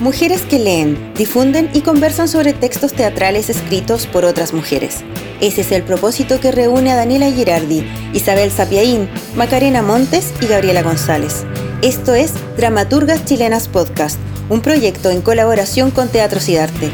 Mujeres 0.00 0.40
que 0.40 0.58
leen, 0.58 1.12
difunden 1.12 1.68
y 1.74 1.82
conversan 1.82 2.26
sobre 2.26 2.54
textos 2.54 2.94
teatrales 2.94 3.50
escritos 3.50 4.06
por 4.06 4.24
otras 4.24 4.54
mujeres. 4.54 5.04
Ese 5.42 5.60
es 5.60 5.72
el 5.72 5.82
propósito 5.82 6.40
que 6.40 6.52
reúne 6.52 6.90
a 6.90 6.96
Daniela 6.96 7.30
Girardi, 7.30 7.84
Isabel 8.14 8.50
Sapiaín, 8.50 9.10
Macarena 9.36 9.82
Montes 9.82 10.32
y 10.40 10.46
Gabriela 10.46 10.82
González. 10.82 11.44
Esto 11.82 12.14
es 12.14 12.32
Dramaturgas 12.56 13.26
Chilenas 13.26 13.68
Podcast, 13.68 14.18
un 14.48 14.62
proyecto 14.62 15.10
en 15.10 15.20
colaboración 15.20 15.90
con 15.90 16.08
Teatro 16.08 16.40
Cidarte. 16.40 16.90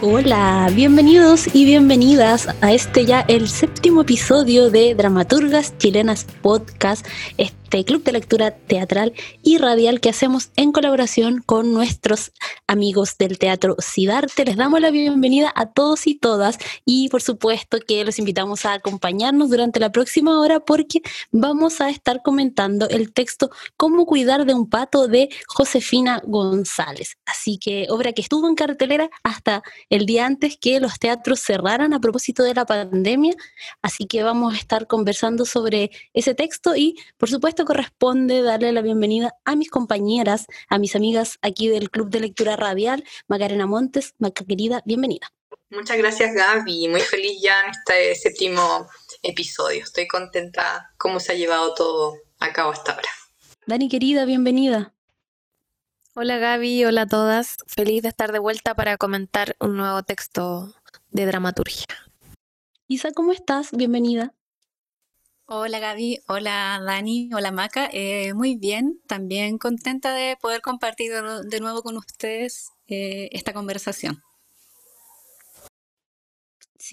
Hola, 0.00 0.70
bienvenidos 0.74 1.54
y 1.54 1.66
bienvenidas 1.66 2.48
a 2.62 2.72
este 2.72 3.04
ya 3.04 3.20
el 3.28 3.50
séptimo 3.50 4.00
episodio 4.00 4.70
de 4.70 4.94
Dramaturgas 4.94 5.76
Chilenas 5.76 6.26
Podcast, 6.40 7.06
club 7.80 8.04
de 8.04 8.12
lectura 8.12 8.50
teatral 8.50 9.14
y 9.42 9.56
radial 9.56 10.00
que 10.00 10.10
hacemos 10.10 10.50
en 10.56 10.72
colaboración 10.72 11.42
con 11.44 11.72
nuestros 11.72 12.32
amigos 12.66 13.16
del 13.18 13.38
Teatro 13.38 13.76
Cidarte. 13.80 14.44
Les 14.44 14.56
damos 14.56 14.80
la 14.80 14.90
bienvenida 14.90 15.50
a 15.54 15.66
todos 15.66 16.06
y 16.06 16.14
todas 16.14 16.58
y 16.84 17.08
por 17.08 17.22
supuesto 17.22 17.78
que 17.80 18.04
los 18.04 18.18
invitamos 18.18 18.66
a 18.66 18.74
acompañarnos 18.74 19.48
durante 19.48 19.80
la 19.80 19.90
próxima 19.90 20.38
hora 20.38 20.60
porque 20.60 21.00
vamos 21.30 21.80
a 21.80 21.88
estar 21.88 22.20
comentando 22.22 22.88
el 22.88 23.12
texto 23.12 23.50
Cómo 23.78 24.04
cuidar 24.04 24.44
de 24.44 24.54
un 24.54 24.68
pato 24.68 25.08
de 25.08 25.30
Josefina 25.48 26.20
González. 26.26 27.16
Así 27.24 27.58
que 27.58 27.86
obra 27.88 28.12
que 28.12 28.20
estuvo 28.20 28.48
en 28.48 28.54
cartelera 28.54 29.08
hasta 29.22 29.62
el 29.88 30.04
día 30.04 30.26
antes 30.26 30.58
que 30.60 30.78
los 30.78 30.98
teatros 30.98 31.40
cerraran 31.40 31.94
a 31.94 32.00
propósito 32.00 32.42
de 32.42 32.54
la 32.54 32.66
pandemia. 32.66 33.34
Así 33.80 34.06
que 34.06 34.22
vamos 34.22 34.52
a 34.52 34.58
estar 34.58 34.86
conversando 34.86 35.46
sobre 35.46 35.90
ese 36.12 36.34
texto 36.34 36.76
y 36.76 36.96
por 37.16 37.30
supuesto 37.30 37.61
corresponde 37.64 38.42
darle 38.42 38.72
la 38.72 38.82
bienvenida 38.82 39.34
a 39.44 39.56
mis 39.56 39.70
compañeras, 39.70 40.46
a 40.68 40.78
mis 40.78 40.96
amigas 40.96 41.38
aquí 41.42 41.68
del 41.68 41.90
Club 41.90 42.10
de 42.10 42.20
Lectura 42.20 42.56
Radial, 42.56 43.04
Macarena 43.28 43.66
Montes. 43.66 44.14
Maca 44.18 44.44
querida, 44.44 44.82
bienvenida. 44.84 45.32
Muchas 45.70 45.96
gracias 45.96 46.34
Gaby, 46.34 46.88
muy 46.88 47.00
feliz 47.00 47.40
ya 47.42 47.64
en 47.64 47.70
este 47.70 48.14
séptimo 48.14 48.88
episodio. 49.22 49.82
Estoy 49.84 50.06
contenta 50.06 50.92
cómo 50.98 51.18
se 51.18 51.32
ha 51.32 51.34
llevado 51.34 51.74
todo 51.74 52.14
a 52.40 52.52
cabo 52.52 52.72
hasta 52.72 52.92
ahora. 52.92 53.08
Dani 53.66 53.88
querida, 53.88 54.24
bienvenida. 54.24 54.92
Hola 56.14 56.36
Gaby, 56.36 56.84
hola 56.84 57.02
a 57.02 57.06
todas. 57.06 57.56
Feliz 57.66 58.02
de 58.02 58.10
estar 58.10 58.32
de 58.32 58.38
vuelta 58.38 58.74
para 58.74 58.98
comentar 58.98 59.56
un 59.60 59.76
nuevo 59.76 60.02
texto 60.02 60.74
de 61.10 61.24
dramaturgia. 61.24 61.86
Isa, 62.86 63.12
¿cómo 63.12 63.32
estás? 63.32 63.70
Bienvenida. 63.72 64.34
Hola 65.54 65.80
Gaby, 65.80 66.18
hola 66.28 66.80
Dani, 66.82 67.28
hola 67.34 67.50
Maca. 67.52 67.86
Eh, 67.92 68.32
muy 68.32 68.56
bien, 68.56 69.02
también 69.06 69.58
contenta 69.58 70.14
de 70.14 70.38
poder 70.40 70.62
compartir 70.62 71.12
de 71.12 71.60
nuevo 71.60 71.82
con 71.82 71.98
ustedes 71.98 72.70
eh, 72.86 73.28
esta 73.32 73.52
conversación. 73.52 74.22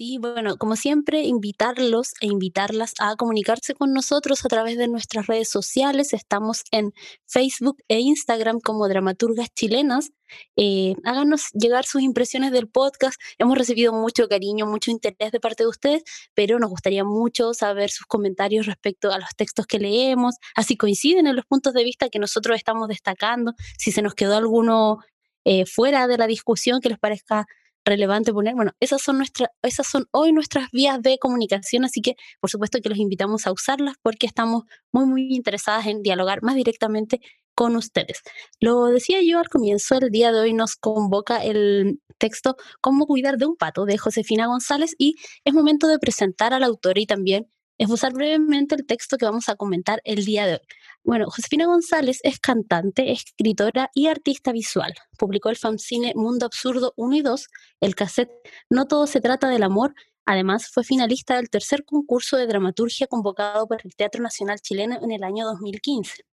Sí, 0.00 0.16
bueno, 0.16 0.56
como 0.56 0.76
siempre, 0.76 1.24
invitarlos 1.24 2.14
e 2.22 2.26
invitarlas 2.26 2.94
a 3.00 3.16
comunicarse 3.16 3.74
con 3.74 3.92
nosotros 3.92 4.42
a 4.46 4.48
través 4.48 4.78
de 4.78 4.88
nuestras 4.88 5.26
redes 5.26 5.50
sociales. 5.50 6.14
Estamos 6.14 6.64
en 6.70 6.94
Facebook 7.26 7.76
e 7.86 8.00
Instagram 8.00 8.60
como 8.60 8.88
Dramaturgas 8.88 9.50
Chilenas. 9.52 10.08
Eh, 10.56 10.94
háganos 11.04 11.50
llegar 11.52 11.84
sus 11.84 12.00
impresiones 12.00 12.50
del 12.50 12.66
podcast. 12.66 13.20
Hemos 13.36 13.58
recibido 13.58 13.92
mucho 13.92 14.26
cariño, 14.26 14.64
mucho 14.64 14.90
interés 14.90 15.32
de 15.32 15.38
parte 15.38 15.64
de 15.64 15.68
ustedes, 15.68 16.02
pero 16.32 16.58
nos 16.58 16.70
gustaría 16.70 17.04
mucho 17.04 17.52
saber 17.52 17.90
sus 17.90 18.06
comentarios 18.06 18.64
respecto 18.64 19.12
a 19.12 19.18
los 19.18 19.28
textos 19.36 19.66
que 19.66 19.78
leemos, 19.78 20.36
así 20.56 20.78
coinciden 20.78 21.26
en 21.26 21.36
los 21.36 21.44
puntos 21.44 21.74
de 21.74 21.84
vista 21.84 22.08
que 22.08 22.18
nosotros 22.18 22.56
estamos 22.56 22.88
destacando, 22.88 23.52
si 23.76 23.92
se 23.92 24.00
nos 24.00 24.14
quedó 24.14 24.38
alguno 24.38 25.00
eh, 25.44 25.66
fuera 25.66 26.06
de 26.06 26.16
la 26.16 26.26
discusión 26.26 26.80
que 26.80 26.88
les 26.88 26.98
parezca 26.98 27.46
relevante 27.84 28.32
poner. 28.32 28.54
Bueno, 28.54 28.72
esas 28.80 29.02
son, 29.02 29.18
nuestras, 29.18 29.50
esas 29.62 29.86
son 29.86 30.06
hoy 30.12 30.32
nuestras 30.32 30.70
vías 30.70 31.00
de 31.02 31.18
comunicación, 31.18 31.84
así 31.84 32.00
que 32.00 32.16
por 32.40 32.50
supuesto 32.50 32.80
que 32.80 32.88
los 32.88 32.98
invitamos 32.98 33.46
a 33.46 33.52
usarlas 33.52 33.96
porque 34.02 34.26
estamos 34.26 34.64
muy, 34.92 35.06
muy 35.06 35.34
interesadas 35.34 35.86
en 35.86 36.02
dialogar 36.02 36.42
más 36.42 36.54
directamente 36.54 37.20
con 37.54 37.76
ustedes. 37.76 38.22
Lo 38.60 38.86
decía 38.86 39.18
yo 39.22 39.38
al 39.38 39.48
comienzo, 39.48 39.98
el 39.98 40.10
día 40.10 40.32
de 40.32 40.40
hoy 40.40 40.54
nos 40.54 40.76
convoca 40.76 41.44
el 41.44 42.00
texto 42.18 42.56
Cómo 42.80 43.06
cuidar 43.06 43.36
de 43.36 43.46
un 43.46 43.56
pato 43.56 43.84
de 43.84 43.98
Josefina 43.98 44.46
González 44.46 44.94
y 44.98 45.16
es 45.44 45.54
momento 45.54 45.88
de 45.88 45.98
presentar 45.98 46.54
al 46.54 46.64
autor 46.64 46.98
y 46.98 47.06
también 47.06 47.48
esbozar 47.80 48.12
brevemente 48.12 48.74
el 48.74 48.84
texto 48.84 49.16
que 49.16 49.24
vamos 49.24 49.48
a 49.48 49.56
comentar 49.56 50.02
el 50.04 50.26
día 50.26 50.46
de 50.46 50.52
hoy. 50.54 50.60
Bueno, 51.02 51.30
Josefina 51.30 51.64
González 51.64 52.20
es 52.22 52.38
cantante, 52.38 53.10
escritora 53.10 53.90
y 53.94 54.08
artista 54.08 54.52
visual. 54.52 54.92
Publicó 55.18 55.48
el 55.48 55.56
fanzine 55.56 56.12
Mundo 56.14 56.44
Absurdo 56.44 56.92
1 56.96 57.16
y 57.16 57.22
2, 57.22 57.46
el 57.80 57.94
cassette 57.94 58.30
No 58.68 58.84
todo 58.84 59.06
se 59.06 59.22
trata 59.22 59.48
del 59.48 59.62
amor. 59.62 59.94
Además, 60.26 60.68
fue 60.70 60.84
finalista 60.84 61.36
del 61.36 61.48
tercer 61.48 61.86
concurso 61.86 62.36
de 62.36 62.46
dramaturgia 62.46 63.06
convocado 63.06 63.66
por 63.66 63.80
el 63.82 63.96
Teatro 63.96 64.22
Nacional 64.22 64.60
Chileno 64.60 64.98
en 65.02 65.10
el 65.12 65.24
año 65.24 65.46
2015. 65.46 66.29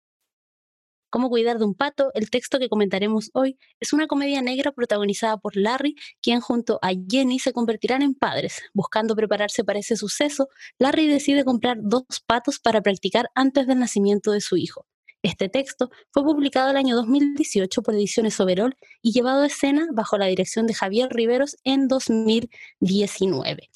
Cómo 1.12 1.30
cuidar 1.30 1.60
de 1.60 1.66
un 1.66 1.76
pato, 1.76 2.10
el 2.14 2.30
texto 2.30 2.58
que 2.58 2.70
comentaremos 2.70 3.32
hoy, 3.34 3.58
es 3.82 3.92
una 3.92 4.08
comedia 4.08 4.42
negra 4.42 4.72
protagonizada 4.72 5.36
por 5.36 5.58
Larry, 5.58 5.96
quien 6.22 6.40
junto 6.40 6.80
a 6.82 6.92
Jenny 7.10 7.38
se 7.38 7.52
convertirán 7.52 8.02
en 8.02 8.16
padres. 8.16 8.62
Buscando 8.74 9.14
prepararse 9.14 9.66
para 9.66 9.80
ese 9.80 9.98
suceso, 9.98 10.48
Larry 10.80 11.08
decide 11.08 11.44
comprar 11.44 11.80
dos 11.82 12.04
patos 12.26 12.60
para 12.60 12.82
practicar 12.82 13.30
antes 13.36 13.68
del 13.68 13.80
nacimiento 13.80 14.32
de 14.32 14.40
su 14.40 14.56
hijo. 14.56 14.86
Este 15.22 15.50
texto 15.50 15.92
fue 16.12 16.24
publicado 16.24 16.72
el 16.72 16.78
año 16.78 16.96
2018 16.96 17.82
por 17.82 17.94
Ediciones 17.94 18.40
Overol 18.40 18.78
y 19.02 19.12
llevado 19.12 19.42
a 19.42 19.48
escena 19.48 19.88
bajo 19.92 20.18
la 20.18 20.28
dirección 20.28 20.66
de 20.66 20.76
Javier 20.76 21.10
Riveros 21.12 21.58
en 21.66 21.90
2019. 21.90 23.70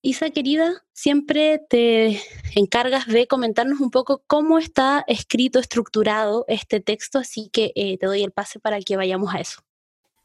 Isa 0.00 0.30
querida, 0.30 0.84
siempre 0.92 1.60
te 1.68 2.22
encargas 2.54 3.06
de 3.06 3.26
comentarnos 3.26 3.80
un 3.80 3.90
poco 3.90 4.22
cómo 4.28 4.58
está 4.58 5.04
escrito, 5.08 5.58
estructurado 5.58 6.44
este 6.46 6.80
texto, 6.80 7.18
así 7.18 7.50
que 7.52 7.72
eh, 7.74 7.98
te 7.98 8.06
doy 8.06 8.22
el 8.22 8.30
pase 8.30 8.60
para 8.60 8.80
que 8.80 8.96
vayamos 8.96 9.34
a 9.34 9.40
eso. 9.40 9.60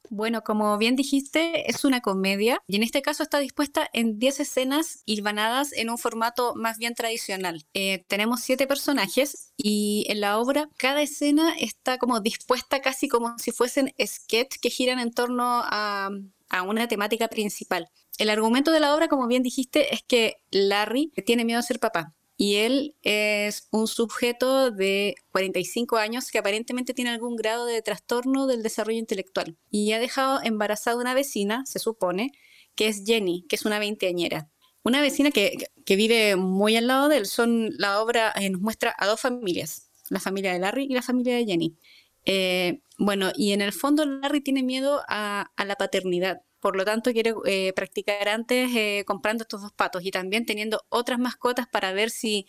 Bueno, 0.09 0.43
como 0.43 0.77
bien 0.77 0.95
dijiste, 0.95 1.69
es 1.71 1.85
una 1.85 2.01
comedia 2.01 2.61
y 2.67 2.75
en 2.75 2.83
este 2.83 3.01
caso 3.01 3.23
está 3.23 3.39
dispuesta 3.39 3.89
en 3.93 4.19
10 4.19 4.41
escenas 4.41 5.01
hilvanadas 5.05 5.73
en 5.73 5.89
un 5.89 5.97
formato 5.97 6.53
más 6.55 6.77
bien 6.77 6.93
tradicional. 6.93 7.65
Eh, 7.73 8.05
tenemos 8.07 8.41
7 8.41 8.67
personajes 8.67 9.53
y 9.57 10.05
en 10.09 10.21
la 10.21 10.37
obra 10.37 10.69
cada 10.77 11.01
escena 11.01 11.55
está 11.57 11.97
como 11.97 12.19
dispuesta 12.19 12.79
casi 12.81 13.07
como 13.07 13.39
si 13.39 13.51
fuesen 13.51 13.91
sketch 13.99 14.57
que 14.61 14.69
giran 14.69 14.99
en 14.99 15.11
torno 15.11 15.63
a, 15.65 16.11
a 16.49 16.63
una 16.63 16.87
temática 16.87 17.27
principal. 17.27 17.89
El 18.17 18.29
argumento 18.29 18.71
de 18.71 18.79
la 18.79 18.95
obra, 18.95 19.07
como 19.07 19.27
bien 19.27 19.43
dijiste, 19.43 19.93
es 19.93 20.03
que 20.03 20.37
Larry 20.51 21.11
tiene 21.25 21.45
miedo 21.45 21.59
a 21.59 21.63
ser 21.63 21.79
papá. 21.79 22.13
Y 22.35 22.55
él 22.55 22.95
es 23.03 23.67
un 23.71 23.87
sujeto 23.87 24.71
de 24.71 25.15
45 25.31 25.97
años 25.97 26.31
que 26.31 26.39
aparentemente 26.39 26.93
tiene 26.93 27.11
algún 27.11 27.35
grado 27.35 27.65
de 27.65 27.81
trastorno 27.81 28.47
del 28.47 28.63
desarrollo 28.63 28.99
intelectual. 28.99 29.57
Y 29.69 29.91
ha 29.93 29.99
dejado 29.99 30.41
embarazada 30.43 30.97
una 30.97 31.13
vecina, 31.13 31.63
se 31.65 31.79
supone, 31.79 32.31
que 32.75 32.87
es 32.87 33.03
Jenny, 33.05 33.45
que 33.47 33.55
es 33.55 33.65
una 33.65 33.79
veinteañera. 33.79 34.49
Una 34.83 35.01
vecina 35.01 35.31
que, 35.31 35.69
vive 35.87 36.35
muy 36.35 36.75
al 36.75 36.87
lado 36.87 37.07
de 37.07 37.17
él. 37.17 37.25
Son, 37.27 37.69
la 37.77 38.01
obra 38.01 38.33
eh, 38.35 38.49
nos 38.49 38.61
muestra 38.61 38.95
a 38.97 39.07
dos 39.07 39.21
familias, 39.21 39.89
la 40.09 40.19
familia 40.19 40.53
de 40.53 40.59
Larry 40.59 40.85
y 40.85 40.93
la 40.93 41.01
familia 41.01 41.35
de 41.35 41.45
Jenny. 41.45 41.77
Eh, 42.25 42.79
bueno, 42.97 43.31
y 43.35 43.51
en 43.53 43.61
el 43.61 43.73
fondo 43.73 44.05
Larry 44.05 44.41
tiene 44.41 44.63
miedo 44.63 45.01
a 45.07 45.49
la 45.57 45.75
paternidad 45.75 46.41
por 46.63 46.77
lo 46.77 46.85
tanto 46.85 47.11
quiere 47.11 47.33
eh, 47.45 47.73
practicar 47.75 48.29
antes 48.29 48.73
eh, 48.73 49.03
comprando 49.05 49.41
estos 49.41 49.61
dos 49.61 49.73
patos 49.73 50.01
y 50.05 50.11
también 50.11 50.45
teniendo 50.45 50.85
otras 50.87 51.19
mascotas 51.19 51.67
para 51.67 51.91
ver 51.91 52.09
si, 52.09 52.47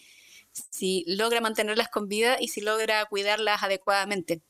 si 0.53 1.05
logra 1.09 1.41
mantenerlas 1.41 1.89
con 1.89 2.07
vida 2.07 2.37
y 2.41 2.47
si 2.47 2.61
logra 2.61 3.05
cuidarlas 3.07 3.65
adecuadamente. 3.65 4.41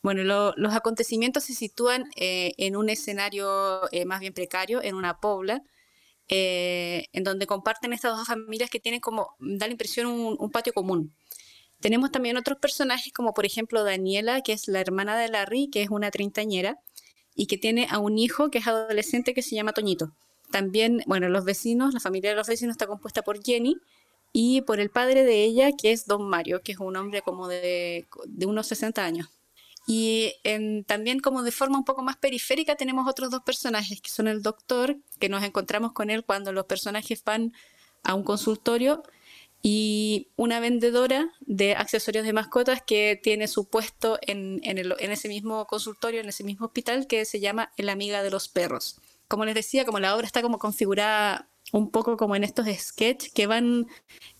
Bueno, 0.00 0.22
los 0.56 0.74
acontecimientos 0.74 1.42
se 1.42 1.54
sitúan 1.54 2.04
en 2.16 2.76
un 2.76 2.88
escenario 2.88 3.82
más 4.06 4.20
bien 4.20 4.32
precario, 4.32 4.80
en 4.82 4.94
una 4.94 5.18
pobla, 5.18 5.62
en 6.28 7.24
donde 7.24 7.46
comparten 7.46 7.92
estas 7.92 8.16
dos 8.16 8.26
familias 8.28 8.70
que 8.70 8.80
tienen 8.80 9.00
como, 9.00 9.34
da 9.40 9.66
la 9.66 9.72
impresión, 9.72 10.06
un 10.06 10.50
patio 10.50 10.72
común. 10.72 11.14
Tenemos 11.80 12.10
también 12.12 12.36
otros 12.36 12.58
personajes 12.58 13.12
como 13.12 13.32
por 13.32 13.46
ejemplo 13.46 13.84
Daniela, 13.84 14.42
que 14.42 14.52
es 14.52 14.68
la 14.68 14.80
hermana 14.80 15.18
de 15.18 15.28
Larry, 15.28 15.68
que 15.68 15.82
es 15.82 15.90
una 15.90 16.10
treintañera, 16.10 16.78
y 17.34 17.46
que 17.46 17.58
tiene 17.58 17.86
a 17.90 17.98
un 17.98 18.18
hijo 18.18 18.50
que 18.50 18.58
es 18.58 18.66
adolescente 18.66 19.34
que 19.34 19.42
se 19.42 19.54
llama 19.54 19.72
Toñito. 19.72 20.12
También, 20.50 21.02
bueno, 21.06 21.28
los 21.28 21.44
vecinos, 21.44 21.94
la 21.94 22.00
familia 22.00 22.30
de 22.30 22.36
los 22.36 22.48
vecinos 22.48 22.74
está 22.74 22.86
compuesta 22.86 23.22
por 23.22 23.42
Jenny 23.42 23.76
y 24.32 24.62
por 24.62 24.80
el 24.80 24.90
padre 24.90 25.24
de 25.24 25.44
ella, 25.44 25.70
que 25.72 25.92
es 25.92 26.06
Don 26.06 26.28
Mario, 26.28 26.60
que 26.62 26.72
es 26.72 26.78
un 26.78 26.96
hombre 26.96 27.22
como 27.22 27.48
de, 27.48 28.06
de 28.26 28.46
unos 28.46 28.66
60 28.66 29.04
años. 29.04 29.28
Y 29.86 30.34
también 30.86 31.20
como 31.20 31.42
de 31.42 31.50
forma 31.50 31.78
un 31.78 31.84
poco 31.84 32.02
más 32.02 32.16
periférica 32.16 32.76
tenemos 32.76 33.08
otros 33.08 33.30
dos 33.30 33.42
personajes, 33.42 34.00
que 34.00 34.10
son 34.10 34.28
el 34.28 34.42
doctor, 34.42 34.96
que 35.18 35.28
nos 35.28 35.42
encontramos 35.42 35.92
con 35.92 36.10
él 36.10 36.24
cuando 36.24 36.52
los 36.52 36.66
personajes 36.66 37.24
van 37.24 37.52
a 38.04 38.14
un 38.14 38.22
consultorio, 38.22 39.02
y 39.62 40.28
una 40.36 40.60
vendedora 40.60 41.30
de 41.40 41.74
accesorios 41.74 42.24
de 42.24 42.32
mascotas 42.32 42.82
que 42.82 43.20
tiene 43.22 43.46
su 43.46 43.68
puesto 43.68 44.18
en, 44.22 44.60
en, 44.62 44.78
ese 45.12 45.28
mismo 45.28 45.66
consultorio, 45.66 46.20
en 46.20 46.28
ese 46.28 46.44
mismo 46.44 46.66
hospital, 46.66 47.06
que 47.06 47.24
se 47.24 47.40
llama 47.40 47.72
El 47.76 47.88
Amiga 47.90 48.22
de 48.22 48.30
los 48.30 48.48
Perros. 48.48 49.00
Como 49.28 49.44
les 49.44 49.54
decía, 49.54 49.84
como 49.84 50.00
la 50.00 50.16
obra 50.16 50.26
está 50.26 50.42
como 50.42 50.58
configurada 50.58 51.50
un 51.72 51.90
poco 51.90 52.16
como 52.16 52.34
en 52.36 52.42
estos 52.42 52.66
sketches 52.66 53.32
que 53.32 53.46
van 53.46 53.86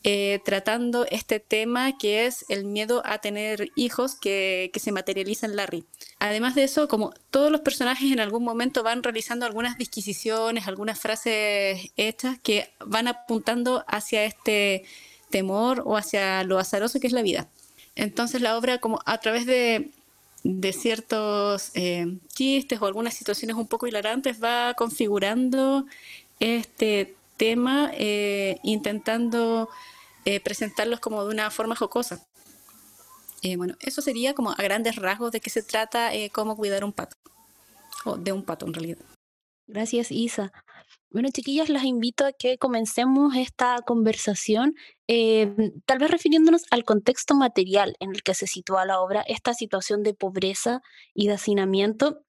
eh, 0.03 0.41
tratando 0.45 1.07
este 1.07 1.39
tema 1.39 1.97
que 1.97 2.27
es 2.27 2.45
el 2.49 2.65
miedo 2.65 3.03
a 3.05 3.19
tener 3.19 3.71
hijos 3.77 4.17
que, 4.17 4.71
que, 4.73 4.81
se 4.81 4.91
materializa 4.91 5.47
en 5.47 5.57
Larry. 5.57 5.85
Además 6.19 6.55
de 6.55 6.65
eso, 6.65 6.89
como 6.89 7.13
todos 7.31 7.53
los 7.53 7.61
personajes 7.61 8.11
en 8.11 8.21
algún 8.21 8.43
momento 8.43 8.83
van 8.83 9.03
realizando 9.03 9.47
algunas 9.47 9.79
disquisiciones, 9.79 10.67
algunas 10.67 10.99
frases 10.99 11.93
hechas 11.97 12.39
que 12.43 12.73
van 12.85 13.07
apuntando 13.07 13.85
hacia 13.87 14.25
este 14.25 14.85
temor 15.31 15.83
o 15.87 15.97
hacia 15.97 16.45
lo 16.45 16.59
azaroso 16.59 17.01
que 17.01 17.07
es 17.07 17.13
la 17.13 17.23
vida. 17.23 17.49
Entonces 17.97 18.41
la 18.41 18.57
obra 18.57 18.79
como 18.79 19.01
a 19.05 19.19
través 19.19 19.47
de, 19.47 19.91
ciertos 20.73 21.71
eh, 21.75 22.17
chistes 22.35 22.81
o 22.81 22.87
algunas 22.87 23.15
situaciones 23.15 23.57
un 23.57 23.67
poco 23.67 23.87
hilarantes 23.87 24.43
va 24.43 24.75
configurando 24.75 25.87
este 26.39 27.15
tema 27.37 27.91
eh, 27.95 28.59
intentando 28.63 29.69
eh, 30.25 30.41
presentarlos 30.41 31.01
como 31.01 31.25
de 31.25 31.31
una 31.31 31.51
forma 31.51 31.77
jocosa. 31.77 32.25
bueno, 33.57 33.75
eso 33.81 34.03
sería 34.03 34.35
como 34.35 34.51
a 34.53 34.57
grandes 34.57 34.97
rasgos 34.97 35.33
de 35.33 35.41
qué 35.41 35.51
se 35.51 35.63
trata 35.63 36.11
cómo 36.33 36.57
cuidar 36.57 36.85
un 36.85 36.93
pato, 36.93 37.17
o 38.05 38.17
de 38.17 38.33
un 38.33 38.43
pato 38.43 38.67
en 38.67 38.75
realidad. 38.75 38.99
Gracias, 39.73 40.11
Isa. 40.11 40.53
Bueno, 41.11 41.29
chiquillas, 41.33 41.69
las 41.69 41.85
invito 41.85 42.27
a 42.27 42.33
que 42.33 42.59
comencemos 42.59 43.37
esta 43.37 43.79
conversación, 43.87 44.75
eh, 45.09 45.55
tal 45.87 45.99
vez 45.99 46.11
refiriéndonos 46.11 46.65
al 46.73 46.85
contexto 46.85 47.35
material 47.37 47.95
en 48.01 48.11
el 48.11 48.23
que 48.25 48.35
se 48.35 48.49
sitúa 48.49 48.85
la 48.85 49.01
obra, 49.01 49.23
esta 49.23 49.55
situación 49.55 50.03
de 50.03 50.15
pobreza 50.15 50.81
y 51.15 51.29
de 51.29 51.35
hacinamiento 51.35 52.25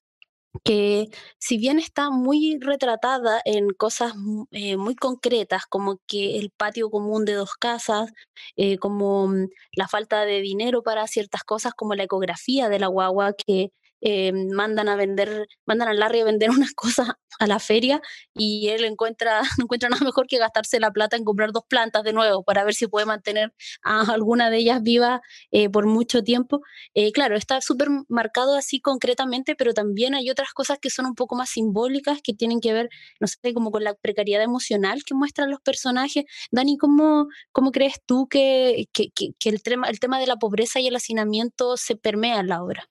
que 0.64 1.08
si 1.40 1.58
bien 1.58 1.80
está 1.80 2.10
muy 2.12 2.60
retratada 2.62 3.42
en 3.46 3.70
cosas 3.70 4.14
eh, 4.52 4.78
muy 4.78 4.96
concretas, 4.96 5.66
como 5.68 6.00
que 6.08 6.38
el 6.38 6.52
patio 6.52 6.90
común 6.90 7.26
de 7.26 7.34
dos 7.34 7.54
casas, 7.56 8.12
eh, 8.58 8.78
como 8.78 9.28
mm, 9.28 9.48
la 9.74 9.88
falta 9.88 10.26
de 10.26 10.42
dinero 10.42 10.84
para 10.84 11.08
ciertas 11.08 11.44
cosas, 11.44 11.74
como 11.74 11.96
la 11.96 12.04
ecografía 12.04 12.70
de 12.70 12.80
la 12.80 12.88
guagua 12.88 13.34
que 13.34 13.72
eh, 14.01 14.31
mandan 14.31 14.89
a 14.89 14.95
vender, 14.95 15.48
mandan 15.65 15.88
a 15.88 15.94
Larry 15.94 16.21
a 16.21 16.25
vender 16.25 16.50
unas 16.51 16.74
cosas 16.74 17.09
a 17.39 17.48
la 17.48 17.59
feria 17.59 18.01
y 18.33 18.69
él 18.69 18.83
encuentra, 18.83 19.42
no 19.57 19.65
encuentra 19.65 19.89
nada 19.89 20.03
mejor 20.03 20.27
que 20.27 20.38
gastarse 20.38 20.80
la 20.80 20.92
plata 20.92 21.18
en 21.18 21.24
comprar 21.24 21.51
dos 21.51 21.63
plantas 21.68 22.03
de 22.03 22.13
nuevo 22.13 22.44
para 22.44 22.63
ver 22.63 22.74
si 22.74 22.88
puede 22.88 23.06
mantener 23.06 23.53
a 23.83 24.01
alguna 24.12 24.50
de 24.50 24.57
ellas 24.57 24.81
viva 24.83 25.21
eh, 25.51 25.69
por 25.69 25.86
mucho 25.86 26.24
tiempo. 26.24 26.62
Eh, 26.94 27.12
claro, 27.12 27.36
está 27.36 27.62
súper 27.62 27.89
marcado 28.09 28.56
así 28.56 28.80
concretamente, 28.80 29.56
pero 29.56 29.74
también 29.74 30.15
hay 30.15 30.30
otras 30.30 30.54
cosas 30.54 30.80
que 30.80 30.89
son 30.89 31.06
un 31.06 31.15
poco 31.15 31.36
más 31.36 31.50
simbólicas 31.50 32.19
que 32.24 32.33
tienen 32.33 32.59
que 32.59 32.74
ver, 32.74 32.89
no 33.19 33.27
sé, 33.27 33.54
como 33.54 33.71
con 33.71 33.83
la 33.83 33.94
precariedad 33.95 34.44
emocional 34.44 35.04
que 35.06 35.13
muestran 35.13 35.50
los 35.50 35.62
personajes. 35.62 36.25
Dani, 36.51 36.77
¿cómo, 36.77 37.27
cómo 37.51 37.71
crees 37.71 37.95
tú 38.06 38.27
que, 38.30 38.88
que, 38.94 39.12
el, 39.45 39.63
tema, 39.63 39.88
el 39.88 40.00
tema 40.00 40.19
de 40.19 40.27
la 40.27 40.38
pobreza 40.38 40.80
y 40.80 40.88
el 40.88 40.95
hacinamiento 40.95 41.77
se 41.77 41.95
permea 41.95 42.39
en 42.39 42.47
la 42.47 42.63
obra? 42.63 42.89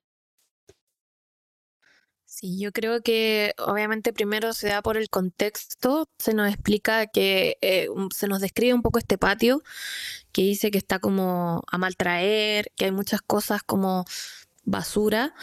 Sí, 2.40 2.58
yo 2.58 2.72
creo 2.72 3.02
que 3.02 3.52
obviamente 3.58 4.14
primero 4.14 4.54
se 4.54 4.69
da 4.69 4.81
por 4.81 4.96
el 4.96 5.10
contexto, 5.10 6.08
se 6.19 6.32
nos 6.32 6.48
explica 6.48 7.06
que 7.06 7.58
eh, 7.60 7.88
se 8.14 8.28
nos 8.28 8.40
describe 8.40 8.72
un 8.72 8.81
poco 8.81 8.98
este 8.98 9.19
patio, 9.19 9.62
que 10.32 10.40
dice 10.42 10.70
que 10.70 10.78
está 10.78 11.00
como 11.00 11.62
a 11.70 11.76
maltraer, 11.76 12.72
que 12.76 12.87
hay 12.87 12.92
muchas 12.92 13.20
cosas 13.20 13.62
como 13.62 14.06
basura. 14.70 15.34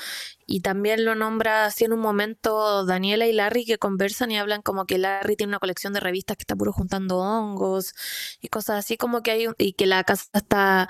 Y 0.46 0.62
también 0.62 1.04
lo 1.06 1.14
nombra 1.16 1.66
así 1.66 1.84
en 1.86 1.94
un 1.94 2.00
momento 2.00 2.86
Daniela 2.86 3.28
y 3.28 3.34
Larry 3.34 3.66
que 3.66 3.78
conversan 3.78 4.32
y 4.32 4.38
hablan 4.38 4.62
como 4.62 4.86
que 4.86 4.98
Larry 4.98 5.36
tiene 5.36 5.52
una 5.52 5.60
colección 5.60 5.94
de 5.94 6.00
revistas 6.00 6.38
que 6.38 6.44
está 6.44 6.56
puro 6.56 6.72
juntando 6.72 7.18
hongos 7.18 7.94
y 8.42 8.48
cosas 8.48 8.80
así 8.80 8.98
como 8.98 9.22
que 9.24 9.32
hay 9.32 9.48
y 9.58 9.74
que 9.74 9.86
la 9.86 10.04
casa 10.06 10.26
está 10.34 10.88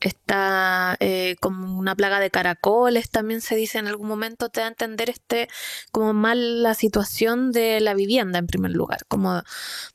está 0.00 0.96
eh, 1.00 1.36
como 1.40 1.78
una 1.78 1.94
plaga 1.94 2.20
de 2.20 2.30
caracoles, 2.30 3.10
también 3.10 3.40
se 3.40 3.56
dice 3.56 3.78
en 3.78 3.86
algún 3.86 4.08
momento, 4.08 4.48
te 4.48 4.60
da 4.60 4.66
a 4.66 4.70
entender 4.70 5.10
este 5.10 5.48
como 5.92 6.12
mal 6.14 6.62
la 6.62 6.74
situación 6.74 7.52
de 7.52 7.80
la 7.80 7.94
vivienda 7.94 8.38
en 8.38 8.46
primer 8.46 8.72
lugar, 8.72 9.04
como 9.08 9.42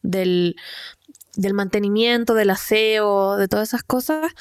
del, 0.04 0.56
del 1.36 1.54
mantenimiento, 1.54 2.34
del 2.34 2.50
aseo, 2.50 3.38
de 3.38 3.48
todas 3.48 3.70
esas 3.70 3.84
cosas, 3.84 4.32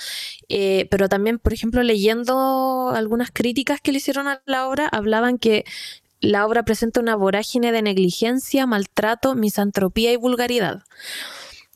eh, 0.49 0.87
pero 0.91 1.09
también, 1.09 1.39
por 1.39 1.53
ejemplo, 1.53 1.83
leyendo 1.83 2.91
algunas 2.95 3.31
críticas 3.33 3.81
que 3.81 3.93
le 3.93 3.99
hicieron 3.99 4.29
a 4.29 4.43
la 4.47 4.69
obra, 4.69 4.89
hablaban 4.89 5.39
que 5.39 5.65
la 6.21 6.47
obra 6.47 6.65
presenta 6.65 7.01
una 7.01 7.17
vorágine 7.17 7.73
de 7.73 7.83
negligencia, 7.83 8.67
maltrato, 8.67 9.35
misantropía 9.35 10.13
y 10.13 10.17
vulgaridad 10.17 10.83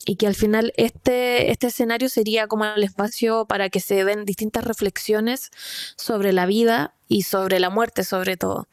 y 0.09 0.17
que 0.17 0.27
al 0.27 0.35
final 0.35 0.73
este, 0.79 1.51
este 1.51 1.67
escenario 1.67 2.09
sería 2.09 2.47
como 2.47 2.65
el 2.65 2.83
espacio 2.83 3.45
para 3.45 3.69
que 3.69 3.79
se 3.79 4.05
den 4.05 4.25
distintas 4.25 4.65
reflexiones 4.65 5.51
sobre 5.97 6.33
la 6.33 6.47
vida 6.47 6.95
y 7.09 7.25
sobre 7.25 7.61
la 7.61 7.69
muerte 7.69 8.05
sobre 8.05 8.39
todo. 8.39 8.69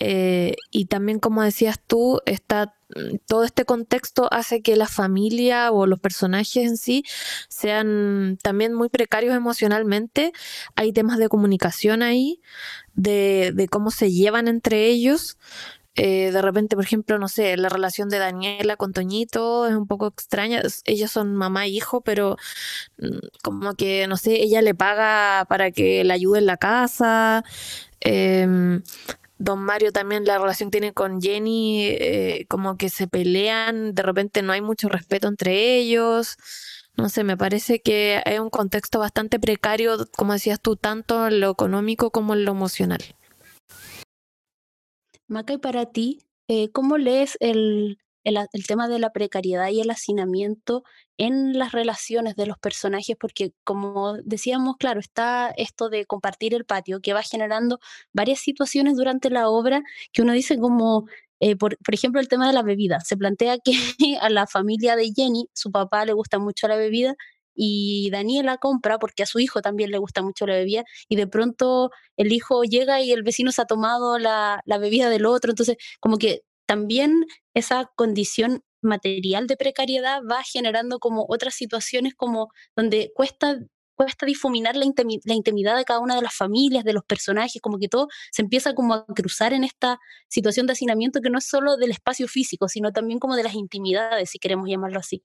Eh, 0.00 0.54
y 0.70 0.86
también, 0.86 1.18
como 1.18 1.42
decías 1.42 1.80
tú, 1.84 2.20
está, 2.24 2.74
todo 3.26 3.44
este 3.44 3.64
contexto 3.64 4.28
hace 4.32 4.62
que 4.62 4.76
la 4.76 4.86
familia 4.86 5.72
o 5.72 5.86
los 5.86 5.98
personajes 5.98 6.64
en 6.64 6.76
sí 6.76 7.04
sean 7.48 8.38
también 8.42 8.74
muy 8.74 8.88
precarios 8.88 9.34
emocionalmente. 9.34 10.32
Hay 10.76 10.92
temas 10.92 11.18
de 11.18 11.28
comunicación 11.28 12.02
ahí, 12.02 12.40
de, 12.94 13.68
cómo 13.70 13.90
se 13.90 14.12
llevan 14.12 14.46
entre 14.48 14.86
ellos. 14.86 15.36
Eh, 15.96 16.30
de 16.30 16.42
repente, 16.42 16.76
por 16.76 16.84
ejemplo, 16.84 17.18
no 17.18 17.26
sé, 17.26 17.56
la 17.56 17.68
relación 17.68 18.08
de 18.08 18.18
Daniela 18.18 18.76
con 18.76 18.92
Toñito 18.92 19.66
es 19.66 19.74
un 19.74 19.88
poco 19.88 20.06
extraña. 20.06 20.62
Ellos 20.84 21.10
son 21.10 21.34
mamá 21.34 21.64
e 21.66 21.70
hijo, 21.70 22.02
pero 22.02 22.36
mm, 22.98 23.18
como 23.42 23.74
que, 23.74 24.06
no 24.06 24.16
sé, 24.16 24.34
ella 24.42 24.62
le 24.62 24.74
paga 24.76 25.44
para 25.48 25.72
que 25.72 26.04
le 26.04 26.12
ayude 26.12 26.38
en 26.38 26.46
la 26.46 26.56
casa. 26.56 27.44
Em, 28.00 28.82
Don 29.38 29.60
Mario 29.60 29.92
también 29.92 30.24
la 30.24 30.38
relación 30.38 30.70
tiene 30.70 30.92
con 30.92 31.20
Jenny, 31.22 31.86
eh, 31.86 32.46
como 32.48 32.76
que 32.76 32.90
se 32.90 33.06
pelean, 33.06 33.94
de 33.94 34.02
repente 34.02 34.42
no 34.42 34.52
hay 34.52 34.60
mucho 34.60 34.88
respeto 34.88 35.28
entre 35.28 35.76
ellos. 35.76 36.36
No 36.96 37.08
sé, 37.08 37.22
me 37.22 37.36
parece 37.36 37.80
que 37.80 38.20
es 38.26 38.40
un 38.40 38.50
contexto 38.50 38.98
bastante 38.98 39.38
precario, 39.38 40.08
como 40.16 40.32
decías 40.32 40.60
tú, 40.60 40.74
tanto 40.74 41.28
en 41.28 41.38
lo 41.38 41.50
económico 41.50 42.10
como 42.10 42.34
en 42.34 42.44
lo 42.44 42.50
emocional. 42.50 43.00
Maca, 45.28 45.52
y 45.52 45.58
para 45.58 45.86
ti, 45.86 46.22
eh, 46.48 46.70
¿cómo 46.72 46.98
lees 46.98 47.36
el, 47.40 47.98
el, 48.28 48.66
tema 48.66 48.88
de 48.88 48.98
la 48.98 49.10
precariedad 49.10 49.68
y 49.68 49.80
el 49.80 49.90
hacinamiento 49.90 50.84
en 51.16 51.58
las 51.58 51.72
relaciones 51.72 52.36
de 52.36 52.46
los 52.46 52.58
personajes? 52.58 53.16
Porque 53.18 53.52
como 53.64 54.14
decíamos, 54.24 54.76
claro, 54.78 55.00
está 55.00 55.50
esto 55.56 55.88
de 55.88 56.06
compartir 56.06 56.54
el 56.54 56.64
patio 56.64 57.00
que 57.00 57.12
va 57.12 57.22
generando 57.22 57.78
varias 58.12 58.40
situaciones 58.40 58.96
durante 58.96 59.30
la 59.30 59.48
obra 59.48 59.82
que 60.12 60.22
uno 60.22 60.32
dice 60.32 60.58
como, 60.58 61.06
eh, 61.40 61.56
por, 61.56 61.76
por, 61.78 61.94
ejemplo, 61.94 62.20
el 62.20 62.28
tema 62.28 62.46
de 62.46 62.52
la 62.54 62.62
bebida. 62.62 63.00
Se 63.00 63.16
plantea 63.16 63.58
que 63.58 63.72
a 64.20 64.30
la 64.30 64.46
familia 64.46 64.96
de 64.96 65.12
Jenny, 65.14 65.48
su 65.54 65.70
papá 65.72 66.04
le 66.04 66.12
gusta 66.12 66.38
mucho 66.38 66.68
la 66.68 66.76
bebida 66.76 67.16
y 67.60 68.08
Daniela 68.12 68.58
compra 68.58 68.98
porque 68.98 69.24
a 69.24 69.26
su 69.26 69.40
hijo 69.40 69.60
también 69.60 69.90
le 69.90 69.98
gusta 69.98 70.22
mucho 70.22 70.46
la 70.46 70.54
bebida 70.54 70.84
y 71.08 71.16
de 71.16 71.26
pronto 71.26 71.90
el 72.16 72.32
hijo 72.32 72.62
llega 72.62 73.00
y 73.02 73.10
el 73.10 73.24
vecino 73.24 73.50
se 73.50 73.62
ha 73.62 73.64
tomado 73.66 74.18
la, 74.18 74.62
la 74.64 74.78
bebida 74.78 75.10
del 75.10 75.26
otro, 75.26 75.50
entonces 75.50 75.76
como 75.98 76.18
que 76.18 76.42
también 76.68 77.24
esa 77.54 77.90
condición 77.96 78.62
material 78.82 79.46
de 79.46 79.56
precariedad 79.56 80.20
va 80.30 80.42
generando 80.44 80.98
como 80.98 81.24
otras 81.28 81.54
situaciones 81.54 82.14
como 82.14 82.48
donde 82.76 83.10
cuesta 83.14 83.58
cuesta 83.96 84.26
difuminar 84.26 84.76
la, 84.76 84.84
la, 85.24 85.34
intimidad 85.34 85.76
de 85.76 85.84
cada 85.84 85.98
una 85.98 86.14
de 86.14 86.22
las 86.22 86.32
familias, 86.32 86.84
de 86.84 86.92
los 86.92 87.04
personajes, 87.04 87.60
como 87.60 87.78
que 87.78 87.88
todo 87.88 88.06
se 88.30 88.42
empieza 88.42 88.72
como 88.74 88.94
a 88.94 89.04
cruzar 89.06 89.52
en 89.52 89.64
esta 89.64 89.98
situación 90.28 90.66
de 90.66 90.74
hacinamiento 90.74 91.20
que 91.20 91.30
no 91.30 91.38
es 91.38 91.46
solo 91.48 91.76
del 91.76 91.90
espacio 91.90 92.28
físico, 92.28 92.68
sino 92.68 92.92
también 92.92 93.18
como 93.18 93.34
de 93.34 93.42
las 93.42 93.54
intimidades, 93.54 94.30
si 94.30 94.38
queremos 94.38 94.68
llamarlo 94.68 95.00
así. 95.00 95.24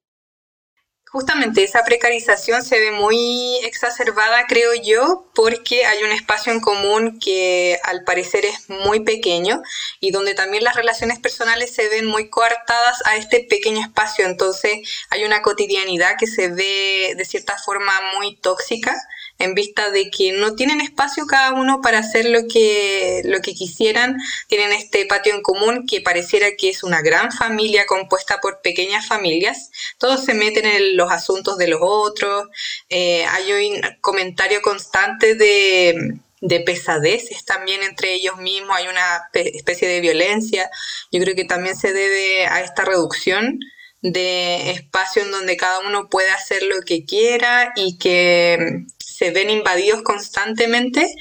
Justamente 1.14 1.64
esa 1.64 1.84
precarización 1.84 2.64
se 2.64 2.80
ve 2.80 2.90
muy 2.90 3.58
exacerbada, 3.66 4.48
creo 4.48 4.74
yo, 4.74 5.30
porque 5.36 5.86
hay 5.86 6.02
un 6.02 6.12
espacio 6.12 6.52
en 6.52 6.60
común 6.60 7.20
que 7.20 7.80
al 7.84 8.04
parecer 8.04 8.46
es 8.46 8.68
muy 8.68 9.02
pequeño 9.02 9.62
y 10.00 10.10
donde 10.10 10.34
también 10.34 10.64
las 10.64 10.76
relaciones 10.76 11.20
personales 11.20 11.72
se 11.72 11.88
ven 11.88 12.08
muy 12.08 12.32
coartadas 12.32 13.04
a 13.06 13.16
este 13.16 13.46
pequeño 13.48 13.82
espacio. 13.82 14.26
Entonces 14.26 14.90
hay 15.12 15.24
una 15.24 15.44
cotidianidad 15.44 16.16
que 16.18 16.26
se 16.26 16.48
ve 16.48 17.14
de 17.16 17.26
cierta 17.26 17.60
forma 17.60 17.94
muy 18.18 18.36
tóxica 18.38 19.00
en 19.44 19.54
vista 19.56 19.90
de 19.92 20.10
que 20.10 20.32
no 20.32 20.56
tienen 20.56 20.82
espacio 20.82 21.26
cada 21.26 21.54
uno 21.54 21.82
para 21.82 22.00
hacer 22.00 22.26
lo 22.26 22.48
que, 22.48 23.22
lo 23.26 23.42
que 23.42 23.54
quisieran, 23.54 24.18
tienen 24.48 24.72
este 24.72 25.06
patio 25.06 25.34
en 25.34 25.42
común 25.42 25.86
que 25.88 26.02
pareciera 26.02 26.56
que 26.58 26.70
es 26.70 26.84
una 26.84 27.02
gran 27.02 27.32
familia 27.32 27.86
compuesta 27.86 28.40
por 28.42 28.62
pequeñas 28.62 29.08
familias, 29.08 29.72
todos 29.98 30.24
se 30.24 30.34
meten 30.34 30.66
en 30.66 30.98
los 30.98 31.12
asuntos 31.12 31.58
de 31.58 31.68
los 31.68 31.80
otros, 31.82 32.48
eh, 32.90 33.26
hay 33.26 33.52
un 33.52 33.82
comentario 34.02 34.62
constante 34.62 35.36
de 35.36 36.20
de 36.44 36.60
pesadeces 36.60 37.46
también 37.46 37.84
entre 37.84 38.14
ellos 38.14 38.36
mismos, 38.38 38.76
hay 38.76 38.88
una 38.90 39.30
especie 39.34 39.88
de 39.88 40.02
violencia. 40.02 40.70
Yo 41.10 41.22
creo 41.22 41.36
que 41.36 41.46
también 41.46 41.78
se 41.78 41.94
debe 41.94 42.46
a 42.48 42.62
esta 42.62 42.84
reducción 42.84 43.60
de 44.02 44.72
espacio 44.72 45.24
en 45.24 45.32
donde 45.32 45.56
cada 45.56 45.80
uno 45.80 46.10
puede 46.10 46.30
hacer 46.32 46.62
lo 46.64 46.82
que 46.82 47.06
quiera 47.06 47.72
y 47.78 47.98
que 47.98 48.84
se 49.14 49.32
ven 49.32 49.50
invadidos 49.50 50.02
constantemente 50.02 51.14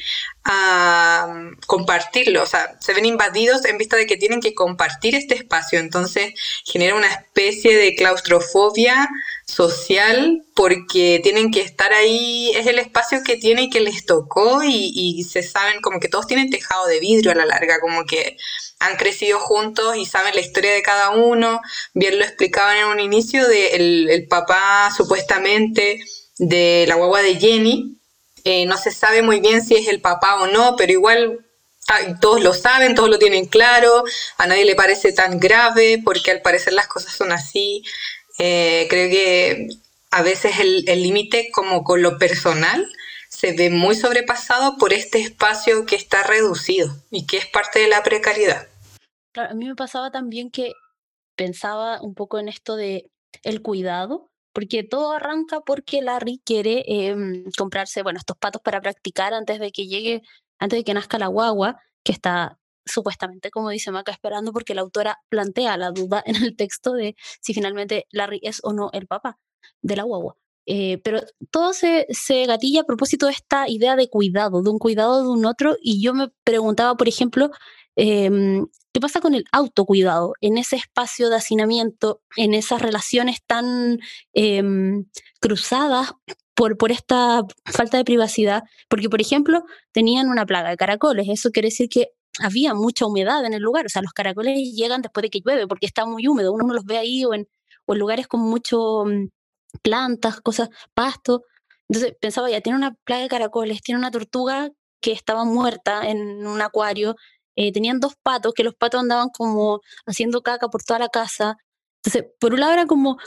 a 0.45 1.51
compartirlo, 1.67 2.43
o 2.43 2.47
sea, 2.47 2.77
se 2.81 2.95
ven 2.95 3.05
invadidos 3.05 3.65
en 3.65 3.79
vista 3.79 3.97
de 3.97 4.07
que 4.07 4.17
tienen 4.17 4.41
que 4.41 4.55
compartir 4.55 5.15
este 5.15 5.35
espacio, 5.35 5.79
entonces 5.79 6.33
genera 6.65 6.97
una 6.97 7.07
especie 7.07 7.77
de 7.77 7.95
claustrofobia 7.95 9.09
social 9.45 10.43
porque 10.55 11.21
tienen 11.23 11.51
que 11.51 11.61
estar 11.61 11.93
ahí, 11.93 12.51
es 12.57 12.67
el 12.67 12.79
espacio 12.79 13.23
que 13.23 13.37
tiene 13.37 13.65
y 13.65 13.71
que 13.71 13.81
les 13.81 14.05
tocó 14.07 14.63
y, 14.65 15.23
se 15.25 15.43
saben 15.43 15.81
como 15.81 16.01
que 16.01 16.09
todos 16.09 16.27
tienen 16.27 16.51
tejado 16.51 16.87
de 16.87 16.99
vidrio 16.99 17.33
a 17.33 17.37
la 17.37 17.47
larga, 17.47 17.79
como 17.81 18.05
que 18.05 18.37
han 18.81 18.97
crecido 18.97 19.39
juntos 19.39 19.97
y 19.97 20.07
saben 20.07 20.35
la 20.35 20.41
historia 20.41 20.73
de 20.73 20.83
cada 20.83 21.11
uno, 21.11 21.61
bien 21.95 22.19
lo 22.19 22.25
explicaban 22.25 22.79
en 22.79 22.87
un 22.87 23.01
inicio 23.01 23.47
de 23.47 23.77
el 23.77 24.27
papá 24.29 24.91
supuestamente 24.97 26.01
de 26.43 26.85
la 26.89 26.97
guagua 26.97 27.23
de 27.23 27.37
Jenny, 27.37 27.97
eh, 28.45 28.67
no 28.67 28.77
se 28.77 28.91
sabe 28.91 29.23
muy 29.23 29.41
bien 29.41 29.63
si 29.63 29.77
es 29.77 29.89
el 29.89 30.01
papá 30.01 30.43
o 30.43 30.49
no, 30.49 30.75
pero 30.77 30.93
igual 30.93 31.39
todos 32.21 32.43
lo 32.43 32.55
saben, 32.55 32.95
todos 32.95 33.11
lo 33.11 33.19
tienen 33.19 33.47
claro, 33.47 34.05
a 34.39 34.47
nadie 34.47 34.65
le 34.65 34.75
parece 34.75 35.13
tan 35.13 35.39
grave 35.39 36.01
porque 36.05 36.31
al 36.31 36.41
parecer 36.41 36.73
las 36.73 36.89
cosas 36.89 37.13
son 37.13 37.33
así. 37.33 37.83
Eh, 38.39 38.87
creo 38.89 39.11
que 39.11 39.69
a 40.11 40.23
veces 40.23 40.55
el 40.59 41.03
límite 41.03 41.51
como 41.53 41.85
con 41.85 42.03
lo 42.03 42.19
personal 42.19 42.89
se 43.29 43.53
ve 43.53 43.71
muy 43.71 43.95
sobrepasado 43.95 44.77
por 44.77 44.93
este 44.93 45.21
espacio 45.21 45.87
que 45.87 45.97
está 45.97 46.23
reducido 46.23 46.95
y 47.11 47.27
que 47.27 47.39
es 47.39 47.47
parte 47.47 47.79
de 47.79 47.89
la 47.89 48.03
precariedad. 48.03 48.69
a 49.35 49.55
mí 49.55 49.67
me 49.67 49.75
pasaba 49.75 50.11
también 50.11 50.51
que 50.51 50.73
pensaba 51.35 52.01
un 52.03 52.15
poco 52.15 52.39
en 52.39 52.49
esto 52.49 52.77
de 52.77 53.11
el 53.43 53.63
cuidado, 53.63 54.31
porque 54.53 54.83
todo 54.85 55.13
arranca 55.13 55.61
porque 55.61 56.03
Larry 56.03 56.41
quiere 56.45 56.85
em, 56.87 57.45
comprarse, 57.57 58.03
bueno, 58.03 58.19
estos 58.19 58.37
patos 58.37 58.63
para 58.63 58.81
practicar 58.81 59.35
antes 59.35 59.59
de 59.61 59.73
que 59.73 59.87
llegue, 59.87 60.23
antes 60.59 60.79
de 60.79 60.85
que 60.85 60.95
nazca 60.95 61.19
la 61.19 61.29
guagua, 61.29 61.81
que 62.05 62.13
está 62.13 62.59
supuestamente, 62.85 63.51
como 63.51 63.71
dice 63.71 63.91
Maca, 63.91 64.13
esperando 64.13 64.53
porque 64.53 64.75
la 64.75 64.83
autora 64.83 65.19
plantea 65.29 65.77
la 65.77 65.91
duda 65.91 66.23
en 66.27 66.37
el 66.37 66.57
texto 66.57 66.93
de 66.93 67.17
si 67.41 67.55
finalmente 67.55 68.07
Larry 68.11 68.41
es 68.43 68.61
o 68.63 68.73
no 68.73 68.91
el 68.93 69.07
papá 69.07 69.39
de 69.83 69.97
la 69.97 70.05
guagua. 70.05 70.37
Eh, 70.67 70.99
pero 71.03 71.21
todo 71.51 71.73
se, 71.73 72.07
se 72.11 72.47
gatilla 72.47 72.83
a 72.83 72.85
propósito 72.85 73.27
de 73.27 73.33
esta 73.33 73.69
idea 73.69 73.97
de 73.97 74.09
cuidado, 74.09 74.63
de 74.63 74.71
un 74.71 74.79
cuidado 74.79 75.23
de 75.23 75.29
un 75.29 75.45
otro, 75.45 75.77
y 75.81 76.03
yo 76.03 76.15
me 76.15 76.29
preguntaba, 76.45 76.97
por 76.97 77.09
ejemplo, 77.09 77.51
Em, 77.97 78.67
¿Qué 78.93 79.01
pasa 79.01 79.21
con 79.21 79.35
el 79.35 79.45
autocuidado 79.53 80.35
en 80.41 80.59
ese 80.59 80.77
espacio 80.77 81.31
de 81.31 81.37
hacinamiento, 81.37 82.21
en 82.37 82.55
esas 82.55 82.83
relaciones 82.83 83.41
tan 83.47 84.01
em, 84.35 85.07
cruzadas 85.41 86.13
por, 86.55 86.77
por 86.77 86.93
esta 86.93 87.43
falta 87.65 87.97
de 87.97 88.05
privacidad? 88.05 88.65
Porque, 88.89 89.09
por 89.09 89.21
ejemplo, 89.21 89.65
tenían 89.93 90.29
una 90.29 90.47
plaga 90.47 90.71
de 90.71 90.77
caracoles. 90.77 91.29
Eso 91.29 91.51
quiere 91.51 91.69
decir 91.69 91.89
que 91.89 92.09
había 92.41 92.75
mucha 92.75 93.07
humedad 93.07 93.45
en 93.47 93.55
el 93.55 93.63
lugar. 93.63 93.87
O 93.87 93.89
sea, 93.89 94.03
los 94.03 94.13
caracoles 94.13 94.59
llegan 94.75 95.03
después 95.03 95.23
de 95.23 95.31
que 95.31 95.41
llueve 95.45 95.67
porque 95.67 95.87
está 95.87 96.05
muy 96.07 96.27
húmedo. 96.29 96.53
Uno 96.53 96.73
los 96.75 96.85
ve 96.85 96.99
ahí 96.99 97.25
o 97.25 97.35
en, 97.35 97.49
o 97.87 97.95
lugares 97.95 98.27
con 98.29 98.41
mucho 98.41 99.05
mm, 99.07 99.29
plantas, 99.83 100.41
cosas, 100.41 100.69
pasto. 100.95 101.45
Entonces 101.89 102.15
pensaba, 102.21 102.51
ya 102.51 102.61
tiene 102.61 102.79
una 102.79 102.95
plaga 103.05 103.23
de 103.23 103.29
caracoles, 103.29 103.83
tiene 103.83 103.99
una 103.99 104.11
tortuga 104.11 104.71
que 105.01 105.13
estaba 105.13 105.45
muerta 105.45 106.09
en 106.09 106.47
un 106.47 106.63
acuario, 106.63 107.17
eh, 107.57 107.73
tenían 107.73 108.01
dos 108.01 108.15
patos, 108.23 108.55
que 108.55 108.65
los 108.65 108.75
patos 108.75 109.01
andaban 109.01 109.29
como 109.31 109.81
haciendo 110.07 110.43
caca 110.43 110.69
por 110.69 110.83
toda 110.83 110.99
la 111.01 111.09
casa. 111.09 111.57
Entonces, 112.05 112.33
por 112.41 112.55
un 112.55 112.61
lado 112.61 112.73
era 112.73 112.87
como, 112.87 113.19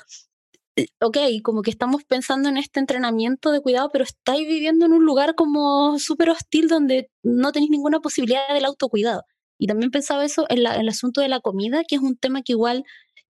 eh, 0.75 0.87
ok, 1.01 1.17
como 1.43 1.61
que 1.61 1.71
estamos 1.71 2.03
pensando 2.03 2.49
en 2.49 2.57
este 2.57 2.79
entrenamiento 2.79 3.51
de 3.51 3.61
cuidado, 3.61 3.89
pero 3.91 4.03
estáis 4.03 4.47
viviendo 4.47 4.85
en 4.85 4.93
un 4.93 5.05
lugar 5.05 5.35
como 5.35 5.99
súper 5.99 6.29
hostil 6.29 6.67
donde 6.67 7.09
no 7.23 7.51
tenéis 7.51 7.71
ninguna 7.71 7.99
posibilidad 7.99 8.53
del 8.53 8.65
autocuidado. 8.65 9.23
Y 9.57 9.67
también 9.67 9.91
pensaba 9.91 10.25
eso 10.25 10.45
en, 10.49 10.59
en, 10.65 10.81
el 10.81 10.89
asunto 10.89 11.21
de 11.21 11.29
la 11.29 11.39
comida, 11.39 11.83
que 11.87 11.95
es 11.95 12.01
un 12.01 12.17
tema 12.17 12.41
que 12.41 12.53
igual 12.53 12.83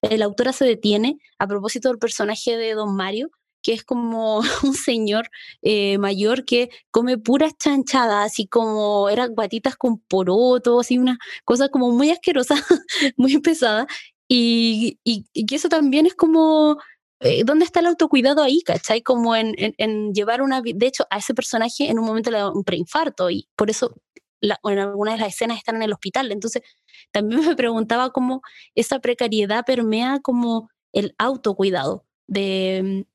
la 0.01 0.25
autora 0.25 0.53
se 0.53 0.65
detiene 0.65 1.19
a 1.39 1.47
propósito 1.47 1.89
del 1.89 1.99
personaje 1.99 2.57
de 2.57 2.73
Don 2.73 2.95
Mario, 2.95 3.29
que 3.61 3.73
es 3.73 3.83
como 3.83 4.39
un 4.63 4.73
señor 4.73 5.29
eh, 5.61 5.97
mayor 5.97 6.45
que 6.45 6.69
come 6.91 7.17
puras 7.17 7.53
chanchadas, 7.57 8.25
así 8.31 8.47
como 8.47 9.09
eran 9.09 9.33
guatitas 9.35 9.75
con 9.75 9.99
poroto, 9.99 10.79
así 10.79 10.97
una 10.97 11.17
cosa 11.45 11.69
como 11.69 11.91
muy 11.91 12.11
asquerosa, 12.11 12.55
muy 13.17 13.39
pesada, 13.39 13.87
y, 14.27 14.99
y, 15.03 15.25
que 15.45 15.55
eso 15.55 15.67
también 15.69 16.05
es 16.05 16.15
como, 16.15 16.77
eh, 17.19 17.43
¿dónde 17.43 17.65
está 17.65 17.81
el 17.81 17.87
autocuidado 17.87 18.41
ahí, 18.43 18.61
cachai? 18.61 19.01
Como 19.01 19.35
en, 19.35 19.53
en, 19.57 20.13
llevar 20.13 20.41
una, 20.41 20.61
de 20.61 20.87
hecho, 20.87 21.05
a 21.09 21.17
ese 21.17 21.33
personaje 21.33 21.89
en 21.89 21.99
un 21.99 22.05
momento 22.05 22.31
le 22.31 22.37
da 22.37 22.49
un 22.49 22.63
preinfarto, 22.63 23.29
y 23.29 23.49
por 23.57 23.69
eso 23.69 23.95
en 24.41 24.79
algunas 24.79 25.15
de 25.15 25.21
las 25.21 25.33
escenas 25.33 25.57
están 25.57 25.75
en 25.75 25.83
el 25.83 25.93
hospital, 25.93 26.31
entonces 26.31 26.63
también 27.11 27.45
me 27.45 27.55
preguntaba 27.55 28.11
cómo 28.11 28.41
esa 28.75 28.99
precariedad 28.99 29.65
permea 29.65 30.19
como 30.21 30.69
el 30.93 31.13
autocuidado 31.17 32.05
de, 32.27 33.05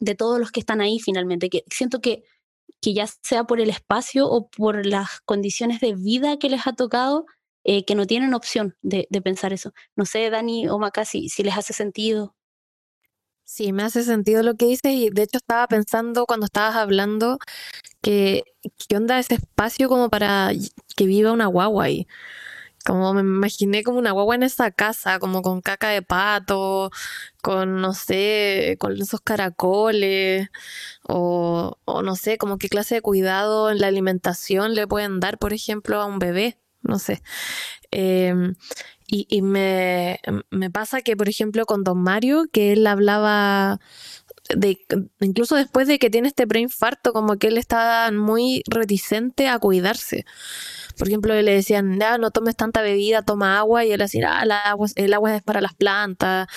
de 0.00 0.14
todos 0.14 0.38
los 0.38 0.52
que 0.52 0.60
están 0.60 0.80
ahí 0.80 0.98
finalmente, 1.00 1.50
que 1.50 1.64
siento 1.70 2.00
que, 2.00 2.24
que 2.80 2.94
ya 2.94 3.06
sea 3.06 3.44
por 3.44 3.60
el 3.60 3.70
espacio 3.70 4.28
o 4.28 4.48
por 4.48 4.86
las 4.86 5.20
condiciones 5.24 5.80
de 5.80 5.94
vida 5.94 6.38
que 6.38 6.50
les 6.50 6.66
ha 6.66 6.72
tocado, 6.74 7.26
eh, 7.64 7.84
que 7.84 7.96
no 7.96 8.06
tienen 8.06 8.32
opción 8.34 8.76
de, 8.82 9.08
pensar 9.24 9.52
eso. 9.52 9.72
No 9.96 10.04
sé, 10.04 10.30
Dani 10.30 10.68
o 10.68 10.78
Maca, 10.78 11.04
si, 11.04 11.28
les 11.38 11.56
hace 11.56 11.72
sentido. 11.72 12.36
Sí, 13.44 13.72
me 13.72 13.82
hace 13.82 14.04
sentido 14.04 14.42
lo 14.42 14.54
que 14.54 14.66
dices 14.66 14.92
y 14.92 15.10
de 15.10 15.22
hecho 15.22 15.38
estaba 15.38 15.66
pensando 15.68 16.26
cuando 16.26 16.46
estabas 16.46 16.76
hablando 16.76 17.38
que 18.02 18.44
qué 18.88 18.96
onda 18.96 19.18
ese 19.18 19.34
espacio 19.34 19.88
como 19.88 20.10
para 20.10 20.52
que 20.96 21.06
viva 21.06 21.32
una 21.32 21.46
guagua 21.46 21.84
ahí. 21.84 22.06
Como 22.84 23.14
me 23.14 23.20
imaginé 23.22 23.82
como 23.82 23.98
una 23.98 24.12
guagua 24.12 24.36
en 24.36 24.44
esa 24.44 24.70
casa, 24.70 25.18
como 25.18 25.42
con 25.42 25.60
caca 25.60 25.88
de 25.90 26.02
pato, 26.02 26.90
con, 27.46 27.80
no 27.80 27.94
sé, 27.94 28.76
con 28.80 29.00
esos 29.00 29.20
caracoles, 29.20 30.48
o, 31.04 31.78
no 31.86 32.16
sé, 32.16 32.38
como 32.38 32.58
qué 32.58 32.68
clase 32.68 32.96
de 32.96 33.02
cuidado 33.02 33.70
en 33.70 33.78
la 33.78 33.86
alimentación 33.86 34.74
le 34.74 34.88
pueden 34.88 35.20
dar, 35.20 35.38
por 35.38 35.52
ejemplo, 35.52 36.00
a 36.00 36.06
un 36.06 36.18
bebé, 36.18 36.58
no 36.82 36.98
sé. 36.98 37.22
Em, 37.92 38.56
y, 39.06 39.42
me, 39.42 40.18
pasa 40.72 41.02
que, 41.02 41.16
por 41.16 41.28
ejemplo, 41.28 41.66
con 41.66 41.84
Don 41.84 42.02
Mario, 42.02 42.46
que 42.52 42.72
él 42.72 42.84
hablaba 42.84 43.78
de, 44.48 44.78
incluso 45.20 45.54
después 45.54 45.86
de 45.86 46.00
que 46.00 46.10
tiene 46.10 46.26
este 46.26 46.48
preinfarto, 46.48 47.12
como 47.12 47.36
que 47.36 47.46
él 47.46 47.58
estaba 47.58 48.10
muy 48.10 48.64
reticente 48.66 49.48
a 49.48 49.60
cuidarse. 49.60 50.24
Por 50.98 51.08
ejemplo, 51.08 51.34
le 51.34 51.52
decían, 51.52 51.98
no 51.98 52.30
tomes 52.30 52.56
tanta 52.56 52.82
bebida, 52.82 53.22
toma 53.22 53.58
agua, 53.58 53.84
y 53.84 53.92
él 53.92 53.98
decía, 53.98 54.38
ah, 54.38 54.42
el 54.44 54.50
agua, 54.52 54.88
el 54.96 55.14
agua 55.14 55.36
es 55.36 55.42
para 55.42 55.60
las 55.60 55.74
plantas, 55.74 56.48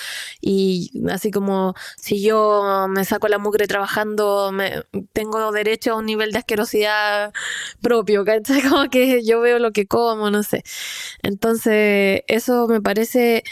y 0.41 0.91
así 1.11 1.31
como, 1.31 1.73
si 1.97 2.21
yo 2.21 2.87
me 2.89 3.05
saco 3.05 3.27
la 3.27 3.37
mugre 3.37 3.67
trabajando, 3.67 4.51
me, 4.51 4.83
tengo 5.13 5.51
derecho 5.51 5.93
a 5.93 5.95
un 5.95 6.05
nivel 6.05 6.31
de 6.31 6.39
asquerosidad 6.39 7.33
propio, 7.81 8.25
¿cachai? 8.25 8.61
Como 8.69 8.89
que 8.89 9.23
yo 9.25 9.41
veo 9.41 9.59
lo 9.59 9.71
que 9.71 9.87
como, 9.87 10.29
no 10.29 10.43
sé. 10.43 10.63
Entonces, 11.23 12.21
eso 12.27 12.67
me 12.67 12.81
parece 12.81 13.43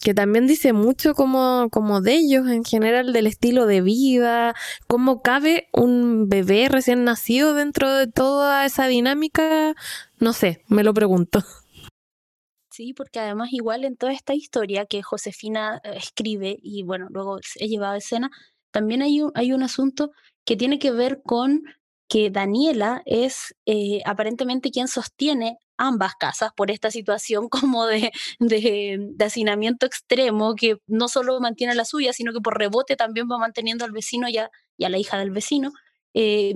que 0.00 0.14
también 0.14 0.46
dice 0.46 0.72
mucho 0.72 1.14
como, 1.14 1.68
como 1.70 2.00
de 2.00 2.14
ellos 2.14 2.48
en 2.48 2.64
general, 2.64 3.12
del 3.12 3.26
estilo 3.26 3.66
de 3.66 3.80
vida, 3.80 4.54
cómo 4.86 5.22
cabe 5.22 5.68
un 5.72 6.28
bebé 6.28 6.68
recién 6.68 7.04
nacido 7.04 7.54
dentro 7.54 7.92
de 7.92 8.06
toda 8.06 8.64
esa 8.64 8.86
dinámica, 8.86 9.74
no 10.18 10.32
sé, 10.32 10.62
me 10.68 10.84
lo 10.84 10.94
pregunto. 10.94 11.42
Sí, 12.70 12.92
porque 12.92 13.20
además 13.20 13.48
igual 13.52 13.84
en 13.84 13.96
toda 13.96 14.12
esta 14.12 14.34
historia 14.34 14.84
que 14.84 15.02
Josefina 15.02 15.80
eh, 15.82 15.94
escribe 15.96 16.58
y 16.62 16.82
bueno, 16.82 17.06
luego 17.08 17.38
he 17.58 17.68
llevado 17.68 17.94
a 17.94 17.98
escena, 17.98 18.30
también 18.70 19.00
hay 19.00 19.22
un, 19.22 19.32
hay 19.34 19.52
un 19.52 19.62
asunto 19.62 20.10
que 20.44 20.56
tiene 20.56 20.78
que 20.78 20.90
ver 20.90 21.22
con 21.22 21.62
que 22.08 22.30
Daniela 22.30 23.02
es 23.06 23.54
eh, 23.64 24.00
aparentemente 24.04 24.70
quien 24.70 24.88
sostiene 24.88 25.56
ambas 25.78 26.14
casas 26.18 26.50
por 26.56 26.70
esta 26.70 26.90
situación 26.90 27.48
como 27.50 27.86
de, 27.86 28.12
de, 28.38 29.24
hacinamiento 29.24 29.86
extremo 29.86 30.54
que 30.54 30.76
no 30.86 31.08
solo 31.08 31.40
mantiene 31.40 31.74
la 31.74 31.84
suya, 31.84 32.12
sino 32.12 32.32
que 32.32 32.40
por 32.40 32.58
rebote 32.58 32.96
también 32.96 33.28
va 33.30 33.38
manteniendo 33.38 33.84
al 33.84 33.92
vecino 33.92 34.28
y 34.28 34.38
a, 34.38 34.50
la 34.78 34.98
hija 34.98 35.18
del 35.18 35.30
vecino. 35.30 35.72
Eh, 36.14 36.54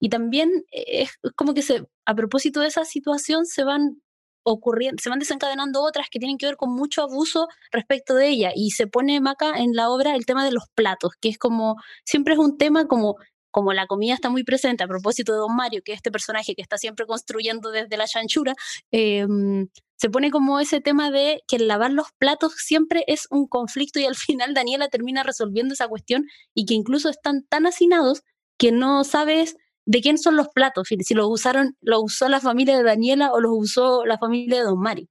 Y 0.00 0.08
también 0.08 0.50
es 0.72 1.10
como 1.36 1.54
que 1.54 1.62
se, 1.62 1.84
a 2.06 2.14
propósito 2.14 2.60
de 2.60 2.68
esa 2.68 2.84
situación 2.84 3.46
se 3.46 3.64
van 3.64 4.00
ocurriendo, 4.42 5.00
se 5.02 5.10
van 5.10 5.18
desencadenando 5.18 5.82
otras 5.82 6.08
que 6.10 6.18
tienen 6.18 6.38
que 6.38 6.46
ver 6.46 6.56
con 6.56 6.72
mucho 6.74 7.02
abuso 7.02 7.48
respecto 7.72 8.14
de 8.14 8.28
ella. 8.28 8.52
Y 8.54 8.70
se 8.72 8.86
pone 8.86 9.20
Maca 9.20 9.58
en 9.58 9.74
la 9.74 9.90
obra 9.90 10.14
el 10.16 10.26
tema 10.26 10.44
de 10.44 10.52
los 10.52 10.64
platos, 10.74 11.12
que 11.20 11.28
es 11.28 11.38
como, 11.38 11.76
siempre 12.04 12.34
es 12.34 12.40
un 12.40 12.56
tema 12.58 12.86
como 12.86 13.16
como 13.50 13.72
la 13.72 13.86
comida 13.86 14.14
está 14.14 14.30
muy 14.30 14.44
presente 14.44 14.84
a 14.84 14.88
propósito 14.88 15.32
de 15.32 15.38
Don 15.38 15.54
Mario, 15.54 15.82
que 15.84 15.92
es 15.92 15.96
este 15.96 16.10
personaje 16.10 16.54
que 16.54 16.62
está 16.62 16.78
siempre 16.78 17.06
construyendo 17.06 17.70
desde 17.70 17.96
la 17.96 18.06
chanchura, 18.06 18.54
em, 18.90 19.68
se 19.96 20.08
pone 20.08 20.30
como 20.30 20.60
ese 20.60 20.80
tema 20.80 21.10
de 21.10 21.42
que 21.46 21.56
el 21.56 21.68
lavar 21.68 21.90
los 21.90 22.08
platos 22.18 22.54
siempre 22.56 23.04
es 23.06 23.26
un 23.30 23.46
conflicto 23.46 24.00
y 24.00 24.06
al 24.06 24.16
final 24.16 24.54
Daniela 24.54 24.88
termina 24.88 25.22
resolviendo 25.22 25.74
esa 25.74 25.88
cuestión 25.88 26.26
y 26.54 26.64
que 26.64 26.74
incluso 26.74 27.10
están 27.10 27.44
tan 27.48 27.66
hacinados 27.66 28.22
que 28.56 28.72
no 28.72 29.04
sabes 29.04 29.56
de 29.86 30.00
quién 30.00 30.18
son 30.18 30.36
los 30.36 30.48
platos, 30.48 30.88
si 30.88 31.14
los 31.14 31.26
usaron, 31.28 31.76
los 31.80 32.02
usó 32.02 32.28
la 32.28 32.40
familia 32.40 32.76
de 32.76 32.84
Daniela 32.84 33.32
o 33.32 33.40
los 33.40 33.52
usó 33.54 34.04
la 34.06 34.18
familia 34.18 34.58
de 34.58 34.64
Don 34.64 34.78
Mario. 34.78 35.08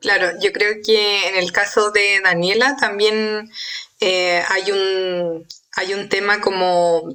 Claro, 0.00 0.38
yo 0.40 0.52
creo 0.52 0.76
que 0.84 1.28
en 1.28 1.36
el 1.36 1.50
caso 1.50 1.90
de 1.90 2.20
Daniela 2.22 2.76
también 2.76 3.50
eh, 4.00 4.42
hay 4.48 4.70
un 4.70 5.46
hay 5.76 5.94
un 5.94 6.08
tema 6.08 6.40
como 6.40 7.14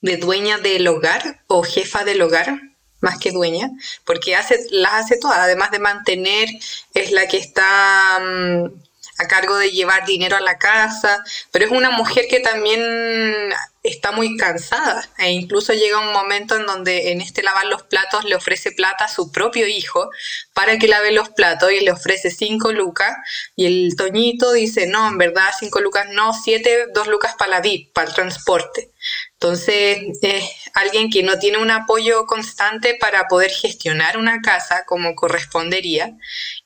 de 0.00 0.16
dueña 0.16 0.58
del 0.58 0.86
hogar 0.88 1.42
o 1.46 1.62
jefa 1.62 2.04
del 2.04 2.22
hogar, 2.22 2.60
más 3.00 3.18
que 3.18 3.30
dueña, 3.30 3.70
porque 4.04 4.34
hace, 4.34 4.58
las 4.70 5.04
hace 5.04 5.18
todas, 5.18 5.38
además 5.38 5.70
de 5.70 5.78
mantener, 5.78 6.48
es 6.94 7.12
la 7.12 7.28
que 7.28 7.36
está 7.36 8.18
mm, 8.20 8.64
a 9.18 9.26
cargo 9.26 9.56
de 9.56 9.70
llevar 9.70 10.06
dinero 10.06 10.36
a 10.36 10.40
la 10.40 10.58
casa, 10.58 11.22
pero 11.50 11.64
es 11.64 11.70
una 11.72 11.90
mujer 11.90 12.26
que 12.28 12.40
también 12.40 13.52
está 13.82 14.12
muy 14.12 14.36
cansada 14.36 15.08
e 15.18 15.30
incluso 15.30 15.72
llega 15.72 15.98
un 15.98 16.12
momento 16.12 16.56
en 16.56 16.66
donde 16.66 17.10
en 17.12 17.20
este 17.20 17.42
lavar 17.42 17.66
los 17.66 17.82
platos 17.84 18.24
le 18.24 18.34
ofrece 18.34 18.72
plata 18.72 19.04
a 19.04 19.08
su 19.08 19.32
propio 19.32 19.66
hijo 19.66 20.10
para 20.52 20.78
que 20.78 20.88
lave 20.88 21.12
los 21.12 21.30
platos 21.30 21.72
y 21.72 21.80
le 21.80 21.92
ofrece 21.92 22.30
cinco 22.30 22.72
lucas 22.72 23.16
y 23.56 23.66
el 23.66 23.96
Toñito 23.96 24.52
dice, 24.52 24.86
no, 24.86 25.08
en 25.08 25.18
verdad 25.18 25.48
cinco 25.58 25.80
lucas 25.80 26.06
no, 26.12 26.32
siete, 26.32 26.86
dos 26.94 27.08
lucas 27.08 27.34
para 27.36 27.52
la 27.52 27.60
VIP, 27.60 27.92
para 27.92 28.08
el 28.08 28.14
transporte. 28.14 28.92
Entonces, 29.40 30.18
es 30.20 30.44
alguien 30.74 31.10
que 31.10 31.22
no 31.22 31.38
tiene 31.38 31.58
un 31.58 31.70
apoyo 31.70 32.26
constante 32.26 32.96
para 33.00 33.28
poder 33.28 33.52
gestionar 33.52 34.18
una 34.18 34.40
casa 34.40 34.82
como 34.84 35.14
correspondería. 35.14 36.16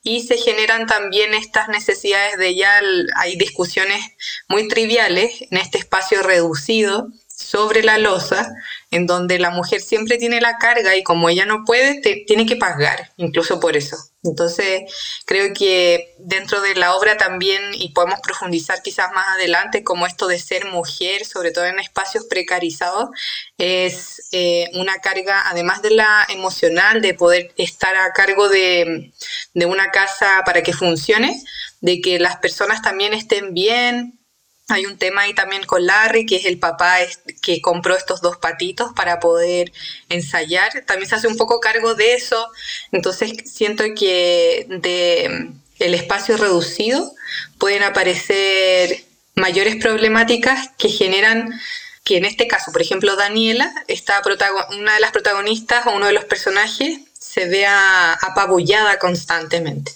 Y 0.01 0.23
se 0.23 0.37
generan 0.37 0.87
también 0.87 1.35
estas 1.35 1.67
necesidades 1.69 2.39
de 2.39 2.55
ya, 2.55 2.81
hay 3.15 3.35
discusiones 3.35 4.01
muy 4.47 4.67
triviales 4.67 5.43
en 5.51 5.59
este 5.59 5.77
espacio 5.77 6.23
reducido 6.23 7.09
sobre 7.27 7.83
la 7.83 7.99
losa, 7.99 8.51
en 8.93 9.07
donde 9.07 9.39
la 9.39 9.49
mujer 9.49 9.81
siempre 9.81 10.17
tiene 10.17 10.39
la 10.39 10.59
carga 10.59 10.95
y 10.95 11.01
como 11.01 11.27
ella 11.27 11.47
no 11.47 11.65
puede, 11.65 11.99
tiene 12.27 12.45
que 12.45 12.55
pagar, 12.55 13.11
incluso 13.17 13.59
por 13.59 13.75
eso. 13.75 13.97
Entonces, 14.21 14.83
creo 15.25 15.51
que 15.51 16.13
dentro 16.19 16.61
de 16.61 16.75
la 16.75 16.95
obra 16.95 17.17
también, 17.17 17.59
y 17.73 17.89
podemos 17.89 18.19
profundizar 18.21 18.83
quizás 18.83 19.11
más 19.11 19.27
adelante, 19.29 19.83
como 19.83 20.05
esto 20.05 20.27
de 20.27 20.37
ser 20.37 20.65
mujer, 20.65 21.25
sobre 21.25 21.51
todo 21.51 21.65
en 21.65 21.79
espacios 21.79 22.25
precarizados, 22.29 23.09
es 23.57 24.27
eh, 24.31 24.69
una 24.75 24.99
carga, 24.99 25.49
además 25.49 25.81
de 25.81 25.89
la 25.89 26.25
emocional, 26.29 27.01
de 27.01 27.15
poder 27.15 27.51
estar 27.57 27.95
a 27.95 28.13
cargo 28.13 28.47
de, 28.47 29.11
de 29.55 29.65
una 29.65 29.89
casa 29.89 30.43
para 30.45 30.61
que 30.61 30.73
funcione, 30.73 31.41
de 31.81 31.99
que 31.99 32.19
las 32.19 32.37
personas 32.37 32.83
también 32.83 33.15
estén 33.15 33.55
bien, 33.55 34.19
hay 34.69 34.85
un 34.85 34.97
tema 34.97 35.23
ahí 35.23 35.33
también 35.33 35.63
con 35.63 35.85
Larry, 35.85 36.25
que 36.25 36.37
es 36.37 36.45
el 36.45 36.57
papá 36.57 36.97
que 37.41 37.61
compró 37.61 37.95
estos 37.95 38.21
dos 38.21 38.37
patitos 38.37 38.93
para 38.95 39.19
poder 39.19 39.71
ensayar. 40.09 40.83
También 40.85 41.09
se 41.09 41.15
hace 41.15 41.27
un 41.27 41.37
poco 41.37 41.59
cargo 41.59 41.95
de 41.95 42.13
eso. 42.13 42.49
Entonces 42.91 43.33
siento 43.45 43.83
que 43.95 44.65
de 44.69 45.51
el 45.79 45.93
espacio 45.95 46.37
reducido 46.37 47.13
pueden 47.57 47.83
aparecer 47.83 49.03
mayores 49.35 49.75
problemáticas 49.75 50.69
que 50.77 50.89
generan 50.89 51.59
que 52.03 52.17
en 52.17 52.25
este 52.25 52.47
caso, 52.47 52.71
por 52.71 52.81
ejemplo, 52.81 53.15
Daniela, 53.15 53.73
está 53.87 54.21
una 54.77 54.93
de 54.93 54.99
las 54.99 55.11
protagonistas 55.11 55.87
o 55.87 55.91
uno 55.91 56.07
de 56.07 56.13
los 56.13 56.25
personajes 56.25 56.99
se 57.17 57.47
vea 57.47 58.13
apabullada 58.13 58.99
constantemente. 58.99 59.93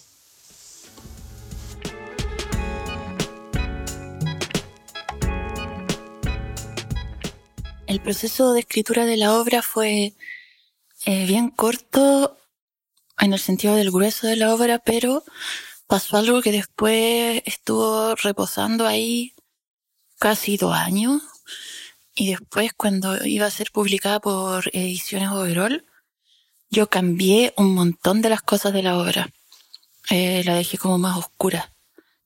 El 7.87 8.01
proceso 8.01 8.51
de 8.51 8.59
escritura 8.59 9.05
de 9.05 9.15
la 9.15 9.39
obra 9.39 9.61
fue 9.61 10.13
eh, 11.05 11.25
bien 11.25 11.49
corto 11.49 12.37
en 13.17 13.31
el 13.31 13.39
sentido 13.39 13.75
del 13.75 13.91
grueso 13.91 14.27
de 14.27 14.35
la 14.35 14.53
obra, 14.53 14.79
pero 14.79 15.23
pasó 15.87 16.17
algo 16.17 16.41
que 16.41 16.51
después 16.51 17.41
estuvo 17.45 18.13
reposando 18.15 18.85
ahí 18.85 19.33
casi 20.19 20.57
dos 20.57 20.75
años. 20.75 21.21
Y 22.13 22.31
después, 22.31 22.73
cuando 22.73 23.25
iba 23.25 23.45
a 23.45 23.51
ser 23.51 23.71
publicada 23.71 24.19
por 24.19 24.69
Ediciones 24.73 25.29
Overall, 25.29 25.85
yo 26.69 26.89
cambié 26.89 27.53
un 27.55 27.73
montón 27.73 28.21
de 28.21 28.29
las 28.29 28.41
cosas 28.41 28.73
de 28.73 28.83
la 28.83 28.97
obra. 28.97 29.29
Eh, 30.09 30.43
la 30.43 30.55
dejé 30.55 30.77
como 30.77 30.97
más 30.97 31.17
oscura, 31.17 31.71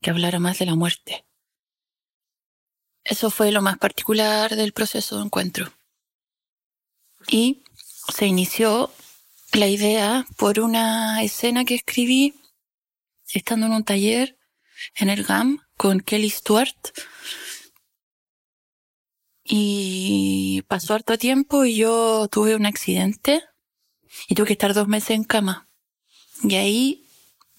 que 0.02 0.10
hablara 0.10 0.40
más 0.40 0.58
de 0.58 0.66
la 0.66 0.74
muerte. 0.76 1.24
Eso 3.04 3.32
fue 3.32 3.52
lo 3.52 3.62
más 3.62 3.78
particular 3.78 4.56
del 4.56 4.74
proceso 4.74 5.18
de 5.18 5.24
encuentro. 5.24 5.74
Y 7.28 7.64
se 8.14 8.28
inició 8.28 8.92
la 9.54 9.68
idea 9.68 10.26
por 10.38 10.60
una 10.60 11.22
escena 11.24 11.66
que 11.66 11.76
escribí 11.76 12.36
estando 13.34 13.66
en 13.66 13.74
un 13.74 13.84
taller 13.84 14.38
en 14.96 15.10
el 15.10 15.24
GAM 15.24 15.60
con 15.78 16.00
Kelly 16.00 16.30
Stewart. 16.30 16.76
Y 19.44 20.62
pasó 20.68 20.94
harto 20.94 21.18
tiempo 21.18 21.66
y 21.66 21.76
yo 21.76 22.28
tuve 22.32 22.56
un 22.56 22.66
accidente 22.66 23.44
y 24.28 24.36
tuve 24.36 24.48
que 24.48 24.54
estar 24.54 24.74
dos 24.74 24.88
meses 24.88 25.12
en 25.12 25.24
cama. 25.24 25.68
Y 26.44 26.56
ahí 26.56 27.06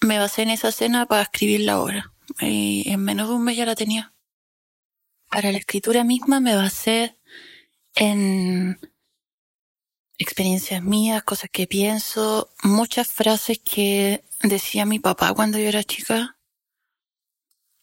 me 0.00 0.18
basé 0.18 0.42
en 0.42 0.50
esa 0.50 0.68
escena 0.68 1.06
para 1.06 1.22
escribir 1.22 1.60
la 1.60 1.80
obra. 1.80 2.12
Y 2.40 2.88
en 2.90 3.02
menos 3.02 3.28
de 3.28 3.34
un 3.34 3.44
mes 3.44 3.56
ya 3.56 3.66
la 3.66 3.74
tenía 3.74 4.11
para 5.32 5.50
la 5.50 5.56
escritura 5.56 6.04
misma 6.04 6.40
me 6.40 6.54
basé 6.54 7.16
en 7.94 8.78
experiencias 10.18 10.82
mías, 10.82 11.22
cosas 11.22 11.48
que 11.50 11.66
pienso, 11.66 12.52
muchas 12.62 13.08
frases 13.08 13.58
que 13.58 14.24
decía 14.42 14.84
mi 14.84 14.98
papá 14.98 15.32
cuando 15.32 15.56
yo 15.58 15.64
era 15.64 15.82
chica. 15.84 16.36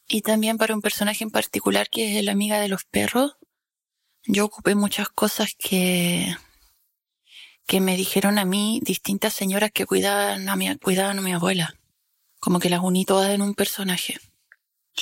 Y 0.08 0.22
también 0.22 0.60
para 0.60 0.76
un 0.76 0.82
personaje 0.82 1.24
en 1.24 1.32
particular 1.32 1.90
que 1.90 2.20
es 2.20 2.24
la 2.24 2.34
amiga 2.34 2.60
de 2.60 2.68
los 2.68 2.86
perros. 2.86 3.38
Yo 4.26 4.46
ocupé 4.46 4.76
muchas 4.76 5.10
cosas 5.10 5.56
que, 5.58 6.36
que 7.66 7.80
me 7.80 7.98
dijeron 7.98 8.38
a 8.38 8.46
mí 8.46 8.80
distintas 8.84 9.34
señoras 9.34 9.72
que 9.72 9.88
cuidaban 9.88 10.48
a 10.50 10.56
mi, 10.56 10.78
cuidaban 10.78 11.18
a 11.18 11.22
mi 11.24 11.34
abuela. 11.34 11.74
Como 12.40 12.60
que 12.60 12.70
las 12.70 12.82
uní 12.84 13.06
todas 13.06 13.32
en 13.32 13.42
un 13.42 13.56
personaje. 13.56 14.20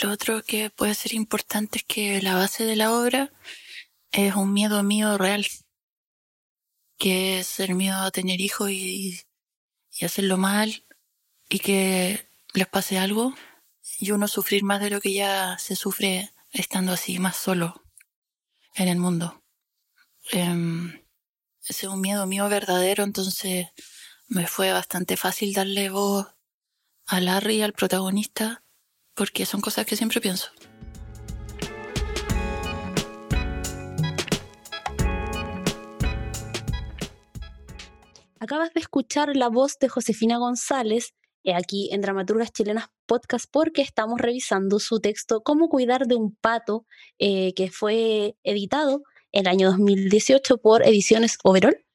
Lo 0.01 0.11
otro 0.11 0.43
que 0.43 0.69
puede 0.69 0.93
ser 0.93 1.13
importante 1.13 1.79
es 1.79 1.83
que 1.83 2.21
la 2.21 2.35
base 2.35 2.63
de 2.65 2.75
la 2.75 2.91
obra 2.91 3.31
es 4.11 4.35
un 4.35 4.53
miedo 4.53 4.83
mío 4.83 5.17
real, 5.17 5.47
que 6.99 7.39
es 7.39 7.59
el 7.59 7.73
miedo 7.73 7.97
a 7.97 8.11
tener 8.11 8.39
hijos 8.39 8.69
y, 8.69 9.19
hacerlo 10.01 10.37
mal 10.37 10.85
y 11.49 11.57
que 11.57 12.29
les 12.53 12.67
pase 12.67 12.99
algo 12.99 13.33
y 13.97 14.11
uno 14.11 14.27
sufrir 14.27 14.63
más 14.63 14.79
de 14.81 14.91
lo 14.91 15.01
que 15.01 15.13
ya 15.13 15.57
se 15.57 15.75
sufre 15.75 16.31
estando 16.51 16.91
así, 16.91 17.17
más 17.17 17.35
solo 17.35 17.81
en 18.75 18.89
el 18.89 18.99
mundo. 18.99 19.43
Em, 20.31 20.89
ese 21.67 21.87
es 21.87 21.91
un 21.91 22.01
miedo 22.01 22.27
mío 22.27 22.47
verdadero, 22.49 23.03
entonces 23.03 23.67
me 24.27 24.45
fue 24.45 24.71
bastante 24.71 25.17
fácil 25.17 25.53
darle 25.53 25.89
voz 25.89 26.27
a 27.07 27.19
Larry, 27.19 27.63
al 27.63 27.73
protagonista, 27.73 28.63
porque 29.17 29.45
son 29.45 29.59
cosas 29.59 29.85
que 29.85 29.95
siempre 29.95 30.21
pienso. 30.21 30.49
Acabas 38.39 38.73
de 38.73 38.79
escuchar 38.79 39.35
la 39.35 39.49
voz 39.49 39.77
de 39.79 39.89
Josefina 39.89 40.37
González 40.37 41.13
eh, 41.43 41.53
aquí 41.53 41.89
en 41.91 42.01
Dramaturgas 42.01 42.53
Chilenas 42.53 42.85
Podcast 43.07 43.45
porque 43.51 43.81
estamos 43.81 44.21
revisando 44.21 44.79
su 44.79 44.99
texto 44.99 45.41
Cómo 45.41 45.67
cuidar 45.69 46.05
de 46.05 46.15
un 46.15 46.35
pato, 46.35 46.85
eh, 47.17 47.53
que 47.55 47.71
fue 47.71 48.35
editado 48.43 49.01
el 49.31 49.47
año 49.47 49.69
2018 49.69 50.59
por 50.59 50.83
Ediciones 50.83 51.37
Overall. 51.43 51.86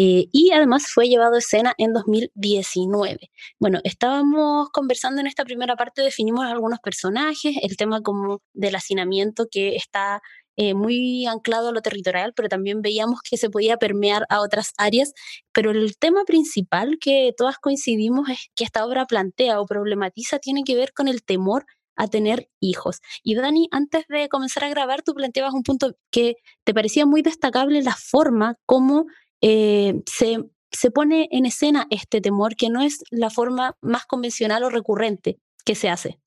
Eh, 0.00 0.28
y 0.30 0.52
además 0.52 0.86
fue 0.86 1.08
llevado 1.08 1.34
a 1.34 1.38
escena 1.40 1.74
en 1.76 1.92
2019. 1.92 3.32
Bueno, 3.58 3.80
estábamos 3.82 4.68
conversando 4.70 5.20
en 5.20 5.26
esta 5.26 5.44
primera 5.44 5.74
parte, 5.74 6.02
definimos 6.02 6.46
algunos 6.46 6.78
personajes, 6.78 7.56
el 7.62 7.76
tema 7.76 8.00
como 8.00 8.40
del 8.52 8.76
hacinamiento 8.76 9.48
que 9.50 9.74
está 9.74 10.22
eh, 10.56 10.74
muy 10.74 11.26
anclado 11.26 11.70
a 11.70 11.72
lo 11.72 11.82
territorial, 11.82 12.32
pero 12.36 12.48
también 12.48 12.80
veíamos 12.80 13.22
que 13.28 13.36
se 13.36 13.50
podía 13.50 13.76
permear 13.76 14.24
a 14.28 14.40
otras 14.40 14.72
áreas. 14.76 15.12
Pero 15.52 15.72
el 15.72 15.96
tema 15.98 16.22
principal 16.24 16.98
que 17.00 17.32
todas 17.36 17.58
coincidimos 17.58 18.28
es 18.28 18.50
que 18.54 18.62
esta 18.62 18.86
obra 18.86 19.04
plantea 19.04 19.60
o 19.60 19.66
problematiza 19.66 20.38
tiene 20.38 20.62
que 20.62 20.76
ver 20.76 20.92
con 20.92 21.08
el 21.08 21.24
temor 21.24 21.66
a 21.96 22.06
tener 22.06 22.48
hijos. 22.60 23.00
Y 23.24 23.34
Dani, 23.34 23.68
antes 23.72 24.04
de 24.08 24.28
comenzar 24.28 24.62
a 24.62 24.68
grabar, 24.68 25.02
tú 25.02 25.14
planteabas 25.14 25.54
un 25.54 25.64
punto 25.64 25.96
que 26.12 26.36
te 26.62 26.72
parecía 26.72 27.04
muy 27.04 27.22
destacable, 27.22 27.82
la 27.82 27.96
forma 27.96 28.54
como 28.64 29.06
eh, 29.40 30.02
se, 30.06 30.38
se 30.70 30.90
pone 30.90 31.28
en 31.30 31.46
escena 31.46 31.86
este 31.90 32.20
temor, 32.20 32.56
que 32.56 32.70
no 32.70 32.82
es 32.82 33.02
la 33.10 33.30
forma 33.30 33.76
más 33.80 34.06
convencional 34.06 34.62
o 34.64 34.70
recurrente 34.70 35.38
que 35.64 35.74
se 35.74 35.88
hace. 35.90 36.18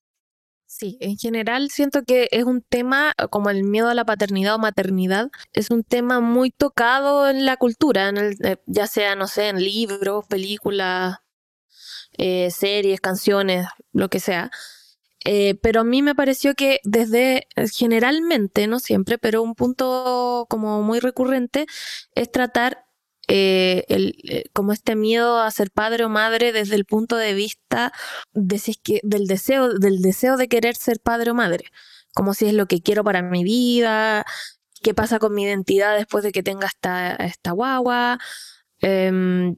Sí, 0.74 0.98
en 1.02 1.18
general 1.18 1.70
siento 1.70 2.04
que 2.04 2.30
es 2.32 2.46
un 2.46 2.62
tema 2.62 3.14
como 3.30 3.50
el 3.50 3.66
miedo 3.66 3.90
a 3.90 3.94
la 3.94 4.06
paternidad 4.06 4.56
o 4.56 4.60
maternidad, 4.60 5.30
es 5.52 5.70
un 5.70 5.84
tema 5.84 6.22
muy 6.22 6.50
tocado 6.50 7.30
en 7.30 7.46
la 7.46 7.58
cultura, 7.58 8.08
en 8.08 8.18
el, 8.18 8.38
eh, 8.46 8.56
ya 8.68 8.88
sea, 8.88 9.16
no 9.16 9.28
sé, 9.28 9.50
en 9.50 9.58
libros, 9.58 10.26
películas, 10.28 11.18
eh, 12.18 12.52
series, 12.52 13.02
canciones, 13.02 13.68
lo 13.92 14.10
que 14.10 14.22
sea. 14.22 14.50
Eh, 15.26 15.56
pero 15.62 15.82
a 15.82 15.84
mí 15.84 16.02
me 16.02 16.16
pareció 16.16 16.56
que 16.56 16.80
desde 16.84 17.48
generalmente, 17.74 18.68
no 18.68 18.80
siempre, 18.80 19.18
pero 19.18 19.44
un 19.44 19.56
punto 19.56 20.48
como 20.50 20.82
muy 20.84 21.00
recurrente 21.00 21.68
es 22.16 22.32
tratar 22.32 22.86
eh, 23.34 23.86
el, 23.88 24.18
eh, 24.26 24.44
como 24.52 24.74
este 24.74 24.98
miedo 24.98 25.40
a 25.40 25.50
ser 25.52 25.72
padre 25.72 26.04
o 26.04 26.10
madre 26.10 26.52
desde 26.52 26.76
el 26.76 26.84
punto 26.84 27.16
de 27.16 27.34
vista 27.34 27.94
que, 28.84 29.00
del, 29.04 29.26
deseo, 29.26 29.74
del 29.74 30.02
deseo 30.02 30.36
de 30.36 30.50
querer 30.50 30.76
ser 30.76 31.00
padre 31.00 31.32
o 31.32 31.34
madre, 31.34 31.64
como 32.14 32.34
si 32.34 32.48
es 32.48 32.54
lo 32.54 32.66
que 32.66 32.82
quiero 32.82 33.06
para 33.06 33.22
mi 33.22 33.46
vida, 33.46 34.26
qué 34.84 34.94
pasa 34.94 35.18
con 35.18 35.34
mi 35.34 35.44
identidad 35.44 35.96
después 35.96 36.26
de 36.26 36.34
que 36.34 36.44
tenga 36.44 36.68
esta, 36.68 37.16
esta 37.16 37.52
guagua. 37.52 38.20
Em, 38.82 39.56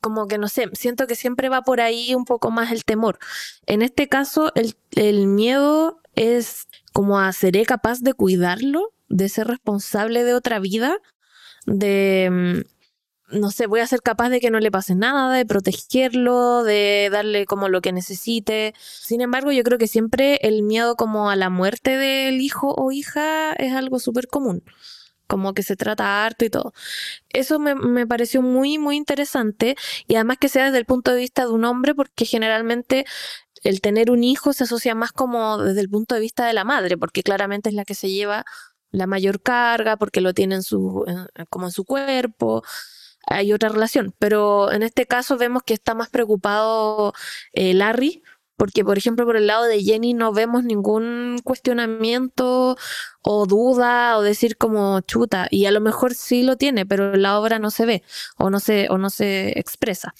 como 0.00 0.26
que 0.26 0.38
no 0.38 0.48
sé, 0.48 0.68
siento 0.72 1.06
que 1.06 1.14
siempre 1.14 1.48
va 1.48 1.62
por 1.62 1.80
ahí 1.80 2.16
un 2.16 2.24
poco 2.24 2.50
más 2.50 2.72
el 2.72 2.84
temor. 2.84 3.20
En 3.66 3.80
este 3.80 4.08
caso, 4.08 4.50
el, 4.56 4.74
el 4.96 5.28
miedo 5.28 6.00
es 6.16 6.66
como 6.92 7.20
a 7.20 7.32
seré 7.32 7.64
capaz 7.64 8.00
de 8.00 8.12
cuidarlo, 8.12 8.92
de 9.08 9.28
ser 9.28 9.46
responsable 9.46 10.24
de 10.24 10.34
otra 10.34 10.58
vida 10.58 11.00
de, 11.66 12.28
mm, 12.30 13.38
no 13.38 13.50
sé, 13.50 13.66
voy 13.66 13.80
a 13.80 13.86
ser 13.86 14.02
capaz 14.02 14.28
de 14.30 14.40
que 14.40 14.50
no 14.50 14.60
le 14.60 14.70
pase 14.70 14.94
nada, 14.94 15.34
de 15.34 15.44
protegerlo, 15.46 16.62
de 16.64 17.08
darle 17.10 17.46
como 17.46 17.68
lo 17.68 17.80
que 17.80 17.92
necesite. 17.92 18.74
Sin 18.78 19.20
embargo, 19.20 19.52
yo 19.52 19.62
creo 19.64 19.78
que 19.78 19.88
siempre 19.88 20.38
el 20.42 20.62
miedo 20.62 20.96
como 20.96 21.30
a 21.30 21.36
la 21.36 21.50
muerte 21.50 21.96
del 21.96 22.40
hijo 22.40 22.74
o 22.76 22.92
hija 22.92 23.52
es 23.54 23.72
algo 23.72 23.98
súper 23.98 24.28
común 24.28 24.62
como 25.26 25.54
que 25.54 25.62
se 25.64 25.76
trata 25.76 26.24
harto 26.24 26.44
y 26.44 26.50
todo. 26.50 26.72
Eso 27.30 27.58
me, 27.58 27.74
me, 27.74 28.06
pareció 28.06 28.42
muy, 28.42 28.78
muy 28.78 28.96
interesante 28.96 29.76
y 30.06 30.14
además 30.14 30.38
que 30.38 30.48
sea 30.48 30.66
desde 30.66 30.78
el 30.78 30.86
punto 30.86 31.12
de 31.12 31.18
vista 31.18 31.46
de 31.46 31.52
un 31.52 31.64
hombre, 31.64 31.94
porque 31.94 32.24
generalmente 32.24 33.06
el 33.64 33.80
tener 33.80 34.10
un 34.10 34.22
hijo 34.24 34.52
se 34.52 34.64
asocia 34.64 34.94
más 34.94 35.12
como 35.12 35.58
desde 35.58 35.80
el 35.80 35.88
punto 35.88 36.14
de 36.14 36.20
vista 36.20 36.46
de 36.46 36.52
la 36.52 36.64
madre, 36.64 36.96
porque 36.96 37.22
claramente 37.22 37.68
es 37.68 37.74
la 37.74 37.84
que 37.84 37.94
se 37.94 38.10
lleva 38.10 38.44
la 38.96 39.06
mayor 39.06 39.40
carga 39.42 39.96
porque 39.96 40.20
lo 40.20 40.32
tiene 40.34 40.62
su, 40.62 41.04
como 41.50 41.66
en 41.66 41.72
su 41.72 41.84
cuerpo. 41.84 42.62
Hay 43.26 43.52
otra 43.52 43.68
relación, 43.68 44.14
pero 44.18 44.72
en 44.72 44.82
este 44.82 45.06
caso 45.06 45.36
vemos 45.36 45.62
que 45.64 45.74
está 45.74 45.94
más 45.94 46.08
preocupado 46.08 47.12
eh, 47.52 47.74
Larry, 47.74 48.22
porque 48.56 48.84
por 48.84 48.96
ejemplo 48.96 49.26
por 49.26 49.36
el 49.36 49.48
lado 49.48 49.64
de 49.64 49.82
Jenny 49.82 50.14
no 50.14 50.32
vemos 50.32 50.64
ningún 50.64 51.40
cuestionamiento 51.44 52.76
o 53.22 53.46
duda 53.46 54.16
o 54.16 54.22
decir 54.22 54.56
como 54.56 55.00
chuta, 55.00 55.48
y 55.50 55.66
a 55.66 55.72
lo 55.72 55.80
mejor 55.80 56.14
sí 56.14 56.42
lo 56.42 56.56
tiene, 56.56 56.86
pero 56.86 57.14
en 57.14 57.22
la 57.22 57.38
obra 57.38 57.58
no 57.58 57.70
se 57.70 57.84
ve 57.84 58.02
o 58.38 58.48
no 58.48 58.60
se, 58.60 58.88
o 58.90 58.98
no 58.98 59.10
se 59.10 59.58
expresa. 59.58 60.14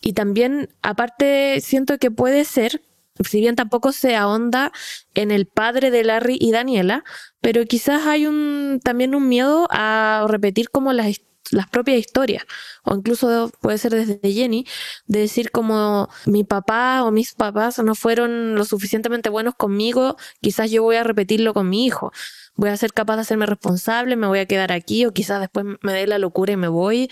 Y 0.00 0.14
también, 0.14 0.74
aparte, 0.82 1.60
siento 1.60 1.98
que 1.98 2.10
puede 2.10 2.46
ser 2.46 2.82
si 3.24 3.40
bien 3.40 3.56
tampoco 3.56 3.92
se 3.92 4.16
ahonda 4.16 4.72
en 5.14 5.30
el 5.30 5.46
padre 5.46 5.90
de 5.90 6.04
Larry 6.04 6.38
y 6.40 6.52
Daniela, 6.52 7.04
pero 7.40 7.64
quizás 7.64 8.06
hay 8.06 8.26
un, 8.26 8.80
también 8.82 9.14
un 9.14 9.28
miedo 9.28 9.66
a 9.70 10.26
repetir 10.28 10.70
como 10.70 10.92
las, 10.92 11.20
las 11.50 11.68
propias 11.68 11.98
historias, 11.98 12.44
o 12.84 12.94
incluso 12.94 13.50
puede 13.60 13.78
ser 13.78 13.92
desde 13.92 14.20
Jenny, 14.32 14.66
de 15.06 15.20
decir 15.20 15.50
como 15.50 16.08
mi 16.26 16.44
papá 16.44 17.02
o 17.04 17.10
mis 17.10 17.34
papás 17.34 17.78
no 17.78 17.94
fueron 17.94 18.54
lo 18.54 18.64
suficientemente 18.64 19.28
buenos 19.30 19.54
conmigo, 19.54 20.16
quizás 20.40 20.70
yo 20.70 20.82
voy 20.82 20.96
a 20.96 21.04
repetirlo 21.04 21.54
con 21.54 21.68
mi 21.68 21.86
hijo. 21.86 22.12
Voy 22.56 22.68
a 22.68 22.76
ser 22.76 22.92
capaz 22.92 23.16
de 23.16 23.22
hacerme 23.22 23.46
responsable, 23.46 24.16
me 24.16 24.26
voy 24.26 24.40
a 24.40 24.46
quedar 24.46 24.72
aquí, 24.72 25.06
o 25.06 25.12
quizás 25.12 25.40
después 25.40 25.64
me 25.82 25.92
dé 25.92 26.06
la 26.06 26.18
locura 26.18 26.52
y 26.52 26.56
me 26.56 26.68
voy 26.68 27.08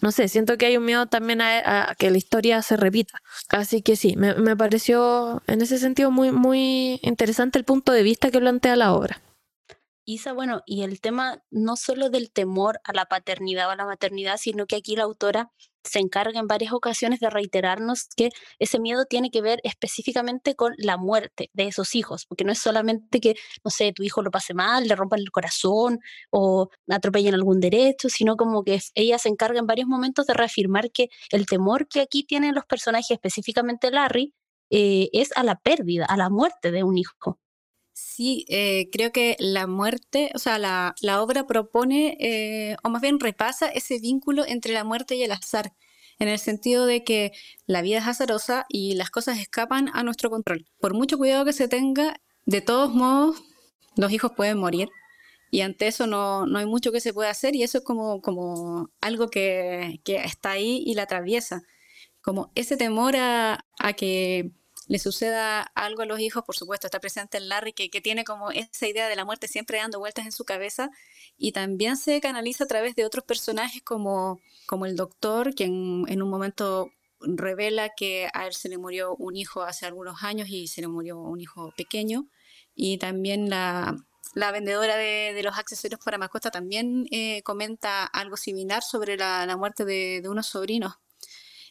no 0.00 0.12
sé, 0.12 0.28
siento 0.28 0.56
que 0.56 0.66
hay 0.66 0.76
un 0.76 0.84
miedo 0.84 1.06
también 1.06 1.40
a, 1.42 1.94
que 1.98 2.10
la 2.10 2.18
historia 2.18 2.62
se 2.62 2.76
repita. 2.76 3.20
Así 3.48 3.82
que 3.82 3.96
sí, 3.96 4.16
me, 4.16 4.34
me, 4.34 4.56
pareció 4.56 5.42
en 5.46 5.60
ese 5.62 5.78
sentido 5.78 6.10
muy, 6.10 6.32
muy 6.32 7.00
interesante 7.02 7.58
el 7.58 7.64
punto 7.64 7.92
de 7.92 8.02
vista 8.02 8.30
que 8.30 8.40
plantea 8.40 8.76
la 8.76 8.92
obra. 8.92 9.20
Isa, 10.10 10.32
bueno, 10.32 10.62
y 10.66 10.82
el 10.82 11.00
tema 11.00 11.42
no 11.50 11.76
solo 11.76 12.10
del 12.10 12.32
temor 12.32 12.80
a 12.84 12.92
la 12.92 13.06
paternidad 13.06 13.68
o 13.68 13.70
a 13.70 13.76
la 13.76 13.86
maternidad, 13.86 14.38
sino 14.38 14.66
que 14.66 14.76
aquí 14.76 14.96
la 14.96 15.04
autora 15.04 15.52
se 15.84 16.00
encarga 16.00 16.40
en 16.40 16.48
varias 16.48 16.72
ocasiones 16.72 17.20
de 17.20 17.30
reiterarnos 17.30 18.08
que 18.16 18.30
ese 18.58 18.80
miedo 18.80 19.04
tiene 19.06 19.30
que 19.30 19.40
ver 19.40 19.60
específicamente 19.62 20.56
con 20.56 20.74
la 20.78 20.96
muerte 20.96 21.50
de 21.52 21.68
esos 21.68 21.94
hijos, 21.94 22.26
porque 22.26 22.44
no 22.44 22.50
es 22.50 22.58
solamente 22.58 23.20
que, 23.20 23.36
no 23.64 23.70
sé, 23.70 23.92
tu 23.92 24.02
hijo 24.02 24.20
lo 24.22 24.32
pase 24.32 24.52
mal, 24.52 24.88
le 24.88 24.96
rompan 24.96 25.20
el 25.20 25.30
corazón 25.30 26.00
o 26.30 26.70
atropellen 26.88 27.34
algún 27.34 27.60
derecho, 27.60 28.08
sino 28.08 28.36
como 28.36 28.64
que 28.64 28.80
ella 28.94 29.18
se 29.18 29.28
encarga 29.28 29.60
en 29.60 29.66
varios 29.66 29.88
momentos 29.88 30.26
de 30.26 30.34
reafirmar 30.34 30.90
que 30.90 31.08
el 31.30 31.46
temor 31.46 31.86
que 31.88 32.00
aquí 32.00 32.24
tienen 32.24 32.56
los 32.56 32.66
personajes, 32.66 33.12
específicamente 33.12 33.90
Larry, 33.92 34.34
eh, 34.70 35.08
es 35.12 35.30
a 35.36 35.44
la 35.44 35.56
pérdida, 35.56 36.04
a 36.06 36.16
la 36.16 36.30
muerte 36.30 36.72
de 36.72 36.82
un 36.82 36.98
hijo. 36.98 37.38
Sí, 38.02 38.46
eh, 38.48 38.88
creo 38.92 39.12
que 39.12 39.36
la 39.38 39.66
muerte, 39.66 40.30
o 40.34 40.38
sea, 40.38 40.58
la, 40.58 40.94
la 41.02 41.22
obra 41.22 41.46
propone, 41.46 42.16
eh, 42.18 42.76
o 42.82 42.88
más 42.88 43.02
bien 43.02 43.20
repasa 43.20 43.68
ese 43.68 43.98
vínculo 43.98 44.46
entre 44.46 44.72
la 44.72 44.84
muerte 44.84 45.16
y 45.16 45.22
el 45.22 45.32
azar, 45.32 45.74
en 46.18 46.28
el 46.28 46.38
sentido 46.38 46.86
de 46.86 47.04
que 47.04 47.32
la 47.66 47.82
vida 47.82 47.98
es 47.98 48.06
azarosa 48.06 48.64
y 48.70 48.94
las 48.94 49.10
cosas 49.10 49.38
escapan 49.38 49.90
a 49.92 50.02
nuestro 50.02 50.30
control. 50.30 50.66
Por 50.80 50.94
mucho 50.94 51.18
cuidado 51.18 51.44
que 51.44 51.52
se 51.52 51.68
tenga, 51.68 52.20
de 52.46 52.62
todos 52.62 52.94
modos, 52.94 53.42
los 53.96 54.10
hijos 54.12 54.32
pueden 54.36 54.58
morir. 54.58 54.88
Y 55.50 55.60
ante 55.62 55.86
eso 55.86 56.06
no, 56.06 56.46
no 56.46 56.58
hay 56.58 56.66
mucho 56.66 56.92
que 56.92 57.00
se 57.00 57.12
pueda 57.12 57.30
hacer 57.30 57.54
y 57.54 57.62
eso 57.64 57.78
es 57.78 57.84
como, 57.84 58.22
como 58.22 58.90
algo 59.02 59.28
que, 59.28 60.00
que 60.04 60.16
está 60.16 60.52
ahí 60.52 60.82
y 60.86 60.94
la 60.94 61.02
atraviesa. 61.02 61.62
Como 62.22 62.50
ese 62.54 62.76
temor 62.76 63.16
a, 63.16 63.64
a 63.78 63.92
que 63.94 64.52
le 64.90 64.98
suceda 64.98 65.62
algo 65.76 66.02
a 66.02 66.04
los 66.04 66.18
hijos, 66.18 66.42
por 66.42 66.56
supuesto, 66.56 66.88
está 66.88 66.98
presente 66.98 67.38
el 67.38 67.48
Larry, 67.48 67.72
que, 67.72 67.90
que 67.90 68.00
tiene 68.00 68.24
como 68.24 68.50
esa 68.50 68.88
idea 68.88 69.06
de 69.06 69.14
la 69.14 69.24
muerte 69.24 69.46
siempre 69.46 69.78
dando 69.78 70.00
vueltas 70.00 70.26
en 70.26 70.32
su 70.32 70.44
cabeza, 70.44 70.90
y 71.38 71.52
también 71.52 71.96
se 71.96 72.20
canaliza 72.20 72.64
a 72.64 72.66
través 72.66 72.96
de 72.96 73.04
otros 73.04 73.22
personajes 73.22 73.82
como, 73.84 74.40
como 74.66 74.86
el 74.86 74.96
doctor, 74.96 75.54
quien 75.54 76.06
en 76.08 76.22
un 76.22 76.28
momento 76.28 76.90
revela 77.20 77.90
que 77.90 78.28
a 78.34 78.48
él 78.48 78.52
se 78.52 78.68
le 78.68 78.78
murió 78.78 79.14
un 79.14 79.36
hijo 79.36 79.62
hace 79.62 79.86
algunos 79.86 80.24
años 80.24 80.48
y 80.48 80.66
se 80.66 80.80
le 80.80 80.88
murió 80.88 81.20
un 81.20 81.40
hijo 81.40 81.72
pequeño, 81.76 82.26
y 82.74 82.98
también 82.98 83.48
la, 83.48 83.94
la 84.34 84.50
vendedora 84.50 84.96
de, 84.96 85.32
de, 85.34 85.42
los 85.44 85.56
accesorios 85.56 86.00
para 86.04 86.18
mascota 86.18 86.50
también 86.50 87.06
eh, 87.12 87.42
comenta 87.44 88.06
algo 88.06 88.36
similar 88.36 88.82
sobre 88.82 89.16
la, 89.16 89.46
la 89.46 89.56
muerte 89.56 89.84
de, 89.84 90.20
de, 90.20 90.28
unos 90.28 90.48
sobrinos 90.48 90.98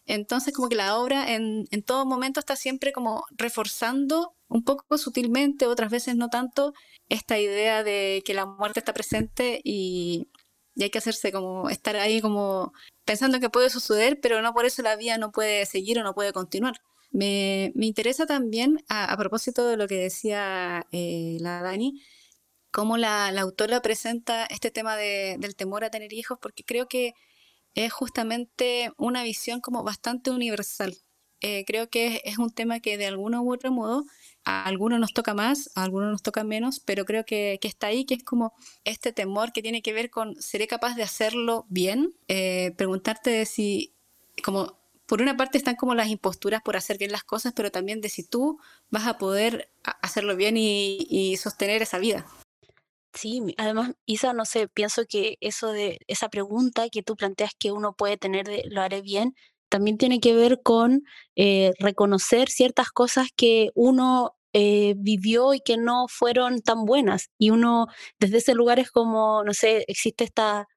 entonces, 0.10 0.54
como 0.54 0.70
que 0.70 0.76
la 0.76 0.98
obra 0.98 1.34
en, 1.34 1.68
todo 1.86 2.06
momento 2.06 2.40
está 2.40 2.56
siempre 2.56 2.92
como 2.92 3.26
reforzando 3.32 4.36
un 4.48 4.64
poco 4.64 4.98
sutilmente, 4.98 5.68
otras 5.68 5.92
veces 5.92 6.16
no 6.16 6.30
tanto, 6.30 6.74
esta 7.10 7.38
idea 7.40 7.84
de 7.84 8.24
que 8.26 8.34
la 8.34 8.46
muerte 8.46 8.80
está 8.80 8.94
presente 8.94 9.62
y, 9.64 10.28
y 10.76 10.84
hay 10.84 10.90
que 10.90 10.98
hacerse 10.98 11.32
como 11.32 11.70
estar 11.70 11.96
ahí 11.96 12.22
como 12.22 12.74
pensando 13.06 13.40
que 13.40 13.50
puede 13.50 13.70
suceder, 13.70 14.20
pero 14.20 14.42
no 14.42 14.54
por 14.54 14.66
eso 14.66 14.82
la 14.82 14.96
vida 14.96 15.18
no 15.20 15.32
puede 15.32 15.66
seguir 15.68 16.00
o 16.00 16.04
no 16.04 16.16
puede 16.16 16.34
continuar. 16.34 16.82
Me, 17.12 17.72
me 17.76 17.86
interesa 17.86 18.26
también, 18.26 18.84
a, 18.90 19.16
propósito 19.18 19.68
de 19.68 19.78
lo 19.78 19.88
que 19.88 19.96
decía 19.96 20.86
eh, 20.92 21.38
la 21.40 21.62
Dani, 21.62 22.02
cómo 22.72 22.98
la, 22.98 23.28
autora 23.40 23.82
presenta 23.82 24.46
este 24.46 24.72
tema 24.72 24.96
de, 24.98 25.38
del 25.40 25.56
temor 25.56 25.84
a 25.84 25.92
tener 25.92 26.14
hijos, 26.14 26.40
porque 26.42 26.64
creo 26.64 26.88
que 26.88 27.14
es 27.76 27.94
justamente 27.94 28.92
una 28.98 29.24
visión 29.24 29.62
como 29.62 29.84
bastante 29.84 30.32
universal. 30.32 30.98
Eh, 31.42 31.64
creo 31.66 31.90
que 31.90 32.22
es, 32.26 32.38
un 32.38 32.50
tema 32.50 32.82
que 32.82 32.98
de 32.98 33.06
alguno 33.08 33.42
u 33.42 33.54
otro 33.54 33.72
modo 33.72 34.04
a 34.44 34.66
algunos 34.66 35.00
nos 35.00 35.14
toca 35.14 35.34
más, 35.34 35.70
a 35.76 35.84
algunos 35.84 36.12
nos 36.12 36.22
toca 36.22 36.44
menos, 36.44 36.82
pero 36.82 37.06
creo 37.06 37.26
que, 37.26 37.60
que, 37.62 37.68
está 37.70 37.88
ahí, 37.88 38.04
que 38.06 38.16
es 38.16 38.24
como 38.24 38.54
este 38.84 39.14
temor 39.14 39.54
que 39.54 39.62
tiene 39.62 39.82
que 39.82 39.94
ver 39.94 40.10
con, 40.10 40.36
¿seré 40.42 40.68
capaz 40.68 40.96
de 40.96 41.04
hacerlo 41.04 41.66
bien? 41.70 42.14
Eh, 42.28 42.74
preguntarte 42.78 43.46
si, 43.46 43.94
como, 44.44 44.80
por 45.06 45.22
una 45.22 45.38
parte 45.38 45.58
están 45.58 45.76
como 45.76 45.96
las 45.96 46.10
imposturas 46.10 46.62
por 46.62 46.76
hacer 46.76 46.98
bien 46.98 47.12
las 47.12 47.24
cosas, 47.24 47.54
pero 47.56 47.72
también 47.72 48.02
de 48.02 48.10
si 48.10 48.24
tú 48.24 48.60
vas 48.90 49.08
a 49.08 49.18
poder 49.18 49.72
hacerlo 50.02 50.36
bien 50.36 50.58
y, 50.58 51.08
y 51.10 51.38
sostener 51.38 51.82
esa 51.82 52.00
vida. 52.00 52.26
Sí, 53.14 53.42
además, 53.58 53.92
Isa, 54.06 54.34
no 54.34 54.46
sé, 54.46 54.68
pienso 54.68 55.04
que 55.08 55.38
eso 55.42 55.72
de 55.72 56.00
esa 56.08 56.30
pregunta 56.30 56.90
que 56.90 57.02
tú 57.04 57.16
planteas 57.16 57.52
que 57.58 57.72
uno 57.72 57.94
puede 57.94 58.18
tener 58.18 58.46
de 58.48 58.64
lo 58.70 58.82
haré 58.82 59.02
bien, 59.02 59.34
también 59.68 59.98
tiene 59.98 60.20
que 60.20 60.34
ver 60.36 60.62
con 60.64 61.04
eh, 61.36 61.72
reconocer 61.80 62.50
ciertas 62.50 62.90
cosas 62.92 63.30
que 63.36 63.72
uno 63.76 64.36
eh, 64.54 64.94
vivió 64.98 65.54
y 65.54 65.60
que 65.62 65.78
no 65.78 66.08
fueron 66.08 66.62
tan 66.62 66.86
buenas. 66.86 67.30
Y 67.40 67.50
uno, 67.50 67.88
desde 68.20 68.38
ese 68.38 68.54
lugar 68.56 68.80
es 68.80 68.92
como, 68.92 69.44
no 69.44 69.54
sé, 69.54 69.84
existe 69.88 70.24
esta 70.24 70.68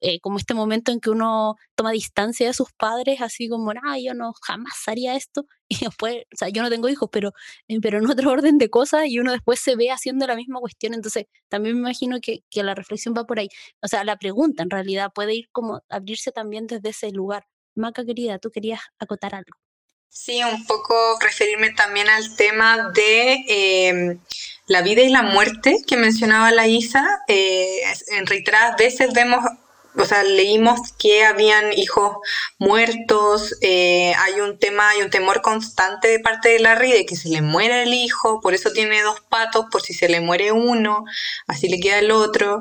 eh, 0.00 0.20
como 0.20 0.38
este 0.38 0.54
momento 0.54 0.92
en 0.92 1.00
que 1.00 1.10
uno 1.10 1.56
toma 1.74 1.92
distancia 1.92 2.46
de 2.46 2.54
sus 2.54 2.72
padres, 2.72 3.20
así 3.20 3.48
como, 3.48 3.70
ah, 3.70 3.98
yo 3.98 4.14
no 4.14 4.32
jamás 4.42 4.74
haría 4.86 5.16
esto, 5.16 5.46
y 5.68 5.78
después, 5.84 6.16
o 6.32 6.36
sea, 6.36 6.48
yo 6.48 6.62
no 6.62 6.70
tengo 6.70 6.88
hijos, 6.88 7.08
pero, 7.12 7.32
eh, 7.68 7.78
pero 7.82 7.98
en 7.98 8.08
otro 8.10 8.30
orden 8.30 8.58
de 8.58 8.70
cosas, 8.70 9.06
y 9.06 9.18
uno 9.18 9.32
después 9.32 9.60
se 9.60 9.76
ve 9.76 9.90
haciendo 9.90 10.26
la 10.26 10.36
misma 10.36 10.60
cuestión, 10.60 10.94
entonces 10.94 11.26
también 11.48 11.74
me 11.76 11.80
imagino 11.80 12.20
que, 12.20 12.44
que 12.50 12.62
la 12.62 12.74
reflexión 12.74 13.14
va 13.16 13.24
por 13.24 13.38
ahí. 13.38 13.48
O 13.82 13.88
sea, 13.88 14.04
la 14.04 14.16
pregunta 14.16 14.62
en 14.62 14.70
realidad 14.70 15.12
puede 15.14 15.34
ir 15.34 15.48
como 15.52 15.82
abrirse 15.88 16.32
también 16.32 16.66
desde 16.66 16.90
ese 16.90 17.10
lugar. 17.12 17.46
Maca 17.74 18.04
querida, 18.04 18.38
tú 18.38 18.50
querías 18.50 18.80
acotar 18.98 19.34
algo. 19.34 19.56
Sí, 20.10 20.42
un 20.42 20.64
poco 20.66 21.18
referirme 21.20 21.70
también 21.70 22.08
al 22.08 22.34
tema 22.34 22.90
de 22.94 23.44
em, 23.46 24.20
la 24.66 24.82
vida 24.82 25.02
y 25.02 25.10
la 25.10 25.22
muerte 25.22 25.76
que 25.86 25.96
mencionaba 25.96 26.50
la 26.50 26.66
Isa. 26.66 27.06
Eh, 27.28 27.82
en 28.08 28.26
reiteradas 28.26 28.76
veces 28.76 29.12
vemos 29.12 29.44
o 29.98 30.04
sea, 30.04 30.22
leímos 30.22 30.92
que 30.98 31.24
habían 31.24 31.72
hijos 31.72 32.16
muertos, 32.58 33.56
eh, 33.60 34.14
hay 34.16 34.40
un 34.40 34.58
tema, 34.58 34.90
hay 34.90 35.02
un 35.02 35.10
temor 35.10 35.42
constante 35.42 36.08
de 36.08 36.20
parte 36.20 36.50
de 36.50 36.60
Larry 36.60 36.92
de 36.92 37.06
que 37.06 37.16
se 37.16 37.28
le 37.28 37.42
muere 37.42 37.82
el 37.82 37.92
hijo, 37.92 38.40
por 38.40 38.54
eso 38.54 38.70
tiene 38.72 39.02
dos 39.02 39.20
patos, 39.28 39.66
por 39.70 39.82
si 39.82 39.94
se 39.94 40.08
le 40.08 40.20
muere 40.20 40.52
uno, 40.52 41.04
así 41.46 41.68
le 41.68 41.80
queda 41.80 41.98
el 41.98 42.10
otro. 42.10 42.60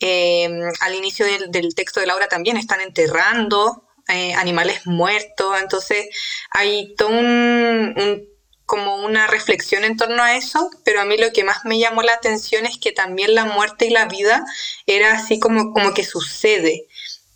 Eh, 0.00 0.48
al 0.80 0.94
inicio 0.94 1.26
del, 1.26 1.74
texto 1.74 2.00
de 2.00 2.06
Laura 2.06 2.28
también 2.28 2.56
están 2.56 2.80
enterrando 2.80 3.84
eh, 4.08 4.34
animales 4.34 4.86
muertos, 4.86 5.60
entonces 5.60 6.06
hay 6.50 6.94
todo 6.96 7.08
un 7.08 8.26
como 8.66 8.96
una 8.96 9.28
reflexión 9.28 9.84
en 9.84 9.96
torno 9.96 10.22
a 10.22 10.36
eso, 10.36 10.70
pero 10.84 11.00
a 11.00 11.04
mí 11.04 11.16
lo 11.16 11.32
que 11.32 11.44
más 11.44 11.64
me 11.64 11.78
llamó 11.78 12.02
la 12.02 12.14
atención 12.14 12.66
es 12.66 12.78
que 12.78 12.92
también 12.92 13.34
la 13.34 13.44
muerte 13.44 13.86
y 13.86 13.90
la 13.90 14.06
vida 14.06 14.44
era 14.86 15.14
así 15.14 15.38
como, 15.38 15.72
como 15.72 15.94
que 15.94 16.04
sucede. 16.04 16.86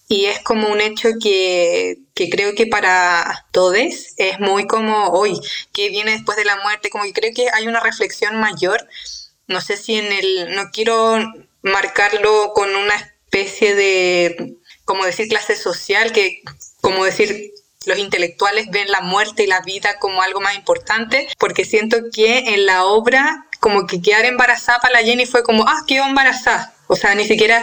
Y 0.08 0.24
es 0.26 0.40
como 0.40 0.68
un 0.68 0.80
hecho 0.80 1.10
que, 1.22 1.98
que 2.14 2.28
creo 2.28 2.54
que 2.56 2.66
para 2.66 3.46
todos 3.52 3.76
es 4.16 4.40
muy 4.40 4.66
como 4.66 5.10
hoy, 5.10 5.40
que 5.72 5.88
viene 5.88 6.10
después 6.10 6.36
de 6.36 6.44
la 6.44 6.56
muerte, 6.56 6.90
como 6.90 7.04
que 7.04 7.12
creo 7.12 7.32
que 7.32 7.48
hay 7.52 7.68
una 7.68 7.78
reflexión 7.78 8.40
mayor. 8.40 8.84
No 9.46 9.60
sé 9.60 9.76
si 9.76 9.94
en 9.94 10.12
el, 10.12 10.54
no 10.56 10.70
quiero 10.72 11.16
marcarlo 11.62 12.52
con 12.54 12.74
una 12.74 12.96
especie 12.96 13.76
de, 13.76 14.56
como 14.84 15.04
decir, 15.04 15.28
clase 15.28 15.54
social, 15.54 16.12
que 16.12 16.42
como 16.80 17.04
decir, 17.04 17.52
los 17.86 17.98
intelectuales 17.98 18.70
ven 18.70 18.90
la 18.90 19.00
muerte 19.00 19.44
y 19.44 19.46
la 19.46 19.60
vida 19.62 19.98
como 19.98 20.22
algo 20.22 20.40
más 20.40 20.54
importante, 20.54 21.28
porque 21.38 21.64
siento 21.64 21.96
que 22.12 22.54
en 22.54 22.66
la 22.66 22.84
obra 22.84 23.46
como 23.58 23.86
que 23.86 24.02
quedar 24.02 24.24
embarazada 24.24 24.80
para 24.80 25.00
la 25.00 25.06
Jenny 25.06 25.26
fue 25.26 25.42
como, 25.42 25.64
ah, 25.66 25.82
quedó 25.86 26.04
embarazada. 26.04 26.74
O 26.88 26.96
sea, 26.96 27.14
ni 27.14 27.24
siquiera, 27.24 27.62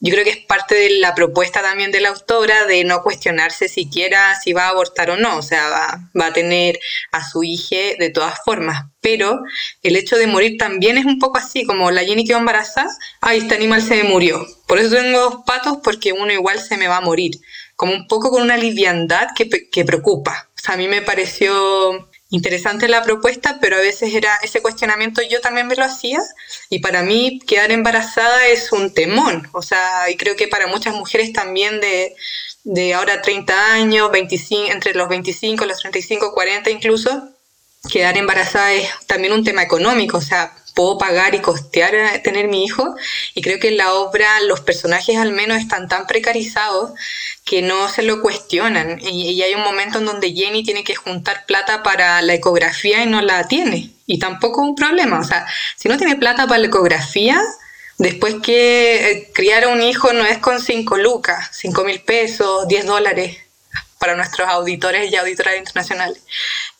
yo 0.00 0.12
creo 0.12 0.24
que 0.24 0.30
es 0.30 0.38
parte 0.38 0.74
de 0.74 0.90
la 0.98 1.14
propuesta 1.14 1.60
también 1.60 1.90
de 1.90 2.00
la 2.00 2.10
autora 2.10 2.66
de 2.66 2.84
no 2.84 3.02
cuestionarse 3.02 3.68
siquiera 3.68 4.34
si 4.40 4.52
va 4.52 4.66
a 4.66 4.70
abortar 4.70 5.10
o 5.10 5.16
no, 5.16 5.36
o 5.36 5.42
sea, 5.42 5.68
va, 5.68 6.10
va 6.18 6.26
a 6.26 6.32
tener 6.32 6.78
a 7.12 7.28
su 7.28 7.44
hija 7.44 7.96
de 7.98 8.10
todas 8.10 8.38
formas. 8.44 8.86
Pero 9.00 9.40
el 9.82 9.96
hecho 9.96 10.16
de 10.16 10.26
morir 10.26 10.56
también 10.56 10.98
es 10.98 11.04
un 11.04 11.18
poco 11.18 11.38
así, 11.38 11.64
como 11.64 11.90
la 11.90 12.04
Jenny 12.04 12.24
quedó 12.24 12.38
embarazada, 12.38 12.90
ay, 13.20 13.38
este 13.38 13.54
animal 13.54 13.82
se 13.82 14.02
me 14.02 14.08
murió. 14.08 14.44
Por 14.66 14.78
eso 14.78 14.96
tengo 14.96 15.20
dos 15.20 15.36
patos, 15.46 15.78
porque 15.82 16.12
uno 16.12 16.32
igual 16.32 16.60
se 16.60 16.76
me 16.76 16.88
va 16.88 16.96
a 16.96 17.02
morir 17.02 17.32
como 17.78 17.92
un 17.92 18.08
poco 18.08 18.32
con 18.32 18.42
una 18.42 18.56
liviandad 18.56 19.28
que, 19.36 19.48
que 19.70 19.84
preocupa. 19.84 20.48
O 20.56 20.60
sea, 20.60 20.74
a 20.74 20.76
mí 20.76 20.88
me 20.88 21.00
pareció 21.00 22.10
interesante 22.28 22.88
la 22.88 23.04
propuesta, 23.04 23.58
pero 23.60 23.76
a 23.76 23.80
veces 23.80 24.12
era 24.12 24.34
ese 24.42 24.60
cuestionamiento 24.60 25.22
yo 25.22 25.40
también 25.40 25.68
me 25.68 25.76
lo 25.76 25.84
hacía 25.84 26.18
y 26.70 26.80
para 26.80 27.04
mí 27.04 27.38
quedar 27.46 27.70
embarazada 27.70 28.48
es 28.48 28.72
un 28.72 28.92
temón, 28.92 29.48
o 29.52 29.62
sea, 29.62 30.10
y 30.10 30.16
creo 30.16 30.34
que 30.34 30.48
para 30.48 30.66
muchas 30.66 30.92
mujeres 30.92 31.32
también 31.32 31.80
de, 31.80 32.16
de 32.64 32.94
ahora 32.94 33.22
30 33.22 33.74
años, 33.74 34.10
25, 34.10 34.72
entre 34.72 34.92
los 34.94 35.08
25, 35.08 35.64
los 35.64 35.78
35, 35.78 36.34
40 36.34 36.70
incluso, 36.70 37.30
quedar 37.90 38.16
embarazada 38.16 38.72
es 38.72 38.88
también 39.06 39.32
un 39.32 39.44
tema 39.44 39.62
económico, 39.62 40.18
o 40.18 40.22
sea, 40.22 40.52
puedo 40.78 40.96
pagar 40.96 41.34
y 41.34 41.40
costear 41.40 42.22
tener 42.22 42.46
mi 42.46 42.64
hijo. 42.64 42.94
Y 43.34 43.42
creo 43.42 43.58
que 43.58 43.66
en 43.66 43.78
la 43.78 43.94
obra 43.94 44.40
los 44.42 44.60
personajes 44.60 45.16
al 45.16 45.32
menos 45.32 45.58
están 45.58 45.88
tan 45.88 46.06
precarizados 46.06 46.92
que 47.44 47.62
no 47.62 47.88
se 47.88 48.02
lo 48.02 48.22
cuestionan. 48.22 49.00
Y, 49.00 49.42
hay 49.42 49.54
un 49.54 49.62
momento 49.62 49.98
en 49.98 50.04
donde 50.04 50.32
Jenny 50.32 50.62
tiene 50.62 50.84
que 50.84 50.94
juntar 50.94 51.46
plata 51.46 51.82
para 51.82 52.22
la 52.22 52.34
ecografía 52.34 53.02
y 53.02 53.06
no 53.06 53.20
la 53.22 53.48
tiene. 53.48 53.90
Y 54.06 54.20
tampoco 54.20 54.62
es 54.62 54.68
un 54.68 54.76
problema. 54.76 55.18
O 55.18 55.24
sea, 55.24 55.46
si 55.74 55.88
no 55.88 55.96
tiene 55.96 56.14
plata 56.14 56.46
para 56.46 56.60
la 56.60 56.68
ecografía, 56.68 57.42
después 57.98 58.36
que 58.40 59.10
eh, 59.10 59.30
criar 59.34 59.64
a 59.64 59.68
un 59.68 59.82
hijo 59.82 60.12
no 60.12 60.24
es 60.24 60.38
con 60.38 60.60
5 60.60 60.96
lucas, 60.98 61.48
5 61.54 61.82
mil 61.82 62.00
pesos, 62.02 62.68
10 62.68 62.86
dólares 62.86 63.38
para 63.98 64.14
nuestros 64.14 64.48
auditores 64.48 65.10
y 65.10 65.16
auditoras 65.16 65.56
internacionales. 65.56 66.22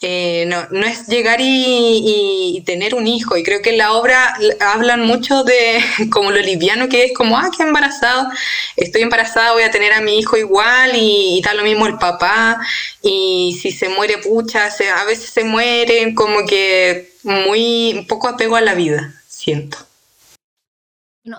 Eh, 0.01 0.45
no, 0.47 0.67
no, 0.71 0.87
es 0.87 1.09
llegar 1.09 1.39
y, 1.41 2.63
tener 2.65 2.95
un 2.95 3.07
hijo, 3.07 3.37
y 3.37 3.43
creo 3.43 3.63
que 3.63 3.71
en 3.71 3.79
la 3.79 3.93
obra 3.93 4.37
hablan 4.61 5.07
mucho 5.07 5.43
de 5.43 5.81
como 6.13 6.31
lo 6.31 6.41
liviano 6.41 6.89
que 6.89 7.07
es, 7.07 7.13
como, 7.15 7.39
ah, 7.39 7.51
qué 7.57 7.63
embarazado, 7.63 8.29
estoy 8.77 9.03
embarazada, 9.03 9.53
voy 9.53 9.63
a 9.63 9.71
tener 9.71 9.93
a 9.93 10.01
mi 10.01 10.19
hijo 10.19 10.37
igual, 10.37 10.93
y, 10.95 11.41
tal 11.43 11.57
lo 11.57 11.63
mismo 11.65 11.87
el 11.87 11.99
papá, 11.99 12.61
y 13.03 13.59
si 13.61 13.73
se 13.73 13.89
muere, 13.89 14.19
pucha, 14.19 14.69
a 14.97 15.05
veces 15.05 15.31
se 15.31 15.45
mueren, 15.45 16.15
como 16.15 16.47
que 16.47 17.13
muy, 17.23 18.05
poco 18.09 18.29
apego 18.29 18.57
a 18.57 18.61
la 18.61 18.75
vida, 18.75 19.15
siento. 19.27 19.88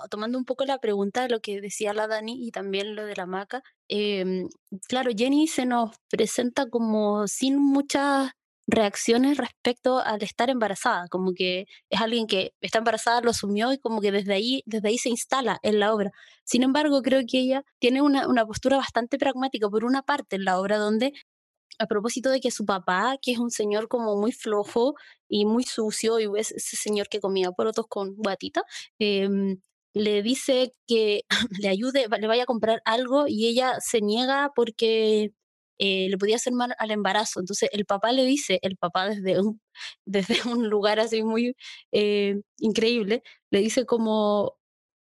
Tomando 0.10 0.38
un 0.38 0.45
poco 0.45 0.65
la 0.65 0.80
pregunta 0.80 1.23
de 1.23 1.30
lo 1.30 1.39
que 1.41 1.62
decía 1.62 1.93
la 1.93 2.08
Dani 2.08 2.45
y 2.47 2.52
también 2.52 2.95
lo 2.95 3.06
de 3.06 3.15
la 3.15 3.25
maca, 3.25 3.63
em, 3.88 4.47
claro, 4.88 5.12
Jenny 5.15 5.47
se 5.47 5.65
nos 5.65 5.91
presenta 6.10 6.67
como 6.69 7.28
sin 7.28 7.58
muchas 7.58 8.32
reacciones 8.69 9.38
respecto 9.38 9.99
al 9.99 10.21
estar 10.23 10.49
embarazada, 10.49 11.08
como 11.10 11.34
que 11.34 11.65
es 11.89 12.02
alguien 12.02 12.28
que 12.28 12.54
está 12.62 12.80
embarazada, 12.80 13.21
lo 13.21 13.32
asumió 13.32 13.73
y 13.73 13.80
como 13.80 14.02
que 14.02 14.12
desde 14.12 14.34
ahí, 14.34 14.63
desde 14.65 14.89
ahí 14.89 14.97
se 14.97 15.10
instala 15.10 15.60
en 15.63 15.80
la 15.80 15.93
obra. 15.93 16.12
Sin 16.43 16.63
embargo, 16.63 17.02
creo 17.02 17.21
que 17.28 17.39
ella 17.39 17.63
tiene 17.80 18.02
una, 18.02 18.28
una 18.28 18.45
postura 18.45 18.78
bastante 18.78 19.17
pragmática 19.17 19.69
por 19.69 19.86
una 19.86 20.04
parte 20.04 20.36
en 20.36 20.45
la 20.45 20.60
obra 20.60 20.78
donde 20.78 21.13
a 21.80 21.88
propósito 21.88 22.30
de 22.30 22.41
que 22.41 22.52
su 22.52 22.65
papá, 22.65 23.17
que 23.21 23.32
es 23.32 23.39
un 23.39 23.52
señor 23.52 23.88
como 23.88 24.15
muy 24.17 24.32
flojo 24.32 24.95
y 25.30 25.45
muy 25.45 25.63
sucio, 25.63 26.19
y 26.19 26.28
es 26.39 26.52
ese 26.52 26.75
señor 26.78 27.08
que 27.10 27.21
comía 27.21 27.52
porotos 27.52 27.86
con 27.88 28.15
guatita, 28.15 28.63
eh, 28.99 29.30
le 29.99 30.23
dice 30.23 30.73
que 30.88 31.21
le 31.63 31.69
ayude, 31.69 32.07
le 32.19 32.27
vaya 32.27 32.43
a 32.43 32.45
comprar 32.45 32.81
algo 32.85 33.25
y 33.27 33.47
ella 33.47 33.77
se 33.81 34.01
niega 34.01 34.51
porque 34.55 35.31
eh, 35.79 36.07
le 36.09 36.17
podía 36.17 36.35
hacer 36.38 36.53
mal 36.53 36.73
al 36.79 36.91
embarazo. 36.91 37.39
Entonces 37.39 37.69
el 37.73 37.85
papá 37.85 38.12
le 38.12 38.25
dice, 38.25 38.59
el 38.63 38.77
papá 38.77 39.09
desde 39.09 39.39
un, 39.41 39.62
desde 40.05 40.49
un 40.49 40.69
lugar 40.69 40.99
así 40.99 41.23
muy 41.23 41.55
eh, 41.91 42.41
increíble, 42.59 43.23
le 43.51 43.59
dice 43.59 43.85
como, 43.85 44.55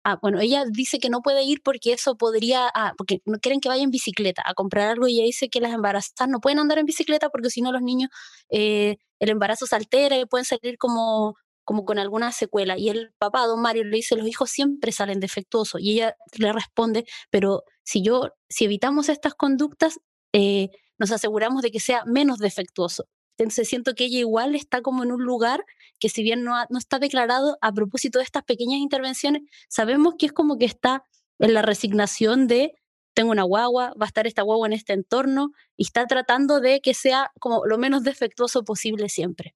ah, 0.04 0.18
bueno, 0.22 0.40
ella 0.40 0.64
dice 0.70 0.98
que 1.00 1.10
no 1.10 1.22
puede 1.22 1.44
ir 1.44 1.62
porque 1.64 1.92
eso 1.94 2.16
podría, 2.16 2.68
ah, 2.74 2.94
porque 2.98 3.20
no 3.26 3.38
quieren 3.40 3.60
que 3.60 3.68
vaya 3.68 3.82
en 3.84 3.90
bicicleta 3.90 4.42
a 4.46 4.54
comprar 4.54 4.88
algo 4.90 5.08
y 5.08 5.16
ella 5.16 5.26
dice 5.26 5.48
que 5.50 5.60
las 5.60 5.72
embarazadas 5.74 6.28
no 6.30 6.40
pueden 6.40 6.58
andar 6.60 6.78
en 6.78 6.86
bicicleta 6.86 7.30
porque 7.30 7.50
si 7.50 7.62
no 7.62 7.72
los 7.72 7.82
niños, 7.82 8.10
eh, 8.50 8.96
el 9.20 9.30
embarazo 9.30 9.66
se 9.66 9.76
altera 9.76 10.18
y 10.18 10.26
pueden 10.26 10.44
salir 10.44 10.78
como 10.78 11.36
como 11.64 11.84
con 11.84 11.98
alguna 11.98 12.32
secuela. 12.32 12.78
Y 12.78 12.88
el 12.88 13.12
papá, 13.18 13.46
don 13.46 13.60
Mario, 13.60 13.84
le 13.84 13.96
dice, 13.96 14.16
los 14.16 14.26
hijos 14.26 14.50
siempre 14.50 14.92
salen 14.92 15.20
defectuosos. 15.20 15.80
Y 15.80 15.92
ella 15.94 16.16
le 16.38 16.52
responde, 16.52 17.04
pero 17.30 17.64
si 17.82 18.02
yo, 18.02 18.30
si 18.48 18.64
evitamos 18.64 19.08
estas 19.08 19.34
conductas, 19.34 19.98
eh, 20.32 20.68
nos 20.98 21.10
aseguramos 21.10 21.62
de 21.62 21.70
que 21.70 21.80
sea 21.80 22.04
menos 22.04 22.38
defectuoso. 22.38 23.06
Entonces 23.36 23.68
siento 23.68 23.94
que 23.94 24.04
ella 24.04 24.18
igual 24.18 24.54
está 24.54 24.80
como 24.80 25.02
en 25.02 25.10
un 25.10 25.24
lugar 25.24 25.64
que 25.98 26.08
si 26.08 26.22
bien 26.22 26.44
no, 26.44 26.54
no 26.70 26.78
está 26.78 26.98
declarado 26.98 27.58
a 27.60 27.72
propósito 27.72 28.18
de 28.18 28.24
estas 28.24 28.44
pequeñas 28.44 28.78
intervenciones, 28.78 29.42
sabemos 29.68 30.14
que 30.18 30.26
es 30.26 30.32
como 30.32 30.56
que 30.56 30.66
está 30.66 31.04
en 31.40 31.54
la 31.54 31.62
resignación 31.62 32.46
de 32.46 32.74
tengo 33.14 33.30
una 33.30 33.44
guagua, 33.44 33.94
va 34.00 34.06
a 34.06 34.08
estar 34.08 34.26
esta 34.26 34.42
guagua 34.42 34.66
en 34.66 34.72
este 34.72 34.92
entorno 34.92 35.52
y 35.76 35.84
está 35.84 36.06
tratando 36.06 36.60
de 36.60 36.80
que 36.80 36.94
sea 36.94 37.30
como 37.40 37.64
lo 37.64 37.78
menos 37.78 38.02
defectuoso 38.02 38.64
posible 38.64 39.08
siempre. 39.08 39.54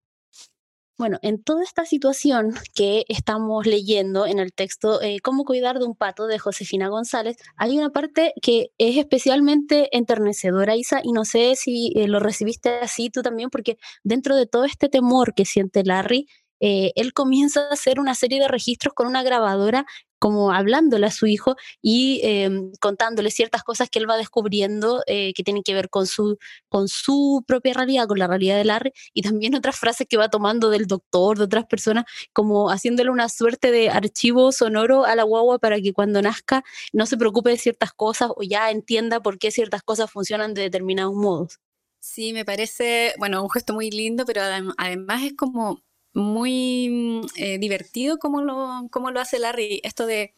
Bueno, 0.99 1.21
en 1.23 1.41
toda 1.41 1.63
esta 1.63 1.85
situación 1.85 2.55
que 2.75 3.05
estamos 3.07 3.67
leyendo 3.67 4.27
en 4.27 4.41
el 4.41 4.53
texto 4.53 5.01
eh, 5.01 5.19
Cómo 5.23 5.45
cuidar 5.45 5.79
de 5.79 5.85
un 5.85 5.95
pato 5.95 6.27
de 6.27 6.41
Josefina 6.41 6.89
González, 6.89 7.37
hay 7.57 7.79
una 7.79 7.91
parte 7.91 8.33
que 8.43 8.73
es 8.79 8.97
especialmente 8.97 9.97
enternecedora, 9.97 10.75
Isa, 10.75 11.01
y 11.05 11.13
no 11.13 11.25
sé 11.25 11.55
si 11.55 11.93
eh, 11.95 12.09
lo 12.09 12.19
recibiste 12.19 12.71
así 12.81 13.11
tú 13.11 13.23
también, 13.23 13.49
porque 13.49 13.79
dentro 14.03 14.35
de 14.35 14.47
todo 14.47 14.65
este 14.65 14.89
temor 14.89 15.35
que 15.35 15.45
siente 15.45 15.85
Larry 15.85 16.27
eh, 16.61 16.92
él 16.97 17.12
comienza 17.12 17.68
a 17.68 17.73
hacer 17.73 18.01
una 18.01 18.14
serie 18.14 18.40
de 18.40 18.49
registros 18.49 18.94
con 18.94 19.07
una 19.07 19.23
grabadora 19.23 19.87
como 20.18 20.53
hablándole 20.53 21.07
a 21.07 21.11
su 21.11 21.27
hijo 21.27 21.57
y 21.81 22.21
em, 22.25 22.73
contándole 22.81 23.31
ciertas 23.31 23.62
cosas 23.62 23.88
que 23.90 23.99
él 23.99 24.11
va 24.11 24.16
descubriendo 24.16 25.03
eh, 25.07 25.33
que 25.35 25.42
tienen 25.44 25.62
que 25.62 25.75
ver 25.75 25.90
con 25.90 26.07
su, 26.07 26.38
con 26.68 26.88
su 26.88 27.44
propia 27.47 27.75
realidad, 27.75 28.07
con 28.09 28.18
la 28.18 28.27
realidad 28.27 28.57
de 28.57 28.64
Larry, 28.64 28.92
y 29.12 29.23
también 29.23 29.55
otras 29.55 29.77
frases 29.77 30.07
que 30.09 30.16
va 30.16 30.29
tomando 30.29 30.71
del 30.71 30.87
doctor, 30.87 31.38
de 31.38 31.44
otras 31.44 31.66
personas, 31.66 32.05
como 32.33 32.71
haciéndole 32.71 33.11
una 33.11 33.29
suerte 33.29 33.71
de 33.71 33.90
archivo 33.90 34.53
sonoro 34.53 35.05
a 35.05 35.14
la 35.14 35.23
guagua 35.23 35.59
para 35.59 35.81
que 35.81 35.92
cuando 35.92 36.23
nazca 36.23 36.64
no 36.92 37.07
se 37.07 37.16
preocupe 37.16 37.51
de 37.51 37.59
ciertas 37.59 37.92
cosas 37.92 38.31
o 38.37 38.42
ya 38.42 38.71
entienda 38.71 39.21
por 39.21 39.38
qué 39.38 39.51
ciertas 39.51 39.83
cosas 39.83 40.11
funcionan 40.11 40.55
de 40.55 40.62
determinados 40.62 41.14
modos. 41.14 41.59
Sí, 42.01 42.33
me 42.33 42.44
parece, 42.44 43.14
bueno, 43.18 43.42
un 43.42 43.51
gesto 43.51 43.75
muy 43.75 43.90
lindo, 43.90 44.25
pero 44.25 44.42
además 44.77 45.23
es 45.25 45.35
como 45.37 45.83
muy 46.19 47.23
eh, 47.37 47.59
divertido 47.59 48.19
como 48.19 48.43
lo, 48.43 48.89
como 48.91 49.11
lo 49.11 49.21
hace 49.21 49.39
Larry, 49.39 49.81
esto 49.85 50.07
de, 50.07 50.35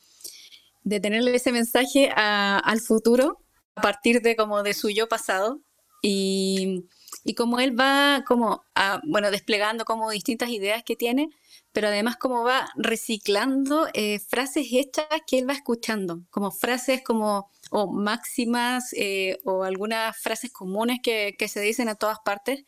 de 0.84 1.00
tenerle 1.00 1.34
ese 1.34 1.52
mensaje 1.52 2.10
al 2.14 2.80
futuro 2.80 3.38
a 3.74 3.80
partir 3.80 4.20
de 4.20 4.36
como 4.36 4.62
de 4.62 4.74
su 4.74 4.90
yo 4.90 5.08
pasado 5.08 5.60
y, 6.02 6.84
y 7.24 7.34
como 7.34 7.60
él 7.60 7.78
va 7.78 8.24
como 8.26 8.62
bueno, 9.04 9.30
desplegando 9.30 9.84
como 9.84 10.10
distintas 10.10 10.50
ideas 10.50 10.82
que 10.84 10.96
tiene, 10.96 11.30
pero 11.72 11.88
además 11.88 12.16
como 12.16 12.44
va 12.44 12.70
reciclando 12.76 13.88
eh, 13.94 14.18
frases 14.20 14.66
hechas 14.72 15.06
que 15.26 15.38
él 15.38 15.48
va 15.48 15.54
escuchando, 15.54 16.22
como 16.30 16.50
frases 16.50 17.02
como 17.02 17.50
o 17.70 17.90
máximas 17.90 18.92
eh, 18.96 19.38
o 19.44 19.62
algunas 19.62 20.16
frases 20.18 20.52
comunes 20.52 20.98
que 21.02 21.48
se 21.48 21.60
dicen 21.60 21.88
a 21.88 21.94
todas 21.94 22.18
partes 22.24 22.64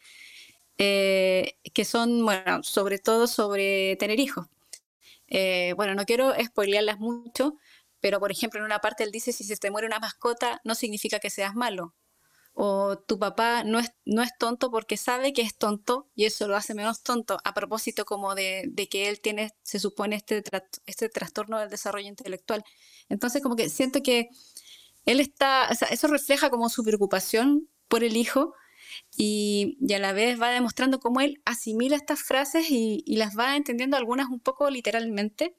eh, 0.79 1.57
que 1.75 1.85
son, 1.85 2.25
bueno, 2.25 2.63
sobre 2.63 2.99
todo 2.99 3.27
sobre 3.27 3.97
tener 3.97 4.21
hijos. 4.21 4.47
Eh, 5.29 5.75
bueno, 5.77 5.95
no 5.95 6.05
quiero 6.05 6.33
spoilearlas 6.45 6.99
mucho, 6.99 7.57
pero 8.01 8.21
por 8.21 8.31
ejemplo 8.33 8.61
en 8.61 8.67
una 8.67 8.81
parte 8.81 9.05
él 9.05 9.13
dice, 9.13 9.33
si 9.33 9.45
se 9.45 9.57
te 9.57 9.71
muere 9.71 9.87
una 9.87 9.99
mascota, 9.99 10.61
no 10.65 10.75
significa 10.75 11.21
que 11.21 11.31
seas 11.31 11.55
malo. 11.55 11.95
O 12.55 12.99
tu 12.99 13.19
papá 13.19 13.65
no 13.65 13.79
es, 13.79 13.93
no 14.05 14.23
es 14.23 14.31
tonto 14.39 14.71
porque 14.71 14.99
sabe 14.99 15.33
que 15.33 15.41
es 15.43 15.57
tonto 15.57 16.11
y 16.15 16.27
eso 16.27 16.49
lo 16.49 16.57
hace 16.57 16.75
menos 16.75 17.03
tonto 17.03 17.39
a 17.45 17.55
propósito 17.55 18.05
como 18.05 18.35
de, 18.35 18.65
de 18.69 18.89
que 18.89 19.09
él 19.09 19.21
tiene, 19.23 19.53
se 19.63 19.79
supone, 19.79 20.17
este, 20.17 20.43
este 20.87 21.09
trastorno 21.09 21.59
del 21.59 21.71
desarrollo 21.71 22.09
intelectual. 22.09 22.63
Entonces 23.09 23.43
como 23.43 23.57
que 23.57 23.71
siento 23.71 24.03
que 24.03 24.29
él 25.07 25.21
está, 25.21 25.69
o 25.71 25.75
sea, 25.75 25.89
eso 25.89 26.09
refleja 26.09 26.51
como 26.51 26.69
su 26.69 26.85
preocupación 26.85 27.69
por 27.89 28.05
el 28.05 28.17
hijo, 28.17 28.55
y, 29.17 29.77
a 29.95 29.99
la 29.99 30.13
vez 30.13 30.41
va 30.41 30.51
demostrando 30.51 31.01
cómo 31.01 31.21
él 31.21 31.41
asimila 31.45 31.97
estas 31.97 32.23
frases 32.23 32.67
y, 32.71 33.05
las 33.07 33.37
va 33.39 33.57
entendiendo 33.57 33.97
algunas 33.97 34.29
un 34.29 34.41
poco 34.41 34.71
literalmente 34.71 35.57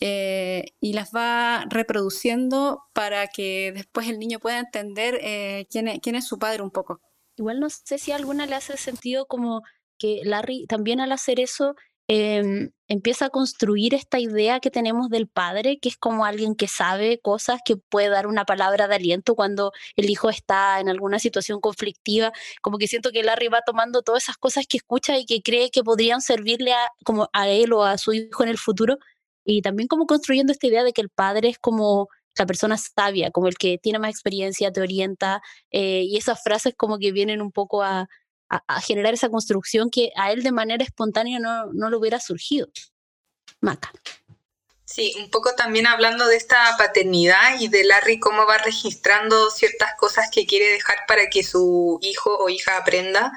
eh, 0.00 0.64
y 0.80 0.94
las 0.94 1.10
va 1.14 1.66
reproduciendo 1.68 2.82
para 2.92 3.26
que 3.26 3.72
después 3.74 4.08
el 4.08 4.18
niño 4.18 4.38
pueda 4.38 4.58
entender 4.58 5.18
eh, 5.20 5.66
quién, 5.70 5.88
es, 5.88 6.00
quién 6.00 6.14
es 6.14 6.26
su 6.26 6.38
padre 6.38 6.62
un 6.62 6.70
poco. 6.70 7.00
Igual 7.36 7.60
no 7.60 7.68
sé 7.70 7.98
si 7.98 8.12
alguna 8.12 8.46
le 8.46 8.54
hace 8.54 8.76
sentido 8.76 9.26
como 9.26 9.62
que 9.98 10.20
Larry 10.24 10.66
también 10.66 11.00
al 11.00 11.12
hacer 11.12 11.40
eso 11.40 11.74
Em, 12.12 12.72
empieza 12.88 13.26
a 13.26 13.30
construir 13.30 13.94
esta 13.94 14.18
idea 14.18 14.58
que 14.58 14.72
tenemos 14.72 15.10
del 15.10 15.28
padre, 15.28 15.78
que 15.78 15.88
es 15.88 15.96
como 15.96 16.24
alguien 16.24 16.56
que 16.56 16.66
sabe 16.66 17.20
cosas, 17.20 17.60
que 17.64 17.76
puede 17.76 18.08
dar 18.08 18.26
una 18.26 18.44
palabra 18.44 18.88
de 18.88 18.96
aliento 18.96 19.36
cuando 19.36 19.70
el 19.94 20.10
hijo 20.10 20.28
está 20.28 20.80
en 20.80 20.88
alguna 20.88 21.20
situación 21.20 21.60
conflictiva. 21.60 22.32
Como 22.62 22.78
que 22.78 22.88
siento 22.88 23.12
que 23.12 23.22
Larry 23.22 23.46
va 23.46 23.60
tomando 23.64 24.02
todas 24.02 24.24
esas 24.24 24.38
cosas 24.38 24.66
que 24.68 24.78
escucha 24.78 25.16
y 25.18 25.24
que 25.24 25.40
cree 25.40 25.70
que 25.70 25.84
podrían 25.84 26.20
servirle 26.20 26.72
a, 26.72 26.88
como 27.04 27.28
a 27.32 27.48
él 27.48 27.72
o 27.72 27.84
a 27.84 27.96
su 27.96 28.12
hijo 28.12 28.42
en 28.42 28.48
el 28.48 28.58
futuro. 28.58 28.98
Y 29.44 29.62
también 29.62 29.86
como 29.86 30.06
construyendo 30.06 30.52
esta 30.52 30.66
idea 30.66 30.82
de 30.82 30.92
que 30.92 31.02
el 31.02 31.10
padre 31.10 31.48
es 31.50 31.58
como 31.60 32.08
la 32.36 32.46
persona 32.46 32.76
sabia, 32.76 33.30
como 33.30 33.46
el 33.46 33.54
que 33.56 33.78
tiene 33.78 34.00
más 34.00 34.10
experiencia, 34.10 34.72
te 34.72 34.80
orienta, 34.80 35.42
eh, 35.70 36.02
y 36.04 36.16
esas 36.16 36.42
frases 36.42 36.74
como 36.76 36.98
que 36.98 37.12
vienen 37.12 37.40
un 37.40 37.52
poco 37.52 37.82
a, 37.84 38.08
a, 38.50 38.80
generar 38.80 39.14
esa 39.14 39.30
construcción 39.30 39.90
que 39.90 40.10
a 40.16 40.32
él 40.32 40.42
de 40.42 40.52
manera 40.52 40.84
espontánea 40.84 41.38
no, 41.38 41.66
no 41.72 41.88
le 41.88 41.96
hubiera 41.96 42.20
surgido. 42.20 42.68
Maca. 43.60 43.92
Sí, 44.84 45.14
un 45.20 45.30
poco 45.30 45.54
también 45.54 45.86
hablando 45.86 46.26
de 46.26 46.34
esta 46.34 46.76
paternidad 46.76 47.60
y 47.60 47.68
de 47.68 47.84
Larry 47.84 48.18
cómo 48.18 48.44
va 48.44 48.58
registrando 48.58 49.48
ciertas 49.50 49.94
cosas 49.96 50.28
que 50.32 50.46
quiere 50.46 50.66
dejar 50.72 50.98
para 51.06 51.30
que 51.30 51.44
su 51.44 52.00
hijo 52.02 52.36
o 52.36 52.48
hija 52.48 52.76
aprenda 52.76 53.32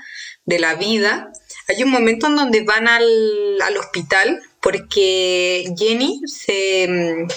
de 0.45 0.58
la 0.58 0.73
vida. 0.73 1.32
Hay 1.67 1.84
un 1.84 1.91
momento 1.91 2.26
en 2.26 2.38
donde 2.38 2.63
van 2.63 2.88
al, 2.88 3.62
al 3.62 3.78
hospital 3.78 4.41
porque 4.62 5.71
Jenny 5.78 6.21
se 6.26 6.88
mm, 6.89 7.28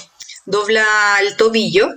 dobla 0.46 0.86
el 1.20 1.36
tobillo 1.36 1.90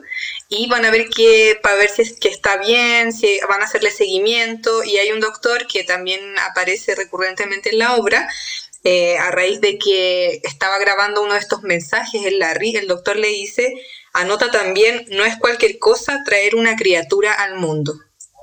y 0.50 0.68
van 0.68 0.84
a 0.84 0.92
ver 0.92 1.10
que 1.10 1.60
para 1.62 1.76
ver 1.76 1.90
si 1.90 2.02
es 2.02 2.20
que 2.20 2.28
está 2.28 2.58
bien, 2.58 3.14
si 3.14 3.40
van 3.48 3.62
a 3.62 3.66
hacerle 3.66 3.92
seguimiento 3.92 4.84
y 4.84 4.98
hay 4.98 5.12
un 5.12 5.20
doctor 5.20 5.68
que 5.68 5.84
también 5.84 6.20
aparece 6.40 6.96
recurrentemente 6.96 7.70
en 7.70 7.78
la 7.78 7.96
obra 7.96 8.28
eh, 8.84 9.18
a 9.20 9.30
raíz 9.30 9.62
de 9.62 9.78
que 9.78 10.42
estaba 10.44 10.80
grabando 10.80 11.22
uno 11.22 11.34
de 11.34 11.40
estos 11.40 11.62
mensajes 11.62 12.26
en 12.26 12.40
Larry, 12.40 12.76
el 12.78 12.88
doctor 12.88 13.18
le 13.18 13.28
dice, 13.28 13.74
anota 14.14 14.50
también, 14.50 15.06
no 15.10 15.24
es 15.24 15.38
cualquier 15.38 15.78
cosa 15.78 16.24
traer 16.26 16.56
una 16.56 16.76
criatura 16.76 17.34
al 17.34 17.56
mundo. 17.56 17.94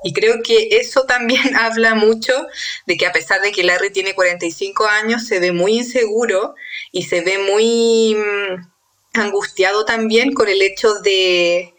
Y 0.04 0.12
creo 0.12 0.42
que 0.44 0.68
eso 0.72 1.04
también 1.04 1.56
habla 1.56 1.94
mucho 1.96 2.32
de 2.86 2.96
que 2.96 3.06
a 3.06 3.12
pesar 3.12 3.40
de 3.40 3.50
que 3.50 3.64
Larry 3.64 3.90
tiene 3.90 4.14
45 4.14 4.86
años, 4.86 5.26
se 5.26 5.40
ve 5.40 5.50
muy 5.50 5.78
inseguro 5.78 6.54
y 6.92 7.04
se 7.04 7.22
ve 7.22 7.38
muy 7.38 8.14
mm, 8.14 9.20
angustiado 9.20 9.84
también 9.84 10.34
con 10.34 10.48
el 10.48 10.62
hecho 10.62 11.00
de, 11.00 11.74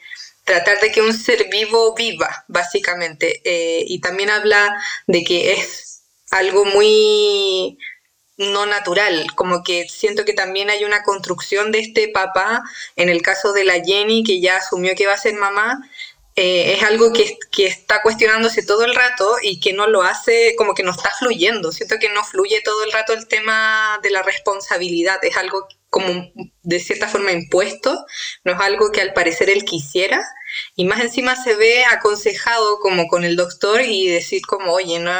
tratar 0.47 0.79
de 0.79 0.91
que 0.91 1.01
un 1.01 1.13
ser 1.13 1.49
vivo 1.49 1.93
viva, 1.93 2.45
básicamente. 2.47 3.41
Eh, 3.43 3.83
y 3.86 3.99
también 3.99 4.31
habla 4.31 4.81
de 5.05 5.23
que 5.23 5.51
es 5.51 6.01
algo 6.31 6.65
muy 6.65 7.77
no 8.38 8.65
natural, 8.65 9.27
como 9.36 9.63
que 9.63 9.88
siento 9.89 10.23
que 10.23 10.33
también 10.33 10.69
hay 10.69 10.86
una 10.86 11.03
construcción 11.03 11.71
de 11.71 11.79
este 11.79 12.07
papá, 12.07 12.63
en 12.95 13.10
el 13.10 13.21
caso 13.23 13.51
de 13.51 13.65
la 13.65 13.83
Jenny, 13.83 14.23
que 14.23 14.39
ya 14.39 14.57
asumió 14.57 14.95
que 14.95 15.07
va 15.07 15.13
a 15.13 15.17
ser 15.17 15.33
mamá, 15.33 15.79
eh, 16.36 16.73
es 16.73 16.83
algo 16.83 17.13
que, 17.13 17.38
que, 17.51 17.65
está 17.65 18.03
cuestionándose 18.03 18.63
todo 18.63 18.86
el 18.86 18.93
rato 18.93 19.38
y 19.41 19.60
que 19.60 19.73
no 19.73 19.88
lo 19.88 20.03
hace, 20.03 20.53
como 20.55 20.75
que 20.75 20.83
no 20.83 20.91
está 20.91 21.10
fluyendo. 21.17 21.71
Siento 21.71 21.97
que 21.99 22.10
no 22.10 22.23
fluye 22.23 22.62
todo 22.62 22.83
el 22.83 22.91
rato 22.91 23.13
el 23.13 23.27
tema 23.27 23.99
de 24.03 24.12
la 24.12 24.21
responsabilidad, 24.21 25.17
es 25.23 25.36
algo 25.36 25.67
como 25.89 26.31
de 26.63 26.79
cierta 26.79 27.07
forma 27.07 27.31
impuesto, 27.31 28.05
no 28.43 28.53
es 28.53 28.60
algo 28.60 28.91
que 28.91 29.01
al 29.01 29.13
parecer 29.13 29.49
él 29.49 29.63
quisiera, 29.65 30.23
y 30.75 30.86
más 30.86 31.01
encima 31.01 31.36
se 31.41 31.55
ve 31.55 31.86
aconsejado 31.86 32.79
como 32.79 33.07
con 33.07 33.23
el 33.23 33.36
doctor 33.36 33.81
y 33.81 34.07
decir 34.07 34.41
como, 34.47 34.73
oye, 34.73 34.99
no, 34.99 35.13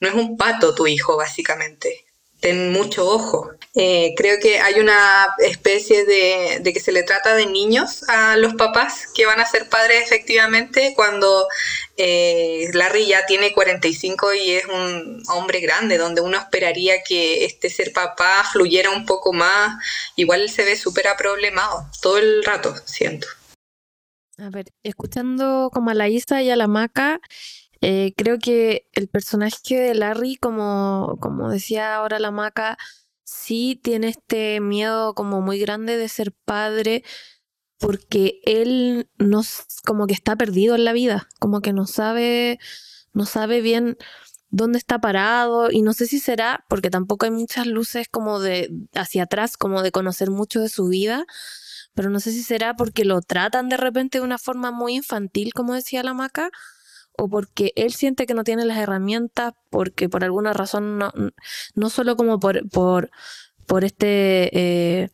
no 0.00 0.08
es 0.08 0.14
un 0.14 0.36
pato 0.36 0.74
tu 0.74 0.86
hijo, 0.86 1.16
básicamente 1.16 2.08
ten 2.40 2.72
mucho 2.72 3.08
ojo. 3.08 3.50
Eh, 3.74 4.14
creo 4.16 4.38
que 4.40 4.60
hay 4.60 4.80
una 4.80 5.34
especie 5.38 6.04
de, 6.04 6.58
de, 6.60 6.72
que 6.72 6.80
se 6.80 6.92
le 6.92 7.02
trata 7.02 7.34
de 7.34 7.46
niños 7.46 8.08
a 8.08 8.36
los 8.36 8.54
papás 8.54 9.06
que 9.14 9.26
van 9.26 9.40
a 9.40 9.46
ser 9.46 9.68
padres 9.68 10.02
efectivamente 10.04 10.92
cuando 10.94 11.48
eh, 11.96 12.68
Larry 12.72 13.06
ya 13.06 13.26
tiene 13.26 13.52
45 13.52 14.34
y 14.34 14.52
es 14.52 14.64
un 14.66 15.22
hombre 15.28 15.60
grande, 15.60 15.98
donde 15.98 16.20
uno 16.20 16.38
esperaría 16.38 17.02
que 17.02 17.44
este 17.44 17.70
ser 17.70 17.92
papá 17.92 18.48
fluyera 18.50 18.90
un 18.90 19.04
poco 19.04 19.32
más. 19.32 19.76
Igual 20.16 20.42
él 20.42 20.50
se 20.50 20.64
ve 20.64 20.76
súper 20.76 21.08
aproblemado 21.08 21.88
todo 22.00 22.18
el 22.18 22.44
rato, 22.44 22.74
siento. 22.84 23.26
A 24.38 24.50
ver, 24.50 24.72
escuchando 24.84 25.70
como 25.72 25.90
a 25.90 25.94
la 25.94 26.08
Isa 26.08 26.42
y 26.42 26.50
a 26.50 26.56
la 26.56 26.68
Maca, 26.68 27.20
eh, 27.80 28.12
creo 28.16 28.38
que 28.38 28.88
el 28.92 29.08
personaje 29.08 29.76
de 29.76 29.94
Larry, 29.94 30.36
como, 30.36 31.16
como 31.20 31.50
decía 31.50 31.96
ahora 31.96 32.18
la 32.18 32.30
maca, 32.30 32.76
sí 33.24 33.80
tiene 33.82 34.08
este 34.08 34.60
miedo 34.60 35.14
como 35.14 35.40
muy 35.40 35.58
grande 35.60 35.96
de 35.96 36.08
ser 36.08 36.32
padre 36.32 37.04
porque 37.78 38.40
él 38.44 39.08
no 39.18 39.42
como 39.86 40.06
que 40.06 40.14
está 40.14 40.36
perdido 40.36 40.74
en 40.74 40.84
la 40.84 40.92
vida, 40.92 41.28
como 41.40 41.60
que 41.60 41.72
no 41.72 41.86
sabe, 41.86 42.58
no 43.12 43.26
sabe 43.26 43.60
bien 43.60 43.96
dónde 44.50 44.78
está 44.78 45.00
parado 45.00 45.70
y 45.70 45.82
no 45.82 45.92
sé 45.92 46.06
si 46.06 46.18
será 46.20 46.64
porque 46.68 46.90
tampoco 46.90 47.26
hay 47.26 47.32
muchas 47.32 47.66
luces 47.66 48.08
como 48.10 48.40
de 48.40 48.70
hacia 48.94 49.24
atrás, 49.24 49.56
como 49.56 49.82
de 49.82 49.92
conocer 49.92 50.30
mucho 50.30 50.60
de 50.60 50.68
su 50.68 50.88
vida, 50.88 51.26
pero 51.98 52.10
no 52.10 52.20
sé 52.20 52.30
si 52.30 52.44
será 52.44 52.74
porque 52.74 53.04
lo 53.04 53.20
tratan 53.22 53.68
de 53.68 53.76
repente 53.76 54.18
de 54.18 54.24
una 54.24 54.38
forma 54.38 54.70
muy 54.70 54.94
infantil, 54.94 55.52
como 55.52 55.74
decía 55.74 56.04
la 56.04 56.14
maca, 56.14 56.52
o 57.16 57.28
porque 57.28 57.72
él 57.74 57.92
siente 57.92 58.24
que 58.24 58.34
no 58.34 58.44
tiene 58.44 58.64
las 58.64 58.78
herramientas, 58.78 59.54
porque 59.68 60.08
por 60.08 60.22
alguna 60.22 60.52
razón 60.52 60.98
no, 60.98 61.12
no 61.74 61.90
solo 61.90 62.14
como 62.14 62.38
por, 62.38 62.70
por, 62.70 63.10
por 63.66 63.82
este 63.82 64.56
eh, 64.56 65.10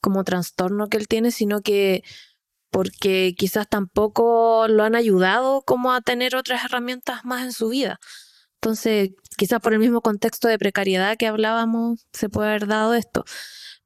como 0.00 0.24
trastorno 0.24 0.88
que 0.88 0.96
él 0.96 1.06
tiene, 1.06 1.30
sino 1.30 1.60
que 1.60 2.02
porque 2.68 3.36
quizás 3.38 3.68
tampoco 3.68 4.66
lo 4.66 4.82
han 4.82 4.96
ayudado 4.96 5.62
como 5.62 5.92
a 5.92 6.00
tener 6.00 6.34
otras 6.34 6.64
herramientas 6.64 7.24
más 7.24 7.44
en 7.44 7.52
su 7.52 7.68
vida. 7.68 8.00
Entonces, 8.56 9.10
quizás 9.36 9.60
por 9.60 9.72
el 9.72 9.78
mismo 9.78 10.00
contexto 10.00 10.48
de 10.48 10.58
precariedad 10.58 11.16
que 11.16 11.28
hablábamos, 11.28 12.08
se 12.12 12.28
puede 12.28 12.48
haber 12.48 12.66
dado 12.66 12.94
esto. 12.94 13.24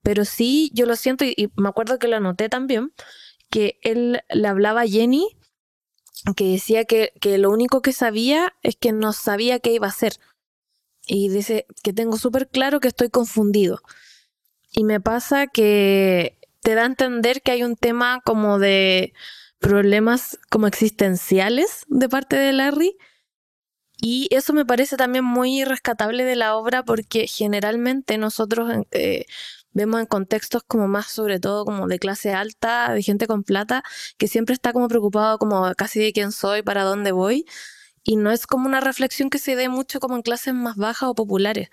Pero 0.02 0.24
sí, 0.24 0.70
yo 0.74 0.86
lo 0.86 0.96
siento 0.96 1.24
y, 1.24 1.50
me 1.56 1.68
acuerdo 1.68 1.98
que 1.98 2.08
lo 2.08 2.16
anoté 2.16 2.48
también, 2.48 2.92
que 3.50 3.78
él 3.82 4.20
le 4.30 4.48
hablaba 4.48 4.82
a 4.82 4.86
Jenny, 4.86 5.36
que 6.36 6.52
decía 6.52 6.84
que, 6.84 7.12
que 7.20 7.38
lo 7.38 7.50
único 7.50 7.82
que 7.82 7.92
sabía 7.92 8.54
es 8.62 8.76
que 8.76 8.92
no 8.92 9.12
sabía 9.12 9.60
qué 9.60 9.72
iba 9.72 9.86
a 9.86 9.90
hacer. 9.90 10.14
Y 11.06 11.28
dice 11.28 11.66
que 11.82 11.92
tengo 11.92 12.18
súper 12.18 12.48
claro 12.48 12.80
que 12.80 12.88
estoy 12.88 13.08
confundido. 13.08 13.80
Y 14.72 14.84
me 14.84 15.00
pasa 15.00 15.46
que 15.46 16.38
te 16.60 16.74
da 16.74 16.82
a 16.82 16.86
entender 16.86 17.42
que 17.42 17.52
hay 17.52 17.62
un 17.62 17.76
tema 17.76 18.20
como 18.24 18.58
de 18.58 19.14
problemas 19.58 20.38
como 20.50 20.66
existenciales 20.66 21.84
de 21.88 22.08
parte 22.08 22.36
de 22.36 22.52
Larry. 22.52 22.96
Y 24.00 24.28
eso 24.30 24.52
me 24.52 24.64
parece 24.64 24.96
también 24.96 25.24
muy 25.24 25.64
rescatable 25.64 26.24
de 26.24 26.36
la 26.36 26.56
obra 26.56 26.84
porque 26.84 27.26
generalmente 27.26 28.16
nosotros 28.18 28.70
eh, 28.92 29.26
vemos 29.72 30.00
en 30.00 30.06
contextos 30.06 30.62
como 30.66 30.88
más 30.88 31.06
sobre 31.06 31.40
todo 31.40 31.64
como 31.64 31.86
de 31.86 31.98
clase 31.98 32.32
alta, 32.32 32.92
de 32.92 33.02
gente 33.02 33.26
con 33.26 33.44
plata, 33.44 33.82
que 34.16 34.28
siempre 34.28 34.54
está 34.54 34.72
como 34.72 34.88
preocupado 34.88 35.38
como 35.38 35.72
casi 35.74 36.00
de 36.00 36.12
quién 36.12 36.32
soy, 36.32 36.62
para 36.62 36.84
dónde 36.84 37.12
voy. 37.12 37.44
Y 38.04 38.16
no 38.16 38.30
es 38.30 38.46
como 38.46 38.66
una 38.66 38.80
reflexión 38.80 39.30
que 39.30 39.38
se 39.38 39.56
dé 39.56 39.68
mucho 39.68 40.00
como 40.00 40.16
en 40.16 40.22
clases 40.22 40.54
más 40.54 40.76
bajas 40.76 41.08
o 41.10 41.14
populares. 41.14 41.68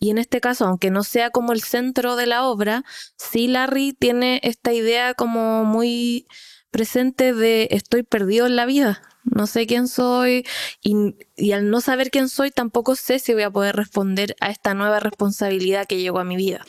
Y 0.00 0.10
en 0.10 0.18
este 0.18 0.40
caso, 0.40 0.64
aunque 0.64 0.90
no 0.90 1.04
sea 1.04 1.30
como 1.30 1.52
el 1.52 1.62
centro 1.62 2.16
de 2.16 2.26
la 2.26 2.44
obra, 2.44 2.84
sí 3.16 3.48
Larry 3.48 3.92
tiene 3.92 4.40
esta 4.42 4.72
idea 4.72 5.14
como 5.14 5.64
muy 5.64 6.26
presente 6.70 7.34
de 7.34 7.68
estoy 7.70 8.02
perdido 8.02 8.46
en 8.46 8.56
la 8.56 8.64
vida, 8.64 9.02
no 9.24 9.46
sé 9.46 9.66
quién 9.66 9.88
soy 9.88 10.46
y, 10.82 11.16
y, 11.36 11.52
al 11.52 11.68
no 11.68 11.80
saber 11.80 12.10
quién 12.10 12.28
soy 12.28 12.50
tampoco 12.50 12.94
sé 12.94 13.18
si 13.18 13.34
voy 13.34 13.42
a 13.42 13.50
poder 13.50 13.76
responder 13.76 14.36
a 14.40 14.50
esta 14.50 14.72
nueva 14.72 15.00
responsabilidad 15.00 15.86
que 15.86 16.00
llegó 16.00 16.18
a 16.20 16.24
mi 16.24 16.36
vida. 16.36 16.64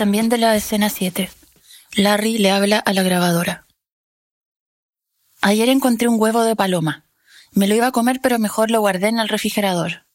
También 0.00 0.30
de 0.30 0.38
la 0.38 0.56
escena 0.56 0.88
7. 0.88 1.30
Larry 1.92 2.38
le 2.38 2.50
habla 2.50 2.78
a 2.78 2.94
la 2.94 3.02
grabadora. 3.02 3.66
Ayer 5.42 5.68
encontré 5.68 6.08
un 6.08 6.18
huevo 6.18 6.42
de 6.42 6.56
paloma. 6.56 7.04
Me 7.52 7.68
lo 7.68 7.74
iba 7.74 7.88
a 7.88 7.92
comer 7.92 8.20
pero 8.22 8.38
mejor 8.38 8.70
lo 8.70 8.80
guardé 8.80 9.08
en 9.08 9.18
el 9.18 9.28
refrigerador. 9.28 10.06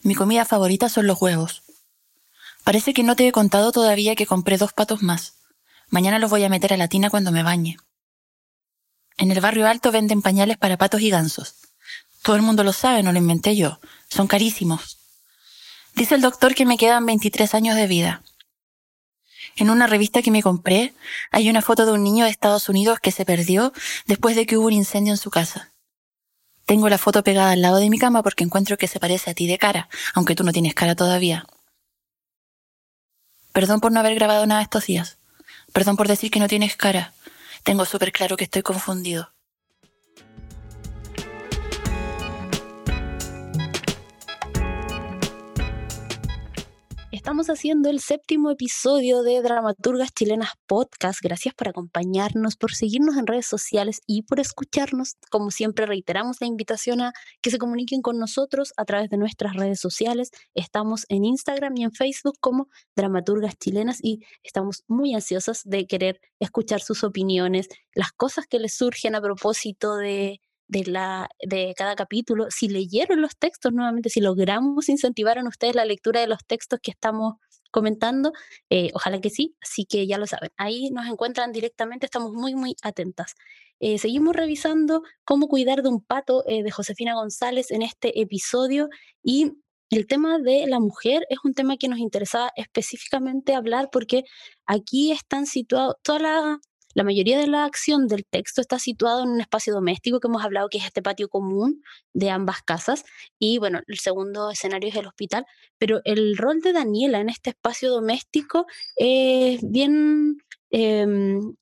Mi 0.00 0.16
comida 0.16 0.44
favorita 0.44 0.88
son 0.88 1.06
los 1.06 1.22
huevos. 1.22 1.62
Parece 2.64 2.92
que 2.92 3.04
no 3.04 3.14
te 3.14 3.28
he 3.28 3.30
contado 3.30 3.70
todavía 3.70 4.16
que 4.16 4.26
compré 4.26 4.58
dos 4.58 4.72
patos 4.72 5.00
más. 5.00 5.34
Mañana 5.90 6.18
los 6.18 6.28
voy 6.28 6.42
a 6.42 6.48
meter 6.48 6.72
a 6.72 6.76
la 6.76 6.88
tina 6.88 7.08
cuando 7.08 7.30
me 7.30 7.44
bañe. 7.44 7.76
En 9.16 9.30
el 9.30 9.40
barrio 9.40 9.68
alto 9.68 9.92
venden 9.92 10.22
pañales 10.22 10.58
para 10.58 10.76
patos 10.76 11.02
y 11.02 11.10
gansos. 11.10 11.54
Todo 12.22 12.34
el 12.34 12.42
mundo 12.42 12.64
lo 12.64 12.72
sabe, 12.72 13.04
no 13.04 13.12
lo 13.12 13.18
inventé 13.18 13.54
yo. 13.54 13.78
Son 14.08 14.26
carísimos. 14.26 14.98
Dice 15.94 16.16
el 16.16 16.20
doctor 16.20 16.56
que 16.56 16.66
me 16.66 16.76
quedan 16.76 17.06
23 17.06 17.54
años 17.54 17.76
de 17.76 17.86
vida. 17.86 18.24
En 19.56 19.70
una 19.70 19.86
revista 19.86 20.22
que 20.22 20.30
me 20.30 20.42
compré 20.42 20.94
hay 21.30 21.48
una 21.48 21.62
foto 21.62 21.86
de 21.86 21.92
un 21.92 22.02
niño 22.02 22.24
de 22.24 22.30
Estados 22.30 22.68
Unidos 22.68 22.98
que 23.00 23.12
se 23.12 23.24
perdió 23.24 23.72
después 24.06 24.34
de 24.34 24.46
que 24.46 24.56
hubo 24.56 24.66
un 24.66 24.72
incendio 24.72 25.12
en 25.12 25.18
su 25.18 25.30
casa. 25.30 25.70
Tengo 26.66 26.88
la 26.88 26.98
foto 26.98 27.22
pegada 27.22 27.50
al 27.50 27.62
lado 27.62 27.76
de 27.76 27.90
mi 27.90 27.98
cama 27.98 28.22
porque 28.22 28.42
encuentro 28.42 28.76
que 28.76 28.88
se 28.88 28.98
parece 28.98 29.30
a 29.30 29.34
ti 29.34 29.46
de 29.46 29.58
cara, 29.58 29.88
aunque 30.14 30.34
tú 30.34 30.44
no 30.44 30.52
tienes 30.52 30.74
cara 30.74 30.94
todavía. 30.94 31.46
Perdón 33.52 33.80
por 33.80 33.92
no 33.92 34.00
haber 34.00 34.14
grabado 34.14 34.46
nada 34.46 34.62
estos 34.62 34.86
días. 34.86 35.18
Perdón 35.72 35.96
por 35.96 36.08
decir 36.08 36.30
que 36.30 36.40
no 36.40 36.48
tienes 36.48 36.76
cara. 36.76 37.12
Tengo 37.62 37.84
súper 37.84 38.12
claro 38.12 38.36
que 38.36 38.44
estoy 38.44 38.62
confundido. 38.62 39.33
Estamos 47.24 47.48
haciendo 47.48 47.88
el 47.88 48.00
séptimo 48.00 48.50
episodio 48.50 49.22
de 49.22 49.40
Dramaturgas 49.40 50.12
Chilenas 50.12 50.50
Podcast. 50.66 51.20
Gracias 51.22 51.54
por 51.54 51.68
acompañarnos, 51.68 52.56
por 52.56 52.74
seguirnos 52.74 53.16
en 53.16 53.26
redes 53.26 53.46
sociales 53.46 54.02
y 54.06 54.24
por 54.24 54.40
escucharnos. 54.40 55.16
Como 55.30 55.50
siempre, 55.50 55.86
reiteramos 55.86 56.42
la 56.42 56.48
invitación 56.48 57.00
a 57.00 57.14
que 57.40 57.50
se 57.50 57.56
comuniquen 57.56 58.02
con 58.02 58.18
nosotros 58.18 58.74
a 58.76 58.84
través 58.84 59.08
de 59.08 59.16
nuestras 59.16 59.56
redes 59.56 59.80
sociales. 59.80 60.32
Estamos 60.52 61.06
en 61.08 61.24
Instagram 61.24 61.72
y 61.78 61.84
en 61.84 61.92
Facebook 61.92 62.36
como 62.40 62.68
Dramaturgas 62.94 63.56
Chilenas 63.56 64.00
y 64.02 64.20
estamos 64.42 64.84
muy 64.86 65.14
ansiosas 65.14 65.62
de 65.64 65.86
querer 65.86 66.20
escuchar 66.40 66.82
sus 66.82 67.04
opiniones, 67.04 67.68
las 67.94 68.12
cosas 68.12 68.46
que 68.46 68.58
les 68.58 68.74
surgen 68.74 69.14
a 69.14 69.22
propósito 69.22 69.96
de 69.96 70.42
de, 70.68 70.84
la, 70.86 71.28
de 71.46 71.74
cada 71.76 71.94
capítulo, 71.94 72.46
si 72.50 72.68
leyeron 72.68 73.20
los 73.20 73.36
textos 73.36 73.72
nuevamente, 73.72 74.10
si 74.10 74.20
logramos 74.20 74.88
incentivar 74.88 75.38
en 75.38 75.46
ustedes 75.46 75.74
la 75.74 75.84
lectura 75.84 76.20
de 76.20 76.26
los 76.26 76.44
textos 76.46 76.80
que 76.82 76.90
estamos 76.90 77.34
comentando, 77.70 78.32
eh, 78.70 78.90
ojalá 78.94 79.20
que 79.20 79.30
sí, 79.30 79.56
así 79.60 79.84
que 79.84 80.06
ya 80.06 80.16
lo 80.16 80.26
saben, 80.26 80.50
ahí 80.56 80.90
nos 80.90 81.06
encuentran 81.06 81.52
directamente, 81.52 82.06
estamos 82.06 82.32
muy, 82.32 82.54
muy 82.54 82.76
atentas. 82.82 83.34
Eh, 83.80 83.98
seguimos 83.98 84.36
revisando 84.36 85.02
cómo 85.24 85.48
cuidar 85.48 85.82
de 85.82 85.88
un 85.88 86.00
pato 86.00 86.44
eh, 86.46 86.62
de 86.62 86.70
Josefina 86.70 87.14
González 87.14 87.72
en 87.72 87.82
este 87.82 88.20
episodio 88.20 88.88
y 89.22 89.52
el 89.90 90.06
tema 90.06 90.38
de 90.38 90.66
la 90.66 90.80
mujer 90.80 91.26
es 91.28 91.38
un 91.44 91.54
tema 91.54 91.76
que 91.76 91.88
nos 91.88 91.98
interesaba 91.98 92.50
específicamente 92.56 93.54
hablar 93.54 93.90
porque 93.92 94.24
aquí 94.66 95.12
están 95.12 95.46
situados 95.46 95.96
todas 96.02 96.22
las 96.22 96.58
la 96.94 97.04
mayoría 97.04 97.38
de 97.38 97.46
la 97.46 97.64
acción 97.64 98.06
del 98.08 98.24
texto 98.24 98.60
está 98.60 98.78
situado 98.78 99.22
en 99.22 99.30
un 99.30 99.40
espacio 99.40 99.74
doméstico 99.74 100.20
que 100.20 100.28
hemos 100.28 100.44
hablado 100.44 100.68
que 100.68 100.78
es 100.78 100.84
este 100.84 101.02
patio 101.02 101.28
común 101.28 101.82
de 102.12 102.30
ambas 102.30 102.62
casas 102.62 103.04
y 103.38 103.58
bueno, 103.58 103.80
el 103.86 103.98
segundo 103.98 104.50
escenario 104.50 104.88
es 104.88 104.96
el 104.96 105.06
hospital, 105.06 105.44
pero 105.78 106.00
el 106.04 106.36
rol 106.36 106.60
de 106.60 106.72
Daniela 106.72 107.20
en 107.20 107.28
este 107.28 107.50
espacio 107.50 107.90
doméstico 107.90 108.66
es 108.96 109.60
bien, 109.62 110.38
em, 110.70 111.54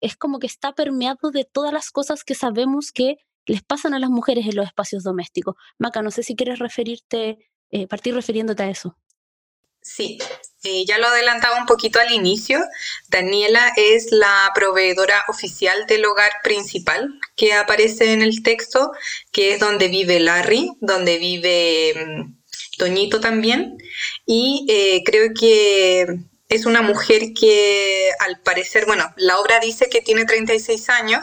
es 0.00 0.16
como 0.16 0.38
que 0.38 0.46
está 0.46 0.74
permeado 0.74 1.30
de 1.30 1.44
todas 1.44 1.72
las 1.72 1.90
cosas 1.90 2.24
que 2.24 2.34
sabemos 2.34 2.92
que 2.92 3.16
les 3.46 3.62
pasan 3.62 3.94
a 3.94 3.98
las 3.98 4.10
mujeres 4.10 4.46
en 4.46 4.56
los 4.56 4.66
espacios 4.66 5.02
domésticos. 5.04 5.54
Maca, 5.78 6.02
no 6.02 6.10
sé 6.10 6.22
si 6.22 6.36
quieres 6.36 6.58
referirte, 6.58 7.38
eh, 7.70 7.86
partir 7.86 8.14
refiriéndote 8.14 8.62
a 8.62 8.70
eso. 8.70 8.96
Sí, 9.80 10.18
ya 10.62 10.98
lo 10.98 11.06
adelantaba 11.06 11.58
un 11.60 11.66
poquito 11.66 12.00
al 12.00 12.12
inicio. 12.12 12.60
Daniela 13.08 13.72
es 13.76 14.08
la 14.10 14.50
proveedora 14.54 15.24
oficial 15.28 15.86
del 15.86 16.04
hogar 16.04 16.30
principal 16.42 17.18
que 17.36 17.52
aparece 17.52 18.12
en 18.12 18.22
el 18.22 18.42
texto, 18.42 18.92
que 19.32 19.54
es 19.54 19.60
donde 19.60 19.88
vive 19.88 20.20
Larry, 20.20 20.70
donde 20.80 21.18
vive 21.18 21.94
mm, 21.94 22.38
Toñito 22.76 23.20
también. 23.20 23.78
Y 24.26 24.66
eh, 24.68 25.02
creo 25.04 25.30
que 25.38 26.06
es 26.48 26.66
una 26.66 26.82
mujer 26.82 27.34
que 27.38 28.10
al 28.20 28.40
parecer, 28.40 28.86
bueno, 28.86 29.12
la 29.16 29.38
obra 29.38 29.60
dice 29.60 29.88
que 29.90 30.00
tiene 30.00 30.24
36 30.24 30.88
años 30.88 31.22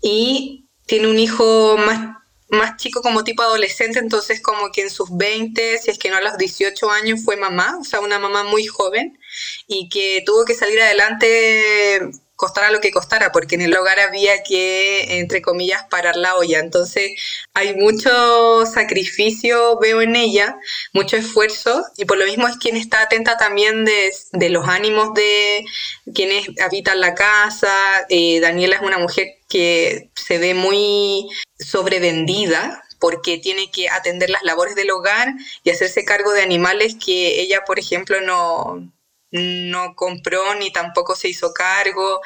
y 0.00 0.68
tiene 0.86 1.08
un 1.08 1.18
hijo 1.18 1.76
más 1.76 2.23
más 2.48 2.76
chico 2.76 3.02
como 3.02 3.24
tipo 3.24 3.42
adolescente, 3.42 3.98
entonces 3.98 4.40
como 4.40 4.70
que 4.70 4.82
en 4.82 4.90
sus 4.90 5.16
20, 5.16 5.78
si 5.78 5.90
es 5.90 5.98
que 5.98 6.10
no 6.10 6.16
a 6.16 6.20
los 6.20 6.36
18 6.38 6.90
años 6.90 7.20
fue 7.24 7.36
mamá, 7.36 7.78
o 7.80 7.84
sea, 7.84 8.00
una 8.00 8.18
mamá 8.18 8.44
muy 8.44 8.66
joven 8.66 9.18
y 9.66 9.88
que 9.88 10.22
tuvo 10.24 10.44
que 10.44 10.54
salir 10.54 10.80
adelante 10.80 12.10
costara 12.36 12.70
lo 12.70 12.80
que 12.80 12.90
costara, 12.90 13.32
porque 13.32 13.54
en 13.54 13.62
el 13.62 13.76
hogar 13.76 14.00
había 14.00 14.42
que, 14.42 15.18
entre 15.18 15.40
comillas, 15.40 15.84
parar 15.88 16.16
la 16.16 16.34
olla. 16.36 16.58
Entonces 16.58 17.12
hay 17.54 17.74
mucho 17.74 18.66
sacrificio, 18.66 19.78
veo 19.78 20.02
en 20.02 20.16
ella, 20.16 20.56
mucho 20.92 21.16
esfuerzo, 21.16 21.84
y 21.96 22.04
por 22.04 22.18
lo 22.18 22.26
mismo 22.26 22.48
es 22.48 22.56
quien 22.56 22.76
está 22.76 23.02
atenta 23.02 23.36
también 23.36 23.84
de, 23.84 24.50
los 24.50 24.68
ánimos 24.68 25.14
de 25.14 25.64
quienes 26.14 26.48
habitan 26.60 27.00
la 27.00 27.14
casa. 27.14 27.72
Eh, 28.08 28.40
Daniela 28.40 28.76
es 28.76 28.82
una 28.82 28.98
mujer 28.98 29.28
que 29.48 30.10
se 30.14 30.38
ve 30.38 30.54
muy 30.54 31.28
sobrevendida 31.58 32.82
porque 32.98 33.38
tiene 33.38 33.70
que 33.70 33.88
atender 33.88 34.30
las 34.30 34.42
labores 34.44 34.74
del 34.74 34.90
hogar 34.90 35.34
y 35.62 35.70
hacerse 35.70 36.04
cargo 36.04 36.32
de 36.32 36.42
animales 36.42 36.96
que 37.04 37.40
ella, 37.40 37.62
por 37.66 37.78
ejemplo, 37.78 38.20
no, 38.20 38.90
no 39.30 39.94
compró 39.94 40.54
ni 40.54 40.72
tampoco 40.72 41.16
se 41.16 41.28
hizo 41.28 41.52
cargo, 41.52 42.20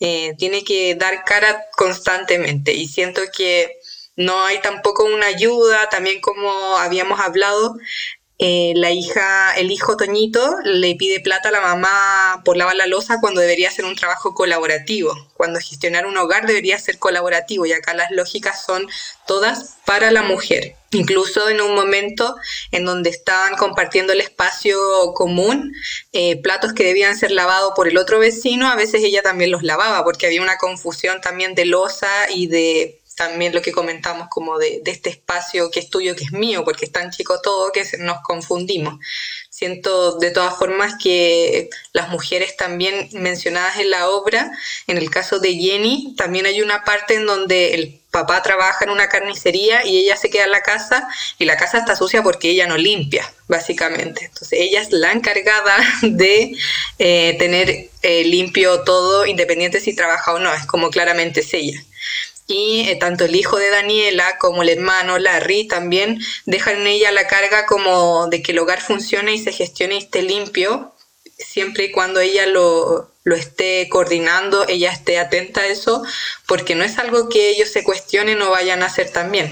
eh, 0.00 0.34
tiene 0.38 0.64
que 0.64 0.94
dar 0.94 1.24
cara 1.24 1.66
constantemente 1.76 2.72
y 2.72 2.88
siento 2.88 3.22
que 3.36 3.78
no 4.16 4.44
hay 4.44 4.60
tampoco 4.60 5.04
una 5.04 5.26
ayuda, 5.26 5.88
también 5.88 6.20
como 6.20 6.78
habíamos 6.78 7.20
hablado, 7.20 7.76
eh, 8.46 8.74
la 8.76 8.90
hija, 8.90 9.54
el 9.56 9.72
hijo 9.72 9.96
Toñito 9.96 10.56
le 10.64 10.94
pide 10.96 11.20
plata 11.20 11.48
a 11.48 11.52
la 11.52 11.62
mamá 11.62 12.42
por 12.44 12.58
lavar 12.58 12.76
la 12.76 12.86
losa 12.86 13.18
cuando 13.18 13.40
debería 13.40 13.70
ser 13.70 13.86
un 13.86 13.96
trabajo 13.96 14.34
colaborativo, 14.34 15.14
cuando 15.32 15.60
gestionar 15.60 16.04
un 16.04 16.18
hogar 16.18 16.46
debería 16.46 16.78
ser 16.78 16.98
colaborativo 16.98 17.64
y 17.64 17.72
acá 17.72 17.94
las 17.94 18.10
lógicas 18.10 18.62
son 18.62 18.86
todas 19.26 19.76
para 19.86 20.10
la 20.10 20.24
mujer. 20.24 20.76
Incluso 20.90 21.48
en 21.48 21.62
un 21.62 21.74
momento 21.74 22.36
en 22.70 22.84
donde 22.84 23.08
estaban 23.08 23.56
compartiendo 23.56 24.12
el 24.12 24.20
espacio 24.20 24.78
común, 25.14 25.72
eh, 26.12 26.36
platos 26.42 26.74
que 26.74 26.84
debían 26.84 27.16
ser 27.16 27.30
lavados 27.30 27.72
por 27.74 27.88
el 27.88 27.96
otro 27.96 28.18
vecino, 28.18 28.68
a 28.68 28.76
veces 28.76 29.02
ella 29.02 29.22
también 29.22 29.52
los 29.52 29.62
lavaba 29.62 30.04
porque 30.04 30.26
había 30.26 30.42
una 30.42 30.58
confusión 30.58 31.22
también 31.22 31.54
de 31.54 31.64
losa 31.64 32.10
y 32.28 32.48
de 32.48 33.00
también 33.14 33.54
lo 33.54 33.62
que 33.62 33.72
comentamos 33.72 34.28
como 34.28 34.58
de, 34.58 34.82
este 34.84 35.10
espacio 35.10 35.70
que 35.70 35.80
es 35.80 35.90
tuyo, 35.90 36.16
que 36.16 36.24
es 36.24 36.32
mío, 36.32 36.64
porque 36.64 36.86
es 36.86 36.92
tan 36.92 37.10
chico 37.10 37.40
todo 37.40 37.72
que 37.72 37.84
nos 37.98 38.18
confundimos. 38.22 38.98
Siento 39.50 40.18
de 40.18 40.32
todas 40.32 40.56
formas 40.56 40.94
que 41.00 41.70
las 41.92 42.08
mujeres 42.08 42.56
también 42.56 43.08
mencionadas 43.12 43.78
en 43.78 43.90
la 43.90 44.10
obra, 44.10 44.50
en 44.88 44.98
el 44.98 45.10
caso 45.10 45.38
de 45.38 45.54
Jenny, 45.54 46.14
también 46.16 46.46
hay 46.46 46.60
una 46.60 46.82
parte 46.84 47.14
en 47.14 47.26
donde 47.26 47.74
el 47.74 48.00
papá 48.10 48.42
trabaja 48.42 48.84
en 48.84 48.90
una 48.90 49.08
carnicería 49.08 49.84
y 49.86 49.98
ella 49.98 50.16
se 50.16 50.30
queda 50.30 50.44
en 50.44 50.52
la 50.52 50.62
casa 50.62 51.08
y 51.38 51.44
la 51.44 51.56
casa 51.56 51.78
está 51.78 51.96
sucia 51.96 52.22
porque 52.22 52.50
ella 52.50 52.66
no 52.66 52.76
limpia, 52.76 53.32
básicamente. 53.46 54.24
Entonces 54.26 54.58
ella 54.60 54.80
es 54.82 54.90
la 54.90 55.12
encargada 55.12 55.76
de 56.02 56.56
eh, 56.98 57.36
tener 57.38 57.90
eh, 58.02 58.24
limpio 58.24 58.82
todo, 58.82 59.24
independiente 59.24 59.80
si 59.80 59.94
trabaja 59.94 60.34
o 60.34 60.40
no, 60.40 60.52
es 60.52 60.66
como 60.66 60.90
claramente 60.90 61.40
es 61.40 61.54
ella 61.54 61.84
y 62.46 62.88
eh, 62.88 62.96
tanto 62.96 63.24
el 63.24 63.34
hijo 63.34 63.56
de 63.56 63.70
Daniela 63.70 64.36
como 64.38 64.62
el 64.62 64.68
hermano 64.68 65.18
Larry 65.18 65.66
también 65.66 66.20
dejan 66.44 66.80
en 66.80 66.86
ella 66.88 67.12
la 67.12 67.26
carga 67.26 67.66
como 67.66 68.28
de 68.28 68.42
que 68.42 68.52
el 68.52 68.58
hogar 68.58 68.80
funcione 68.80 69.34
y 69.34 69.38
se 69.38 69.52
gestione 69.52 69.94
y 69.94 69.98
esté 69.98 70.22
limpio, 70.22 70.94
siempre 71.38 71.84
y 71.84 71.92
cuando 71.92 72.20
ella 72.20 72.46
lo, 72.46 73.10
lo 73.24 73.34
esté 73.34 73.88
coordinando, 73.88 74.66
ella 74.68 74.92
esté 74.92 75.18
atenta 75.18 75.62
a 75.62 75.66
eso, 75.66 76.02
porque 76.46 76.74
no 76.74 76.84
es 76.84 76.98
algo 76.98 77.28
que 77.28 77.50
ellos 77.50 77.70
se 77.70 77.82
cuestionen 77.82 78.40
o 78.42 78.50
vayan 78.50 78.82
a 78.82 78.86
hacer 78.86 79.10
también. 79.10 79.50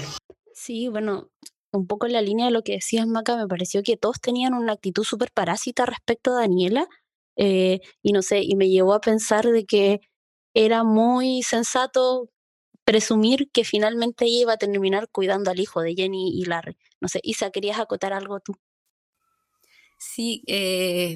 Sí, 0.53 0.87
bueno, 0.87 1.29
un 1.71 1.87
poco 1.87 2.05
en 2.05 2.13
la 2.13 2.21
línea 2.21 2.45
de 2.45 2.51
lo 2.51 2.61
que 2.61 2.73
decías, 2.73 3.07
Maca, 3.07 3.35
me 3.35 3.47
pareció 3.47 3.81
que 3.81 3.97
todos 3.97 4.21
tenían 4.21 4.53
una 4.53 4.73
actitud 4.73 5.03
súper 5.03 5.31
parásita 5.33 5.85
respecto 5.85 6.31
a 6.31 6.41
Daniela, 6.41 6.87
eh, 7.35 7.79
y 8.03 8.11
no 8.11 8.21
sé, 8.21 8.41
y 8.43 8.55
me 8.55 8.69
llevó 8.69 8.93
a 8.93 9.01
pensar 9.01 9.45
de 9.45 9.65
que 9.65 9.99
era 10.53 10.83
muy 10.83 11.41
sensato 11.41 12.29
presumir 12.83 13.49
que 13.51 13.63
finalmente 13.63 14.25
ella 14.25 14.41
iba 14.41 14.53
a 14.53 14.57
terminar 14.57 15.09
cuidando 15.09 15.51
al 15.51 15.59
hijo 15.59 15.81
de 15.81 15.95
Jenny 15.95 16.39
y 16.39 16.45
Larry. 16.45 16.77
No 16.99 17.07
sé, 17.07 17.19
Isa, 17.23 17.51
¿querías 17.51 17.79
acotar 17.79 18.13
algo 18.13 18.39
tú? 18.39 18.57
Sí, 19.97 20.43
eh, 20.47 21.15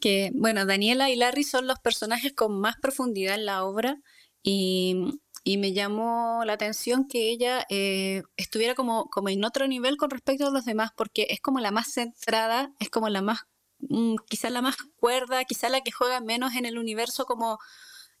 que 0.00 0.30
bueno, 0.34 0.64
Daniela 0.66 1.10
y 1.10 1.16
Larry 1.16 1.44
son 1.44 1.66
los 1.66 1.78
personajes 1.80 2.32
con 2.32 2.58
más 2.60 2.76
profundidad 2.80 3.34
en 3.34 3.46
la 3.46 3.64
obra 3.64 4.00
y, 4.42 5.20
me 5.58 5.72
llamó 5.72 6.42
la 6.44 6.54
atención 6.54 7.06
que 7.06 7.30
ella 7.30 7.64
eh, 7.70 8.22
estuviera 8.36 8.74
como, 8.74 9.08
como 9.10 9.28
en 9.28 9.44
otro 9.44 9.68
nivel 9.68 9.96
con 9.96 10.10
respecto 10.10 10.46
a 10.46 10.50
los 10.50 10.64
demás, 10.64 10.90
porque 10.96 11.28
es 11.30 11.40
como 11.40 11.60
la 11.60 11.70
más 11.70 11.92
centrada, 11.92 12.72
es 12.80 12.90
como 12.90 13.08
la 13.08 13.22
más, 13.22 13.46
mm, 13.78 14.16
quizá 14.28 14.50
la 14.50 14.60
más 14.60 14.76
cuerda, 14.96 15.44
quizá 15.44 15.68
la 15.68 15.82
que 15.82 15.92
juega 15.92 16.20
menos 16.20 16.56
en 16.56 16.66
el 16.66 16.78
universo 16.78 17.26
como 17.26 17.58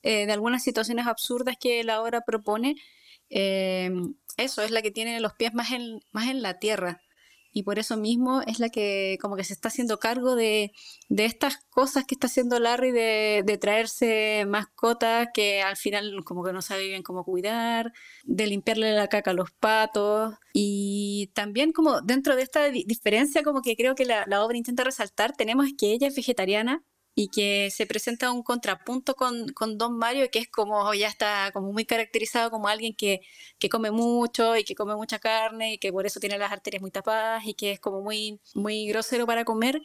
eh, 0.06 0.24
de 0.24 0.32
algunas 0.32 0.62
situaciones 0.62 1.08
absurdas 1.08 1.56
que 1.58 1.82
la 1.82 2.00
obra 2.00 2.20
propone, 2.20 2.76
eh, 3.28 3.90
eso 4.36 4.62
es 4.62 4.70
la 4.70 4.80
que 4.80 4.92
tiene 4.92 5.18
los 5.18 5.34
pies 5.34 5.52
más 5.52 5.72
en, 5.72 6.00
más 6.12 6.28
en 6.28 6.42
la 6.42 6.60
tierra. 6.60 7.00
Y 7.50 7.64
por 7.64 7.80
eso 7.80 7.96
mismo 7.96 8.40
es 8.42 8.60
la 8.60 8.68
que 8.68 9.18
como 9.20 9.34
que 9.34 9.42
se 9.42 9.52
está 9.52 9.66
haciendo 9.66 9.98
cargo 9.98 10.36
de, 10.36 10.70
estas 11.08 11.56
cosas 11.70 12.04
que 12.04 12.14
está 12.14 12.28
haciendo 12.28 12.60
Larry 12.60 12.92
de, 12.92 13.58
traerse 13.60 14.44
mascotas 14.46 15.28
que 15.34 15.60
al 15.62 15.76
final 15.76 16.22
como 16.24 16.44
que 16.44 16.52
no 16.52 16.62
sabe 16.62 16.86
bien 16.86 17.02
cómo 17.02 17.24
cuidar, 17.24 17.92
de 18.22 18.46
limpiarle 18.46 18.92
la 18.94 19.08
caca 19.08 19.32
a 19.32 19.34
los 19.34 19.50
patos. 19.50 20.34
Y 20.52 21.32
también 21.34 21.72
como 21.72 22.00
dentro 22.00 22.36
de 22.36 22.42
esta 22.42 22.70
diferencia 22.70 23.42
como 23.42 23.60
que 23.60 23.74
creo 23.74 23.96
que 23.96 24.04
la, 24.04 24.24
la 24.28 24.44
obra 24.44 24.56
intenta 24.56 24.84
resaltar, 24.84 25.32
tenemos 25.32 25.66
que 25.76 25.92
ella 25.92 26.06
es 26.06 26.14
vegetariana, 26.14 26.84
y 27.18 27.28
que 27.28 27.70
se 27.70 27.86
presenta 27.86 28.30
un 28.30 28.42
contrapunto 28.42 29.16
con, 29.16 29.48
con, 29.48 29.78
Don 29.78 29.96
Mario, 29.96 30.30
que 30.30 30.38
es 30.38 30.48
como 30.50 30.92
ya 30.92 31.08
está 31.08 31.50
como 31.52 31.72
muy 31.72 31.86
caracterizado 31.86 32.50
como 32.50 32.68
alguien 32.68 32.94
que, 32.94 33.22
que, 33.58 33.70
come 33.70 33.90
mucho 33.90 34.54
y 34.54 34.64
que 34.64 34.74
come 34.74 34.94
mucha 34.96 35.18
carne 35.18 35.74
y 35.74 35.78
que 35.78 35.90
por 35.92 36.04
eso 36.04 36.20
tiene 36.20 36.36
las 36.36 36.52
arterias 36.52 36.82
muy 36.82 36.90
tapadas 36.90 37.46
y 37.46 37.54
que 37.54 37.72
es 37.72 37.80
como 37.80 38.02
muy, 38.02 38.38
muy 38.54 38.86
grosero 38.88 39.26
para 39.26 39.46
comer. 39.46 39.80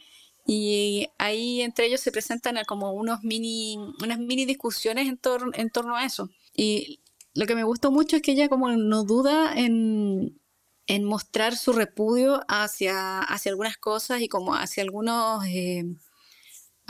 Y 0.46 1.08
ahí 1.18 1.62
entre 1.62 1.86
ellos 1.86 2.02
se 2.02 2.12
presentan 2.12 2.58
como 2.66 2.92
unos 2.92 3.22
mini, 3.22 3.78
unas 4.02 4.18
mini 4.18 4.44
discusiones 4.44 5.08
en, 5.08 5.16
torno 5.16 5.52
en 5.54 5.70
torno 5.70 5.96
a 5.96 6.04
eso. 6.04 6.28
Y 6.54 7.00
lo 7.34 7.46
que 7.46 7.54
me 7.54 7.64
gustó 7.64 7.90
mucho 7.90 8.16
es 8.16 8.22
que 8.22 8.32
ella 8.32 8.50
como 8.50 8.70
no 8.72 9.04
duda 9.04 9.54
en, 9.56 10.38
en 10.86 11.04
mostrar 11.04 11.56
su 11.56 11.72
repudio 11.72 12.42
hacia, 12.48 13.20
hacia 13.20 13.50
algunas 13.50 13.78
cosas 13.78 14.20
y 14.20 14.28
como 14.28 14.54
hacia 14.54 14.82
algunos... 14.82 15.46
Eh, 15.46 15.86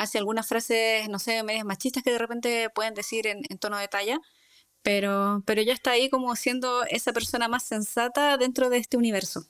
hace 0.03 0.19
algunas 0.19 0.49
frases, 0.49 1.09
no 1.09 1.19
sé, 1.19 1.43
medias 1.43 1.65
machistas 1.65 2.03
que 2.03 2.11
de 2.11 2.19
repente 2.19 2.71
pueden 2.71 2.95
decir 2.95 3.27
en, 3.27 3.43
tono 3.59 3.79
de 3.79 3.89
talla, 3.89 4.21
pero, 4.83 5.43
pero 5.47 5.61
ella 5.61 5.73
está 5.73 5.93
ahí 5.93 6.11
como 6.11 6.35
siendo 6.37 6.85
esa 6.85 7.13
persona 7.13 7.49
más 7.49 7.63
sensata 7.65 8.37
dentro 8.37 8.69
de 8.69 8.79
este 8.79 8.97
universo. 8.97 9.47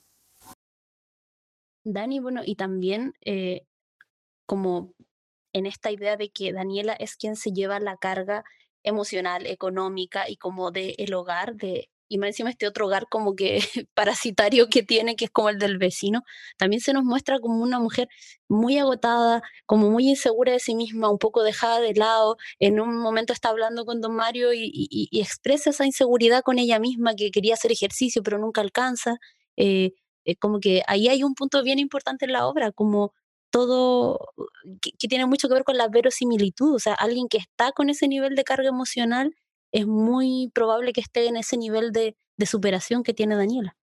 Dani, 1.83 2.19
bueno, 2.19 2.41
y 2.45 2.55
también 2.55 3.13
eh, 3.21 3.65
como 4.45 4.93
en 5.53 5.65
esta 5.65 5.91
idea 5.91 6.17
de 6.17 6.29
que 6.31 6.53
Daniela 6.53 6.93
es 6.93 7.17
quien 7.17 7.35
se 7.35 7.51
lleva 7.51 7.79
la 7.79 7.97
carga 7.97 8.43
emocional, 8.83 9.47
económica 9.47 10.29
y 10.29 10.37
como 10.37 10.71
de 10.71 10.95
el 10.97 11.13
hogar, 11.13 11.55
de 11.55 11.89
y 12.13 12.19
más 12.19 12.27
encima 12.27 12.51
este 12.51 12.67
otro 12.67 12.85
hogar 12.85 13.07
como 13.09 13.35
que 13.35 13.57
parasitario 13.95 14.67
que 14.69 14.83
tiene, 14.83 15.15
que 15.15 15.25
es 15.25 15.31
como 15.31 15.49
el 15.49 15.57
del 15.57 15.79
vecino, 15.79 16.21
también 16.57 16.79
se 16.81 16.93
nos 16.93 17.03
muestra 17.03 17.39
como 17.39 17.63
una 17.63 17.79
mujer 17.79 18.07
muy 18.47 18.77
agotada, 18.77 19.41
como 19.65 19.89
muy 19.89 20.09
insegura 20.09 20.51
de 20.51 20.59
sí 20.59 20.75
misma, 20.75 21.09
un 21.09 21.17
poco 21.17 21.41
dejada 21.43 21.79
de 21.79 21.93
lado. 21.95 22.37
En 22.59 22.79
un 22.79 22.97
momento 22.99 23.33
está 23.33 23.49
hablando 23.49 23.85
con 23.85 23.99
don 23.99 24.15
Mario 24.15 24.53
y, 24.53 25.09
expresa 25.11 25.71
esa 25.71 25.85
inseguridad 25.85 26.43
con 26.43 26.59
ella 26.59 26.79
misma, 26.79 27.15
que 27.15 27.31
quería 27.31 27.55
hacer 27.55 27.71
ejercicio 27.71 28.21
pero 28.23 28.37
nunca 28.37 28.61
alcanza. 28.61 29.17
Eh, 29.57 29.93
eh, 30.25 30.35
como 30.37 30.59
que 30.59 30.83
ahí 30.87 31.07
hay 31.09 31.23
un 31.23 31.33
punto 31.35 31.63
bien 31.63 31.79
importante 31.79 32.25
en 32.25 32.33
la 32.33 32.47
obra, 32.47 32.71
como 32.71 33.13
todo, 33.51 34.19
que, 34.81 34.91
que 34.99 35.07
tiene 35.07 35.25
mucho 35.25 35.47
que 35.47 35.55
ver 35.55 35.63
con 35.63 35.77
la 35.77 35.87
verosimilitud, 35.89 36.75
o 36.75 36.79
sea, 36.79 36.93
alguien 36.93 37.27
que 37.29 37.37
está 37.37 37.71
con 37.71 37.89
ese 37.89 38.07
nivel 38.07 38.35
de 38.35 38.43
carga 38.43 38.69
emocional 38.69 39.35
es 39.73 39.87
muy 39.87 40.51
probable 40.53 40.93
que 40.93 41.01
esté 41.01 41.27
en 41.27 41.35
ese 41.35 41.57
nivel 41.57 41.91
de, 41.91 42.15
superación 42.45 43.03
que 43.03 43.13
tiene 43.13 43.35
Daniela. 43.35 43.75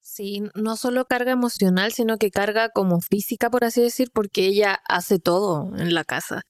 Sí, 0.00 0.42
no 0.54 0.76
solo 0.76 1.06
carga 1.06 1.32
emocional, 1.32 1.92
sino 1.92 2.18
que 2.18 2.30
carga 2.30 2.68
como 2.68 3.00
física, 3.00 3.48
por 3.48 3.64
así 3.64 3.80
decir, 3.80 4.10
porque 4.12 4.46
ella 4.46 4.80
hace 4.86 5.18
todo 5.18 5.74
en 5.76 5.94
la 5.94 6.04
casa. 6.04 6.42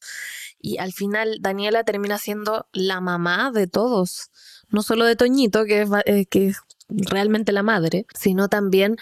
Y 0.58 0.78
al 0.78 0.92
final 0.92 1.38
Daniela 1.40 1.84
termina 1.84 2.18
siendo 2.18 2.66
la 2.72 3.00
mamá 3.00 3.52
de 3.52 3.66
todos, 3.66 4.30
no 4.68 4.82
solo 4.82 5.04
de 5.04 5.16
Toñito, 5.16 5.64
que 5.64 5.82
es, 5.82 5.90
eh, 6.06 6.26
que 6.26 6.48
es 6.48 6.58
realmente 6.88 7.52
la 7.52 7.62
madre, 7.62 8.06
sino 8.14 8.48
también 8.48 8.96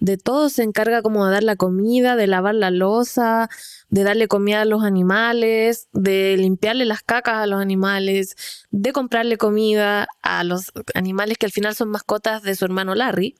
de 0.00 0.18
todo 0.18 0.48
se 0.48 0.62
encarga 0.62 1.02
como 1.02 1.26
de 1.26 1.32
dar 1.32 1.44
la 1.44 1.56
comida, 1.56 2.16
de 2.16 2.26
lavar 2.26 2.54
la 2.54 2.70
losa, 2.70 3.48
de 3.88 4.02
darle 4.02 4.28
comida 4.28 4.62
a 4.62 4.64
los 4.64 4.82
animales, 4.82 5.88
de 5.92 6.36
limpiarle 6.36 6.84
las 6.84 7.02
cacas 7.02 7.36
a 7.36 7.46
los 7.46 7.60
animales, 7.60 8.66
de 8.70 8.92
comprarle 8.92 9.38
comida 9.38 10.08
a 10.22 10.44
los 10.44 10.72
animales 10.94 11.38
que 11.38 11.46
al 11.46 11.52
final 11.52 11.74
son 11.74 11.90
mascotas 11.90 12.42
de 12.42 12.54
su 12.54 12.64
hermano 12.64 12.94
Larry. 12.94 13.36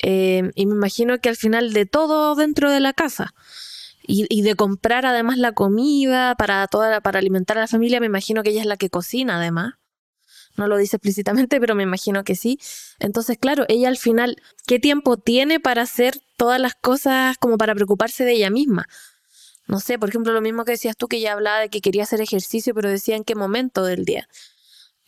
Eh, 0.00 0.50
y 0.54 0.66
me 0.66 0.74
imagino 0.74 1.18
que 1.18 1.28
al 1.28 1.36
final 1.36 1.72
de 1.72 1.86
todo 1.86 2.34
dentro 2.36 2.70
de 2.70 2.80
la 2.80 2.92
casa. 2.92 3.34
Y, 4.10 4.40
de 4.40 4.54
comprar 4.54 5.04
además 5.04 5.36
la 5.36 5.52
comida 5.52 6.34
para 6.36 6.66
toda 6.66 7.02
para 7.02 7.18
alimentar 7.18 7.58
a 7.58 7.62
la 7.62 7.66
familia, 7.66 8.00
me 8.00 8.06
imagino 8.06 8.42
que 8.42 8.48
ella 8.50 8.62
es 8.62 8.66
la 8.66 8.78
que 8.78 8.88
cocina 8.88 9.36
además 9.36 9.74
no 10.58 10.68
lo 10.68 10.76
dice 10.76 10.96
explícitamente, 10.96 11.60
pero 11.60 11.74
me 11.74 11.84
imagino 11.84 12.24
que 12.24 12.34
sí. 12.34 12.58
Entonces, 12.98 13.38
claro, 13.38 13.64
ella 13.68 13.88
al 13.88 13.96
final, 13.96 14.36
¿qué 14.66 14.78
tiempo 14.78 15.16
tiene 15.16 15.60
para 15.60 15.82
hacer 15.82 16.20
todas 16.36 16.60
las 16.60 16.74
cosas 16.74 17.38
como 17.38 17.56
para 17.56 17.74
preocuparse 17.74 18.24
de 18.24 18.32
ella 18.32 18.50
misma? 18.50 18.86
No 19.66 19.80
sé, 19.80 19.98
por 19.98 20.08
ejemplo, 20.08 20.32
lo 20.32 20.40
mismo 20.40 20.64
que 20.64 20.72
decías 20.72 20.96
tú, 20.96 21.08
que 21.08 21.18
ella 21.18 21.34
hablaba 21.34 21.60
de 21.60 21.68
que 21.68 21.80
quería 21.80 22.04
hacer 22.04 22.20
ejercicio, 22.20 22.74
pero 22.74 22.88
decía 22.88 23.16
en 23.16 23.24
qué 23.24 23.34
momento 23.34 23.84
del 23.84 24.04
día. 24.04 24.28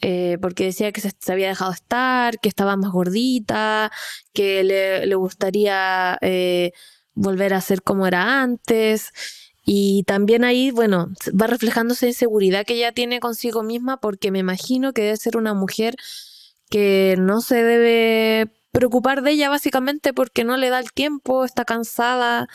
Eh, 0.03 0.39
porque 0.41 0.65
decía 0.65 0.93
que 0.93 1.01
se, 1.01 1.11
había 1.33 1.49
dejado 1.49 1.73
estar, 1.73 2.39
que 2.41 2.49
estaba 2.49 2.77
más 2.77 2.91
gordita, 2.91 3.91
que 4.33 4.65
le, 4.65 5.15
gustaría 5.15 6.19
eh, 6.23 6.73
volver 7.15 7.55
a 7.55 7.61
ser 7.61 7.83
como 7.83 8.07
era 8.07 8.43
antes. 8.43 9.13
Y 9.65 10.05
también 10.05 10.45
ahí, 10.45 10.71
bueno, 10.71 11.09
va 11.39 11.47
reflejándose 11.47 12.09
inseguridad 12.09 12.65
que 12.65 12.75
ella 12.75 12.93
tiene 12.93 13.21
consigo 13.21 13.63
misma 13.63 14.01
porque 14.01 14.31
me 14.31 14.39
imagino 14.39 14.93
que 14.93 15.03
debe 15.03 15.17
ser 15.17 15.37
una 15.37 15.55
mujer 15.55 15.97
que 16.71 17.17
no 17.19 17.41
se 17.41 17.63
debe 17.63 18.53
preocupar 18.73 19.23
de 19.23 19.33
ella 19.33 19.49
básicamente 19.49 20.13
porque 20.15 20.45
no 20.45 20.57
le 20.57 20.71
da 20.71 20.79
el 20.79 20.93
tiempo, 20.93 21.45
está 21.45 21.65
cansada, 21.65 22.49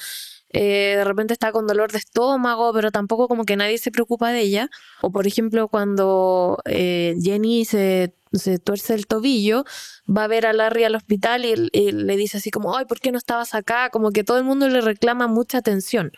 eh, 0.57 0.95
de 0.97 1.03
repente 1.03 1.33
está 1.33 1.51
con 1.51 1.67
dolor 1.67 1.91
de 1.91 1.97
estómago, 1.97 2.71
pero 2.73 2.89
tampoco 2.91 3.27
como 3.27 3.43
que 3.43 3.57
nadie 3.57 3.77
se 3.77 3.91
preocupa 3.91 4.31
de 4.31 4.39
ella. 4.41 4.69
O 5.01 5.11
por 5.11 5.27
ejemplo, 5.27 5.67
cuando 5.67 6.59
eh, 6.65 7.15
Jenny 7.21 7.65
se, 7.65 8.15
se, 8.31 8.57
tuerce 8.59 8.93
el 8.93 9.05
tobillo, 9.05 9.65
va 10.07 10.23
a 10.23 10.27
ver 10.27 10.45
a 10.45 10.53
Larry 10.53 10.85
al 10.85 10.95
hospital 10.95 11.43
y, 11.45 11.69
y, 11.73 11.91
le 11.91 12.15
dice 12.15 12.37
así 12.37 12.51
como, 12.51 12.77
ay, 12.77 12.85
¿por 12.85 13.01
qué 13.01 13.11
no 13.11 13.17
estabas 13.17 13.53
acá? 13.53 13.89
Como 13.89 14.11
que 14.11 14.23
todo 14.23 14.37
el 14.37 14.45
mundo 14.45 14.69
le 14.69 14.79
reclama 14.79 15.27
mucha 15.27 15.57
atención. 15.57 16.13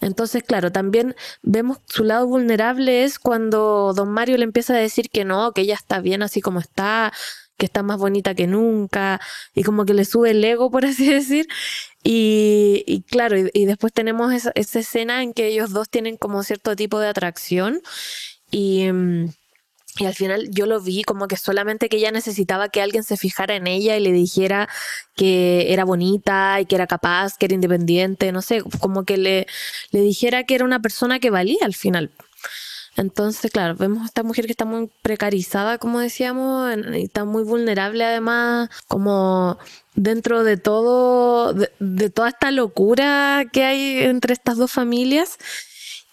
Entonces, 0.00 0.42
claro, 0.42 0.72
también 0.72 1.14
vemos 1.42 1.78
su 1.86 2.04
lado 2.04 2.26
vulnerable 2.26 3.04
es 3.04 3.18
cuando 3.18 3.92
don 3.94 4.10
Mario 4.10 4.36
le 4.36 4.44
empieza 4.44 4.74
a 4.74 4.78
decir 4.78 5.10
que 5.10 5.24
no, 5.24 5.52
que 5.52 5.62
ella 5.62 5.74
está 5.74 6.00
bien 6.00 6.22
así 6.22 6.40
como 6.40 6.60
está, 6.60 7.12
que 7.56 7.66
está 7.66 7.82
más 7.82 7.98
bonita 7.98 8.34
que 8.34 8.46
nunca, 8.46 9.20
y 9.54 9.64
como 9.64 9.84
que 9.84 9.94
le 9.94 10.04
sube 10.04 10.30
el 10.30 10.44
ego, 10.44 10.70
por 10.70 10.86
así 10.86 11.06
decir. 11.12 11.48
Y, 12.04 13.04
claro, 13.10 13.36
y, 13.52 13.66
después 13.66 13.92
tenemos 13.92 14.32
esa, 14.32 14.52
escena 14.54 15.22
en 15.22 15.34
que 15.34 15.48
ellos 15.48 15.72
dos 15.72 15.88
tienen 15.90 16.16
como 16.16 16.42
cierto 16.42 16.76
tipo 16.76 16.98
de 17.00 17.08
atracción. 17.08 17.82
Y, 18.50 18.90
mm, 18.92 19.30
y 19.98 20.06
al 20.06 20.14
final 20.14 20.48
yo 20.50 20.66
lo 20.66 20.80
vi 20.80 21.02
como 21.02 21.28
que 21.28 21.36
solamente 21.36 21.88
que 21.88 21.96
ella 21.96 22.10
necesitaba 22.10 22.68
que 22.68 22.82
alguien 22.82 23.04
se 23.04 23.16
fijara 23.16 23.56
en 23.56 23.66
ella 23.66 23.96
y 23.96 24.00
le 24.00 24.12
dijera 24.12 24.68
que 25.16 25.72
era 25.72 25.84
bonita 25.84 26.60
y 26.60 26.66
que 26.66 26.76
era 26.76 26.86
capaz, 26.86 27.36
que 27.36 27.46
era 27.46 27.54
independiente, 27.54 28.32
no 28.32 28.42
sé, 28.42 28.62
como 28.80 29.04
que 29.04 29.16
le, 29.16 29.46
le 29.90 30.00
dijera 30.00 30.44
que 30.44 30.54
era 30.54 30.64
una 30.64 30.80
persona 30.80 31.18
que 31.18 31.30
valía 31.30 31.58
al 31.62 31.74
final. 31.74 32.10
Entonces, 32.98 33.52
claro, 33.52 33.76
vemos 33.76 34.02
a 34.02 34.06
esta 34.06 34.24
mujer 34.24 34.46
que 34.46 34.50
está 34.50 34.64
muy 34.64 34.90
precarizada, 35.02 35.78
como 35.78 36.00
decíamos, 36.00 36.76
y 36.94 37.04
está 37.04 37.24
muy 37.24 37.44
vulnerable 37.44 38.04
además, 38.04 38.70
como 38.88 39.56
dentro 39.94 40.42
de 40.42 40.56
todo, 40.56 41.54
de, 41.54 42.10
toda 42.10 42.30
esta 42.30 42.50
locura 42.50 43.44
que 43.52 43.62
hay 43.62 43.98
entre 44.02 44.32
estas 44.32 44.56
dos 44.56 44.72
familias. 44.72 45.38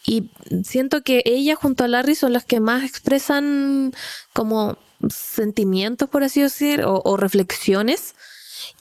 Y 0.05 0.29
siento 0.63 1.01
que 1.01 1.21
ella 1.25 1.55
junto 1.55 1.83
a 1.83 1.87
Larry 1.87 2.15
son 2.15 2.33
las 2.33 2.45
que 2.45 2.59
más 2.59 2.83
expresan 2.83 3.93
como 4.33 4.77
sentimientos, 5.09 6.09
por 6.09 6.23
así 6.23 6.41
decir, 6.41 6.83
o, 6.85 7.17
reflexiones. 7.17 8.15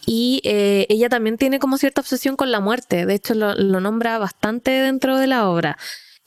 Y 0.07 0.41
eh, 0.45 0.87
ella 0.89 1.09
también 1.09 1.39
tiene 1.39 1.59
como 1.59 1.79
cierta 1.79 2.01
obsesión 2.01 2.37
con 2.37 2.51
la 2.51 2.61
muerte. 2.61 3.07
De 3.07 3.15
hecho, 3.15 3.35
lo, 3.35 3.55
lo 3.55 3.81
nombra 3.81 4.19
bastante 4.19 4.71
dentro 4.71 5.19
de 5.19 5.27
la 5.27 5.49
obra. 5.49 5.79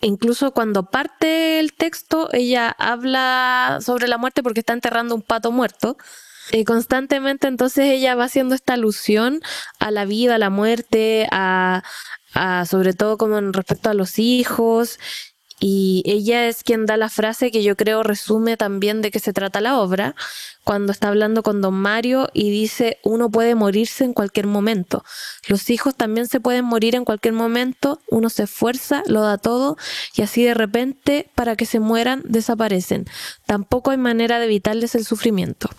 Incluso 0.01 0.51
cuando 0.51 0.83
parte 0.83 1.59
el 1.59 1.73
texto, 1.73 2.29
ella 2.31 2.69
habla 2.77 3.79
sobre 3.81 4.07
la 4.07 4.17
muerte 4.17 4.43
porque 4.43 4.59
está 4.59 4.73
enterrando 4.73 5.15
un 5.15 5.23
pato 5.23 5.51
muerto. 5.51 5.97
Y 6.51 6.63
constantemente 6.63 7.47
entonces 7.47 7.85
ella 7.85 8.15
va 8.15 8.25
haciendo 8.25 8.55
esta 8.55 8.73
alusión 8.73 9.41
a 9.79 9.91
la 9.91 10.05
vida, 10.05 10.35
a 10.35 10.39
la 10.39 10.49
muerte, 10.49 11.27
a, 11.31 11.83
a 12.33 12.65
sobre 12.65 12.93
todo 12.93 13.17
como 13.17 13.37
en 13.37 13.53
respecto 13.53 13.89
a 13.89 13.93
los 13.93 14.19
hijos 14.19 14.99
y 15.59 16.03
ella 16.05 16.47
es 16.47 16.63
quien 16.63 16.85
da 16.85 16.97
la 16.97 17.09
frase 17.09 17.49
que 17.49 17.63
yo 17.63 17.75
creo 17.75 18.03
resume 18.03 18.57
también 18.57 19.01
de 19.01 19.09
qué 19.09 19.19
se 19.19 19.33
trata 19.33 19.59
la 19.59 19.79
obra, 19.79 20.15
cuando 20.63 20.91
está 20.91 21.07
hablando 21.07 21.41
con 21.41 21.61
don 21.61 21.73
Mario 21.73 22.29
y 22.31 22.51
dice, 22.51 22.99
uno 23.03 23.31
puede 23.31 23.55
morirse 23.55 24.03
en 24.03 24.13
cualquier 24.13 24.45
momento. 24.45 25.03
Los 25.47 25.69
hijos 25.71 25.95
también 25.95 26.27
se 26.27 26.39
pueden 26.39 26.65
morir 26.65 26.93
en 26.93 27.05
cualquier 27.05 27.33
momento, 27.33 27.99
uno 28.09 28.29
se 28.29 28.43
esfuerza, 28.43 29.01
lo 29.07 29.21
da 29.21 29.39
todo 29.39 29.77
y 30.15 30.21
así 30.21 30.43
de 30.43 30.53
repente, 30.53 31.31
para 31.33 31.55
que 31.55 31.65
se 31.65 31.79
mueran, 31.79 32.21
desaparecen. 32.25 33.05
Tampoco 33.47 33.91
hay 33.91 33.97
manera 33.97 34.37
de 34.37 34.45
evitarles 34.45 34.93
el 34.93 35.05
sufrimiento. 35.05 35.69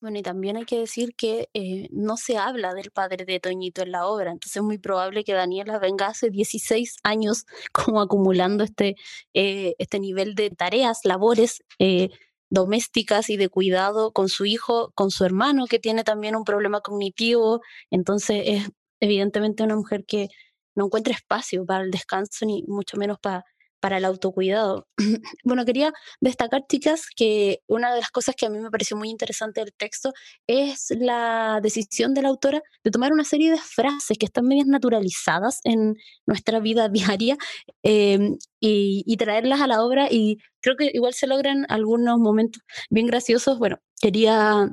Bueno, 0.00 0.18
y 0.18 0.22
también 0.22 0.56
hay 0.56 0.64
que 0.64 0.78
decir 0.78 1.14
que 1.16 1.48
eh, 1.54 1.88
no 1.90 2.16
se 2.16 2.36
habla 2.38 2.72
del 2.72 2.92
padre 2.92 3.24
de 3.24 3.40
Toñito 3.40 3.82
en 3.82 3.90
la 3.90 4.06
obra, 4.06 4.30
entonces 4.30 4.56
es 4.56 4.62
muy 4.62 4.78
probable 4.78 5.24
que 5.24 5.32
Daniela 5.32 5.80
venga 5.80 6.06
hace 6.06 6.30
16 6.30 6.98
años 7.02 7.46
como 7.72 8.00
acumulando 8.00 8.62
este, 8.62 8.94
eh, 9.34 9.74
este 9.78 9.98
nivel 9.98 10.36
de 10.36 10.50
tareas, 10.50 11.00
labores 11.02 11.64
eh, 11.80 12.10
domésticas 12.48 13.28
y 13.28 13.36
de 13.36 13.48
cuidado 13.48 14.12
con 14.12 14.28
su 14.28 14.44
hijo, 14.46 14.92
con 14.94 15.10
su 15.10 15.24
hermano 15.24 15.66
que 15.66 15.80
tiene 15.80 16.04
también 16.04 16.36
un 16.36 16.44
problema 16.44 16.80
cognitivo, 16.80 17.60
entonces 17.90 18.42
es 18.46 18.68
evidentemente 19.00 19.64
una 19.64 19.74
mujer 19.76 20.04
que 20.06 20.28
no 20.76 20.86
encuentra 20.86 21.12
espacio 21.14 21.66
para 21.66 21.82
el 21.82 21.90
descanso 21.90 22.46
ni 22.46 22.62
mucho 22.68 22.96
menos 22.98 23.18
para 23.20 23.44
para 23.80 23.98
el 23.98 24.04
autocuidado. 24.04 24.86
bueno, 25.44 25.64
quería 25.64 25.92
destacar, 26.20 26.66
chicas, 26.68 27.06
que 27.14 27.60
una 27.66 27.92
de 27.94 28.00
las 28.00 28.10
cosas 28.10 28.34
que 28.36 28.46
a 28.46 28.50
mí 28.50 28.58
me 28.58 28.70
pareció 28.70 28.96
muy 28.96 29.10
interesante 29.10 29.60
del 29.60 29.72
texto 29.72 30.12
es 30.46 30.88
la 30.98 31.60
decisión 31.62 32.14
de 32.14 32.22
la 32.22 32.28
autora 32.28 32.62
de 32.84 32.90
tomar 32.90 33.12
una 33.12 33.24
serie 33.24 33.50
de 33.50 33.58
frases 33.58 34.18
que 34.18 34.26
están 34.26 34.46
medias 34.46 34.66
naturalizadas 34.66 35.60
en 35.64 35.96
nuestra 36.26 36.60
vida 36.60 36.88
diaria 37.18 37.36
em, 37.82 38.36
y, 38.60 39.04
y, 39.06 39.16
traerlas 39.16 39.60
a 39.60 39.66
la 39.66 39.82
obra 39.82 40.08
y 40.10 40.38
creo 40.60 40.76
que 40.76 40.90
igual 40.92 41.14
se 41.14 41.26
logran 41.26 41.66
algunos 41.68 42.18
momentos 42.18 42.62
bien 42.90 43.06
graciosos. 43.06 43.58
Bueno, 43.58 43.78
quería 44.00 44.68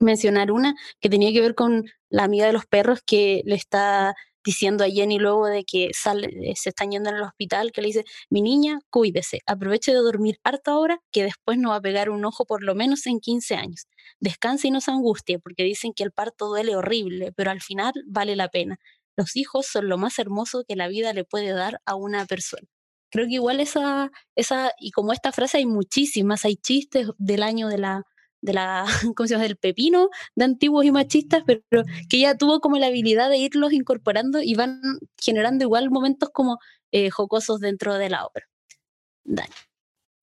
mencionar 0.00 0.52
una 0.52 0.74
que 1.00 1.08
tenía 1.08 1.32
que 1.32 1.40
ver 1.40 1.54
con 1.54 1.84
la 2.10 2.24
amiga 2.24 2.46
de 2.46 2.52
los 2.52 2.66
perros 2.66 3.00
que 3.04 3.42
le 3.44 3.54
está 3.54 4.14
diciendo 4.46 4.84
a 4.84 4.88
Jenny 4.88 5.18
luego 5.18 5.46
de 5.48 5.64
que 5.64 5.90
sale, 5.92 6.28
eh, 6.28 6.54
se 6.56 6.70
están 6.70 6.92
yendo 6.92 7.10
al 7.10 7.20
hospital, 7.22 7.72
que 7.72 7.82
le 7.82 7.88
dice, 7.88 8.04
mi 8.30 8.40
niña, 8.42 8.78
cuídese, 8.90 9.40
aproveche 9.44 9.92
de 9.92 9.98
dormir 9.98 10.38
harta 10.44 10.70
ahora, 10.70 11.00
que 11.12 11.24
después 11.24 11.58
no 11.58 11.70
va 11.70 11.76
a 11.76 11.80
pegar 11.80 12.08
un 12.10 12.24
ojo 12.24 12.46
por 12.46 12.62
lo 12.62 12.74
menos 12.76 13.06
en 13.06 13.18
15 13.20 13.56
años. 13.56 13.86
Descanse 14.20 14.68
y 14.68 14.70
no 14.70 14.80
se 14.80 14.92
angustie, 14.92 15.40
porque 15.40 15.64
dicen 15.64 15.92
que 15.92 16.04
el 16.04 16.12
parto 16.12 16.46
duele 16.46 16.76
horrible, 16.76 17.32
pero 17.32 17.50
al 17.50 17.60
final 17.60 17.92
vale 18.06 18.36
la 18.36 18.48
pena. 18.48 18.78
Los 19.16 19.34
hijos 19.36 19.66
son 19.66 19.88
lo 19.88 19.98
más 19.98 20.18
hermoso 20.18 20.64
que 20.66 20.76
la 20.76 20.88
vida 20.88 21.12
le 21.12 21.24
puede 21.24 21.52
dar 21.52 21.80
a 21.84 21.96
una 21.96 22.24
persona. 22.26 22.68
Creo 23.10 23.26
que 23.26 23.34
igual 23.34 23.60
esa, 23.60 24.10
esa, 24.36 24.72
y 24.78 24.90
como 24.92 25.12
esta 25.12 25.32
frase 25.32 25.58
hay 25.58 25.66
muchísimas, 25.66 26.44
hay 26.44 26.56
chistes 26.56 27.08
del 27.18 27.42
año 27.42 27.68
de 27.68 27.78
la 27.78 28.02
de 28.46 28.54
la, 28.54 28.86
¿cómo 29.16 29.26
se 29.26 29.34
llama? 29.34 29.44
del 29.44 29.56
pepino 29.56 30.08
de 30.34 30.44
antiguos 30.44 30.84
y 30.86 30.92
machistas, 30.92 31.42
pero 31.46 31.60
que 32.08 32.16
ella 32.16 32.38
tuvo 32.38 32.60
como 32.60 32.78
la 32.78 32.86
habilidad 32.86 33.28
de 33.28 33.38
irlos 33.38 33.72
incorporando 33.72 34.40
y 34.40 34.54
van 34.54 34.80
generando 35.20 35.64
igual 35.64 35.90
momentos 35.90 36.30
como 36.32 36.58
eh, 36.92 37.10
jocosos 37.10 37.60
dentro 37.60 37.94
de 37.94 38.08
la 38.08 38.24
obra. 38.24 38.48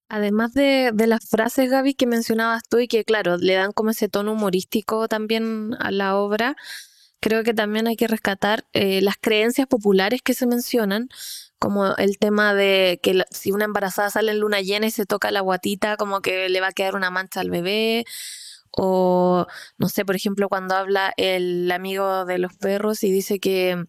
Además 0.10 0.54
de, 0.54 0.92
de, 0.94 1.08
las 1.08 1.30
frases, 1.30 1.70
Gaby, 1.70 1.96
que 1.96 2.08
mencionabas 2.08 2.64
tú 2.70 2.80
y 2.80 2.88
que, 2.88 3.04
claro, 3.04 3.38
le 3.38 3.54
dan 3.54 3.72
como 3.72 3.90
ese 3.90 4.08
tono 4.08 4.32
humorístico 4.32 5.08
también 5.08 5.76
a 5.80 5.92
la 5.92 6.18
obra, 6.18 6.56
creo 7.24 7.44
que 7.46 7.54
también 7.54 7.88
hay 7.88 7.96
que 7.96 8.08
rescatar 8.08 8.66
eh, 8.74 9.02
las 9.02 9.16
creencias 9.20 9.66
populares 9.66 10.22
que 10.22 10.34
se 10.34 10.46
mencionan, 10.46 11.08
como 11.58 11.96
el 11.96 12.18
tema 12.20 12.54
de 12.54 13.00
que 13.02 13.24
si 13.32 13.54
una 13.54 13.64
embarazada 13.64 14.10
sale 14.10 14.34
en 14.34 14.40
luna 14.42 14.60
llena 14.60 14.88
y 14.88 14.92
se 14.92 15.06
toca 15.06 15.32
la 15.32 15.40
guatita, 15.40 15.96
como 15.96 16.22
que 16.22 16.50
le 16.50 16.60
va 16.60 16.68
a 16.68 16.74
quedar 16.74 16.96
una 16.96 17.12
mancha 17.12 17.40
al 17.40 17.50
bebé. 17.50 18.04
O, 18.72 19.48
no 19.78 19.88
sé, 19.88 20.04
por 20.04 20.18
ejemplo, 20.18 20.50
cuando 20.50 20.76
habla 20.76 21.14
el 21.16 21.72
amigo 21.72 22.26
de 22.26 22.40
los 22.40 22.56
perros 22.56 23.04
y 23.04 23.12
dice 23.12 23.40
que 23.40 23.86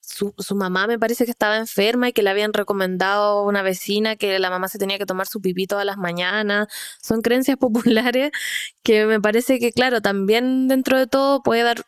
su, 0.00 0.32
su, 0.38 0.56
mamá 0.56 0.86
me 0.86 0.98
parece 0.98 1.26
que 1.26 1.30
estaba 1.32 1.58
enferma 1.58 2.08
y 2.08 2.12
que 2.14 2.22
le 2.22 2.30
habían 2.30 2.54
recomendado 2.54 3.44
una 3.44 3.60
vecina 3.62 4.16
que 4.16 4.38
la 4.38 4.48
mamá 4.48 4.68
se 4.68 4.78
tenía 4.78 4.96
que 4.96 5.04
tomar 5.06 5.26
su 5.26 5.42
pipí 5.42 5.66
todas 5.66 5.84
las 5.84 5.98
mañanas. 5.98 6.68
Son 7.02 7.20
creencias 7.20 7.58
populares 7.58 8.30
que 8.82 9.04
me 9.04 9.20
parece 9.20 9.58
que, 9.58 9.72
claro, 9.72 10.00
también 10.00 10.68
dentro 10.68 10.98
de 10.98 11.06
todo 11.06 11.42
puede 11.42 11.62
dar 11.62 11.84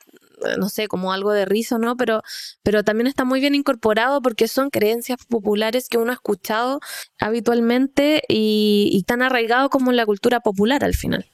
no 0.59 0.69
sé, 0.69 0.89
como 0.89 1.13
algo 1.13 1.33
de 1.33 1.45
riso, 1.45 1.79
¿no? 1.79 1.97
Pero, 1.97 2.23
pero 2.63 2.85
también 2.85 3.07
está 3.07 3.25
muy 3.25 3.41
bien 3.41 3.55
incorporado 3.55 4.23
porque 4.23 4.49
son 4.49 4.71
creencias 4.71 5.25
populares 5.27 5.89
que 5.89 5.99
uno 5.99 6.11
ha 6.11 6.15
escuchado 6.15 6.81
habitualmente 7.19 8.23
y, 8.29 8.91
y 8.93 9.03
tan 9.05 9.23
arraigado 9.23 9.71
como 9.71 9.91
en 9.91 9.97
la 9.97 10.07
cultura 10.07 10.41
popular 10.41 10.85
al 10.85 10.95
final. 10.95 11.27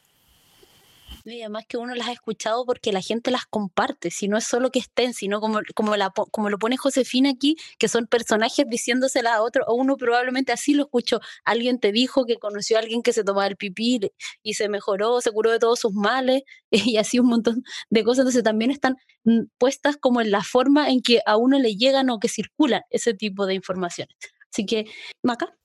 Y 1.29 1.41
además 1.41 1.65
que 1.69 1.77
uno 1.77 1.95
las 1.97 2.07
ha 2.07 2.13
escuchado 2.13 2.65
porque 2.65 2.93
la 2.93 3.01
gente 3.01 3.33
las 3.33 3.47
comparte, 3.47 4.13
si 4.13 4.29
no 4.29 4.37
es 4.37 4.45
solo 4.45 4.71
que 4.71 4.79
estén, 4.79 5.13
sino 5.13 5.41
como, 5.41 5.59
como, 5.75 5.97
la, 5.97 6.11
como 6.11 6.51
lo 6.51 6.59
pone 6.59 6.77
Josefina 6.77 7.31
aquí, 7.31 7.57
que 7.79 7.89
son 7.89 8.07
personajes 8.07 8.65
diciéndosela 8.69 9.35
a 9.35 9.43
otro, 9.43 9.65
o 9.67 9.75
uno 9.75 9.97
probablemente 9.97 10.53
así 10.53 10.75
lo 10.75 10.85
escuchó. 10.85 11.21
Alguien 11.45 11.81
te 11.81 11.91
dijo 11.91 12.27
que 12.27 12.37
conoció 12.37 12.77
a 12.77 12.81
alguien 12.81 13.03
que 13.03 13.13
se 13.13 13.25
tomaba 13.25 13.49
el 13.49 13.57
pipí 13.57 13.99
y 14.43 14.55
se 14.55 14.69
mejoró, 14.69 15.21
se 15.21 15.33
curó 15.33 15.51
de 15.51 15.59
todos 15.59 15.81
sus 15.81 15.93
males, 15.93 16.43
y 16.71 16.97
así 16.97 17.19
un 17.19 17.27
montón 17.27 17.65
de 17.91 18.05
cosas. 18.05 18.21
Entonces 18.21 18.45
también 18.45 18.71
están 18.71 18.97
mm, 19.25 19.47
puestas 19.59 19.97
como 19.97 20.21
en 20.21 20.31
la 20.31 20.43
forma 20.45 20.89
en 20.91 21.03
que 21.03 21.21
a 21.27 21.37
uno 21.37 21.59
le 21.59 21.77
llegan 21.77 22.09
o 22.11 22.21
que 22.21 22.29
circulan 22.29 22.83
ese 22.91 23.15
tipo 23.15 23.47
de 23.47 23.55
informaciones. 23.55 24.17
Así 24.53 24.65
que, 24.65 24.87
Maca 25.23 25.57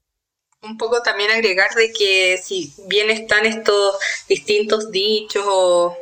un 0.62 0.78
poco 0.78 1.02
también 1.02 1.32
agregar 1.32 1.74
de 1.74 1.92
que 1.92 2.40
si 2.42 2.74
bien 2.88 3.10
están 3.10 3.46
estos 3.46 3.96
distintos 4.28 4.92
dichos 4.92 5.44
o, 5.48 5.98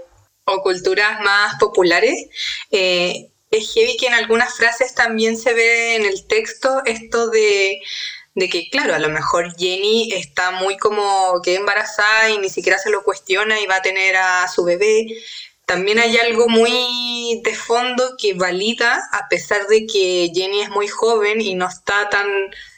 culturas 0.64 1.22
más 1.22 1.60
populares, 1.60 2.26
eh, 2.72 3.30
es 3.52 3.72
heavy 3.72 3.98
que 3.98 4.08
en 4.08 4.16
algunas 4.16 4.56
frases 4.56 4.96
también 4.96 5.38
se 5.38 5.54
ve 5.54 5.96
en 5.96 6.06
el 6.06 6.26
texto 6.26 6.82
esto 6.86 7.30
de, 7.30 7.80
de, 8.34 8.50
que, 8.50 8.68
claro, 8.72 8.96
a 8.96 9.00
lo 9.00 9.10
mejor 9.10 9.56
Jenny 9.58 10.12
está 10.14 10.50
muy 10.50 10.76
como 10.78 11.40
que 11.44 11.56
embarazada 11.56 12.32
y 12.32 12.40
ni 12.40 12.50
siquiera 12.50 12.80
se 12.80 12.90
lo 12.90 13.04
cuestiona 13.04 13.60
y 13.60 13.68
va 13.68 13.76
a 13.76 13.82
tener 13.84 14.16
a 14.16 14.48
su 14.48 14.64
bebé, 14.64 15.06
también 15.70 16.00
hay 16.00 16.18
algo 16.18 16.50
muy 16.50 17.42
de 17.44 17.54
fondo 17.54 18.16
que 18.18 18.34
valida, 18.34 19.08
a 19.12 19.30
pesar 19.30 19.68
de 19.68 19.86
que 19.86 20.32
Jenny 20.34 20.62
es 20.62 20.72
muy 20.72 20.88
joven 20.88 21.42
y 21.42 21.54
no 21.54 21.70
está 21.70 22.10
tan, 22.10 22.26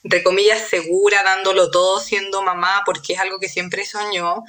entre 0.03 0.21
comillas, 0.23 0.67
segura 0.67 1.23
dándolo 1.23 1.71
todo 1.71 2.01
siendo 2.01 2.41
mamá, 2.41 2.81
porque 2.85 3.13
es 3.13 3.19
algo 3.19 3.39
que 3.39 3.47
siempre 3.47 3.85
soñó, 3.85 4.43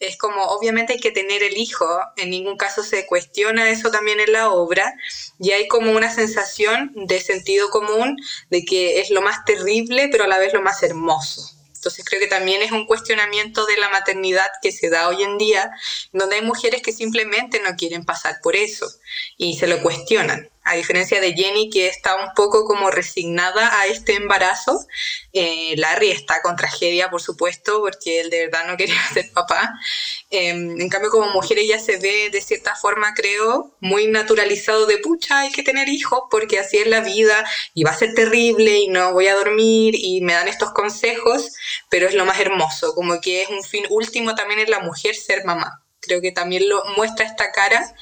es 0.00 0.18
como, 0.18 0.42
obviamente 0.42 0.94
hay 0.94 0.98
que 0.98 1.12
tener 1.12 1.44
el 1.44 1.56
hijo, 1.56 1.86
en 2.16 2.30
ningún 2.30 2.56
caso 2.56 2.82
se 2.82 3.06
cuestiona 3.06 3.70
eso 3.70 3.92
también 3.92 4.18
en 4.18 4.32
la 4.32 4.50
obra, 4.50 4.92
y 5.38 5.52
hay 5.52 5.68
como 5.68 5.92
una 5.92 6.12
sensación 6.12 6.90
de 6.96 7.20
sentido 7.20 7.70
común 7.70 8.16
de 8.50 8.64
que 8.64 8.98
es 8.98 9.10
lo 9.10 9.22
más 9.22 9.44
terrible, 9.44 10.08
pero 10.10 10.24
a 10.24 10.28
la 10.28 10.38
vez 10.38 10.52
lo 10.52 10.62
más 10.62 10.82
hermoso. 10.82 11.63
Entonces 11.84 12.06
creo 12.06 12.18
que 12.18 12.28
también 12.28 12.62
es 12.62 12.72
un 12.72 12.86
cuestionamiento 12.86 13.66
de 13.66 13.76
la 13.76 13.90
maternidad 13.90 14.46
que 14.62 14.72
se 14.72 14.88
da 14.88 15.06
hoy 15.06 15.22
en 15.22 15.36
día, 15.36 15.70
donde 16.12 16.36
hay 16.36 16.42
mujeres 16.42 16.80
que 16.80 16.92
simplemente 16.92 17.60
no 17.60 17.76
quieren 17.76 18.06
pasar 18.06 18.36
por 18.42 18.56
eso 18.56 18.90
y 19.36 19.58
se 19.58 19.66
lo 19.66 19.82
cuestionan 19.82 20.48
a 20.64 20.74
diferencia 20.76 21.20
de 21.20 21.34
Jenny 21.34 21.68
que 21.68 21.88
está 21.88 22.16
un 22.16 22.32
poco 22.34 22.64
como 22.64 22.90
resignada 22.90 23.80
a 23.80 23.86
este 23.86 24.14
embarazo, 24.14 24.86
eh, 25.34 25.74
Larry 25.76 26.10
está 26.10 26.40
con 26.40 26.56
tragedia, 26.56 27.10
por 27.10 27.20
supuesto, 27.20 27.80
porque 27.80 28.20
él 28.20 28.30
de 28.30 28.46
verdad 28.46 28.66
no 28.66 28.76
quería 28.78 28.96
ser 29.12 29.30
papá. 29.32 29.74
Em, 30.30 30.80
en 30.80 30.88
cambio, 30.88 31.10
como 31.10 31.30
mujer 31.32 31.58
ella 31.58 31.78
se 31.78 31.98
ve 31.98 32.30
de 32.30 32.40
cierta 32.40 32.74
forma, 32.76 33.12
creo, 33.14 33.76
muy 33.80 34.06
naturalizado 34.06 34.86
de, 34.86 34.98
pucha, 34.98 35.40
hay 35.40 35.52
que 35.52 35.62
tener 35.62 35.88
hijos 35.88 36.20
porque 36.30 36.58
así 36.58 36.78
es 36.78 36.86
la 36.86 37.00
vida 37.00 37.44
y 37.74 37.84
va 37.84 37.90
a 37.90 37.98
ser 37.98 38.14
terrible 38.14 38.78
y 38.78 38.88
no 38.88 39.12
voy 39.12 39.28
a 39.28 39.34
dormir 39.34 39.94
y 39.96 40.22
me 40.22 40.32
dan 40.32 40.48
estos 40.48 40.72
consejos, 40.72 41.52
pero 41.90 42.08
es 42.08 42.14
lo 42.14 42.24
más 42.24 42.40
hermoso, 42.40 42.94
como 42.94 43.20
que 43.20 43.42
es 43.42 43.50
un 43.50 43.62
fin 43.62 43.84
último 43.90 44.34
también 44.34 44.60
en 44.60 44.70
la 44.70 44.80
mujer 44.80 45.14
ser 45.14 45.44
mamá. 45.44 45.82
Creo 46.00 46.20
que 46.20 46.32
también 46.32 46.68
lo 46.68 46.82
muestra 46.96 47.24
esta 47.24 47.50
cara 47.50 47.94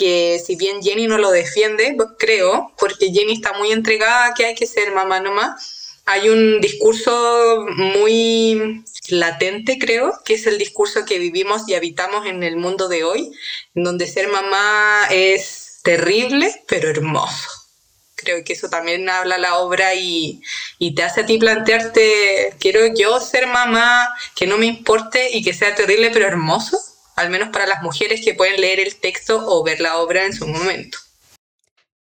que 0.00 0.40
si 0.42 0.56
bien 0.56 0.82
Jenny 0.82 1.06
no 1.06 1.18
lo 1.18 1.30
defiende, 1.30 1.94
creo, 2.18 2.72
porque 2.78 3.12
Jenny 3.12 3.34
está 3.34 3.52
muy 3.58 3.70
entregada 3.70 4.32
que 4.32 4.46
hay 4.46 4.54
que 4.54 4.66
ser 4.66 4.92
mamá 4.92 5.20
nomás, 5.20 6.00
hay 6.06 6.30
un 6.30 6.58
discurso 6.62 7.66
muy 7.76 8.82
latente, 9.10 9.78
creo, 9.78 10.14
que 10.24 10.34
es 10.34 10.46
el 10.46 10.56
discurso 10.56 11.04
que 11.04 11.18
vivimos 11.18 11.68
y 11.68 11.74
habitamos 11.74 12.24
en 12.24 12.42
el 12.42 12.56
mundo 12.56 12.88
de 12.88 13.04
hoy, 13.04 13.30
en 13.74 13.84
donde 13.84 14.06
ser 14.06 14.28
mamá 14.28 15.06
es 15.10 15.80
terrible, 15.82 16.50
pero 16.66 16.88
hermoso. 16.88 17.50
Creo 18.14 18.42
que 18.42 18.54
eso 18.54 18.70
también 18.70 19.06
habla 19.10 19.36
la 19.36 19.58
obra 19.58 19.94
y, 19.94 20.40
y 20.78 20.94
te 20.94 21.02
hace 21.02 21.20
a 21.20 21.26
ti 21.26 21.36
plantearte, 21.36 22.54
quiero 22.58 22.86
yo 22.94 23.20
ser 23.20 23.46
mamá, 23.46 24.08
que 24.34 24.46
no 24.46 24.56
me 24.56 24.64
importe 24.64 25.36
y 25.36 25.42
que 25.42 25.52
sea 25.52 25.74
terrible, 25.74 26.10
pero 26.10 26.26
hermoso 26.26 26.89
al 27.20 27.30
menos 27.30 27.50
para 27.50 27.66
las 27.66 27.82
mujeres 27.82 28.22
que 28.24 28.34
pueden 28.34 28.60
leer 28.60 28.80
el 28.80 28.96
texto 28.96 29.44
o 29.46 29.62
ver 29.62 29.80
la 29.80 29.98
obra 29.98 30.24
en 30.24 30.32
su 30.32 30.46
momento. 30.46 30.98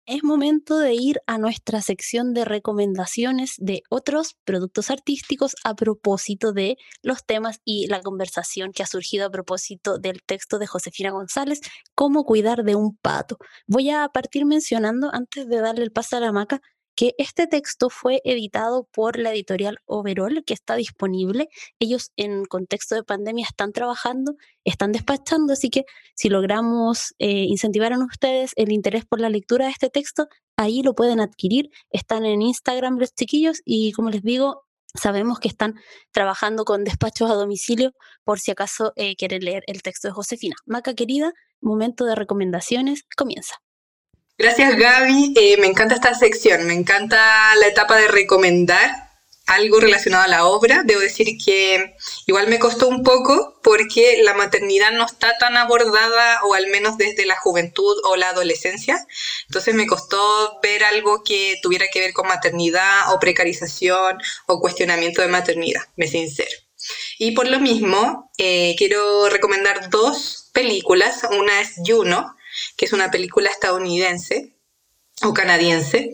Es 0.06 0.24
momento 0.24 0.80
de 0.80 0.96
ir 0.96 1.22
a 1.28 1.38
nuestra 1.38 1.84
sección 1.84 2.34
de 2.34 2.44
recomendaciones 2.44 3.54
de 3.60 3.84
otros 3.90 4.38
productos 4.44 4.90
artísticos 4.90 5.56
a 5.64 5.76
propósito 5.76 6.52
de 6.52 6.78
los 7.04 7.24
temas 7.24 7.60
y 7.64 7.86
la 7.86 8.02
conversación 8.02 8.72
que 8.72 8.82
ha 8.82 8.88
surgido 8.88 9.28
a 9.28 9.30
propósito 9.30 10.00
del 10.00 10.24
texto 10.24 10.58
de 10.58 10.66
Josefina 10.66 11.12
González, 11.12 11.62
Cómo 11.94 12.24
cuidar 12.24 12.64
de 12.64 12.74
un 12.74 12.98
pato. 12.98 13.38
Voy 13.68 13.92
a 13.92 14.08
partir 14.08 14.46
mencionando, 14.46 15.14
antes 15.14 15.48
de 15.48 15.62
darle 15.62 15.84
el 15.84 15.92
paso 15.92 16.18
a 16.18 16.22
la 16.22 16.32
maca, 16.32 16.60
que 17.00 17.16
este 17.18 17.48
texto 17.48 17.90
fue 17.90 18.20
editado 18.26 18.86
por 18.92 19.18
la 19.18 19.32
editorial 19.32 19.78
Overall, 19.86 20.44
que 20.46 20.54
está 20.54 20.76
disponible. 20.76 21.48
Ellos 21.80 22.12
en 22.18 22.44
contexto 22.44 22.94
de 22.94 23.06
pandemia 23.06 23.46
están 23.46 23.72
trabajando, 23.72 24.36
están 24.66 24.92
despachando, 24.92 25.54
así 25.54 25.70
que 25.70 25.86
si 26.14 26.28
logramos 26.28 27.16
eh, 27.18 27.46
incentivar 27.48 27.94
a 27.94 28.00
ustedes 28.00 28.52
el 28.58 28.74
interés 28.74 29.06
por 29.06 29.22
la 29.22 29.30
lectura 29.30 29.68
de 29.68 29.72
este 29.72 29.90
texto, 29.90 30.28
ahí 30.58 30.84
lo 30.84 30.94
pueden 30.94 31.22
adquirir. 31.22 31.70
Están 31.90 32.26
en 32.26 32.42
Instagram 32.42 32.98
los 32.98 33.14
chiquillos 33.14 33.62
y 33.64 33.94
como 33.94 34.10
les 34.10 34.22
digo, 34.22 34.66
Sabemos 34.96 35.40
que 35.40 35.48
están 35.48 35.76
trabajando 36.12 36.66
con 36.66 36.84
despachos 36.84 37.30
a 37.30 37.36
domicilio 37.36 37.92
por 38.24 38.40
si 38.40 38.50
acaso 38.50 38.92
eh, 38.96 39.16
quieren 39.16 39.44
leer 39.46 39.64
el 39.68 39.84
texto 39.84 40.08
de 40.08 40.14
Josefina. 40.14 40.56
Maca 40.66 40.96
querida, 40.96 41.32
momento 41.62 42.06
de 42.06 42.16
recomendaciones, 42.16 43.04
comienza. 43.16 43.62
Gracias 44.40 44.78
Gaby, 44.78 45.34
eh, 45.36 45.58
me 45.58 45.68
encanta 45.68 45.96
esta 45.96 46.14
sección, 46.14 46.66
me 46.66 46.74
encanta 46.74 47.54
la 47.58 47.68
etapa 47.68 47.98
de 47.98 48.08
recomendar 48.08 48.90
algo 49.48 49.82
relacionado 49.82 50.24
a 50.24 50.30
la 50.30 50.46
obra. 50.46 50.84
Debo 50.86 51.02
decir 51.02 51.38
que 51.44 51.94
igual 52.26 52.48
me 52.48 52.58
costó 52.58 52.88
un 52.88 53.04
poco 53.04 53.60
porque 53.62 54.22
la 54.24 54.34
maternidad 54.34 54.94
no 54.94 55.06
está 55.06 55.38
tan 55.40 55.58
abordada 55.58 56.42
o 56.46 56.54
al 56.54 56.68
menos 56.68 56.98
desde 56.98 57.26
la 57.26 57.36
juventud 57.36 57.98
o 58.06 58.16
la 58.16 58.30
adolescencia. 58.30 59.06
Entonces 59.48 59.76
me 59.76 59.88
costó 59.88 60.58
ver 60.64 60.86
algo 60.86 61.22
que 61.26 61.58
tuviera 61.62 61.88
que 61.92 62.00
ver 62.00 62.14
con 62.14 62.30
maternidad 62.30 63.14
o 63.14 63.20
precarización 63.20 64.20
o 64.46 64.62
cuestionamiento 64.62 65.22
de 65.22 65.28
maternidad, 65.28 65.82
me 65.98 66.08
sincero. 66.08 66.56
Y 67.18 67.32
por 67.32 67.50
lo 67.50 67.60
mismo, 67.60 68.32
eh, 68.38 68.74
quiero 68.78 69.28
recomendar 69.28 69.90
dos 69.90 70.50
películas. 70.54 71.24
Una 71.38 71.60
es 71.60 71.74
Juno, 71.86 72.38
que 72.76 72.86
es 72.86 72.94
una 72.94 73.12
película 73.12 73.50
estadounidense 73.50 74.56
o 75.24 75.34
canadiense, 75.34 76.12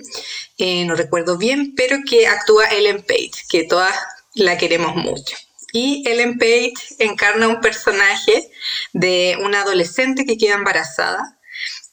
eh, 0.58 0.86
no 0.86 0.96
recuerdo 0.96 1.38
bien, 1.38 1.74
pero 1.76 1.98
que 2.08 2.28
actúa 2.28 2.66
Ellen 2.68 3.04
Page, 3.04 3.46
que 3.50 3.64
todas 3.64 3.96
la 4.34 4.58
queremos 4.58 4.96
mucho. 4.96 5.38
Y 5.72 6.04
Ellen 6.08 6.38
Page 6.38 6.74
encarna 7.00 7.48
un 7.48 7.62
personaje 7.62 8.50
de 8.94 9.38
una 9.42 9.62
adolescente 9.62 10.26
que 10.26 10.38
queda 10.38 10.56
embarazada 10.56 11.36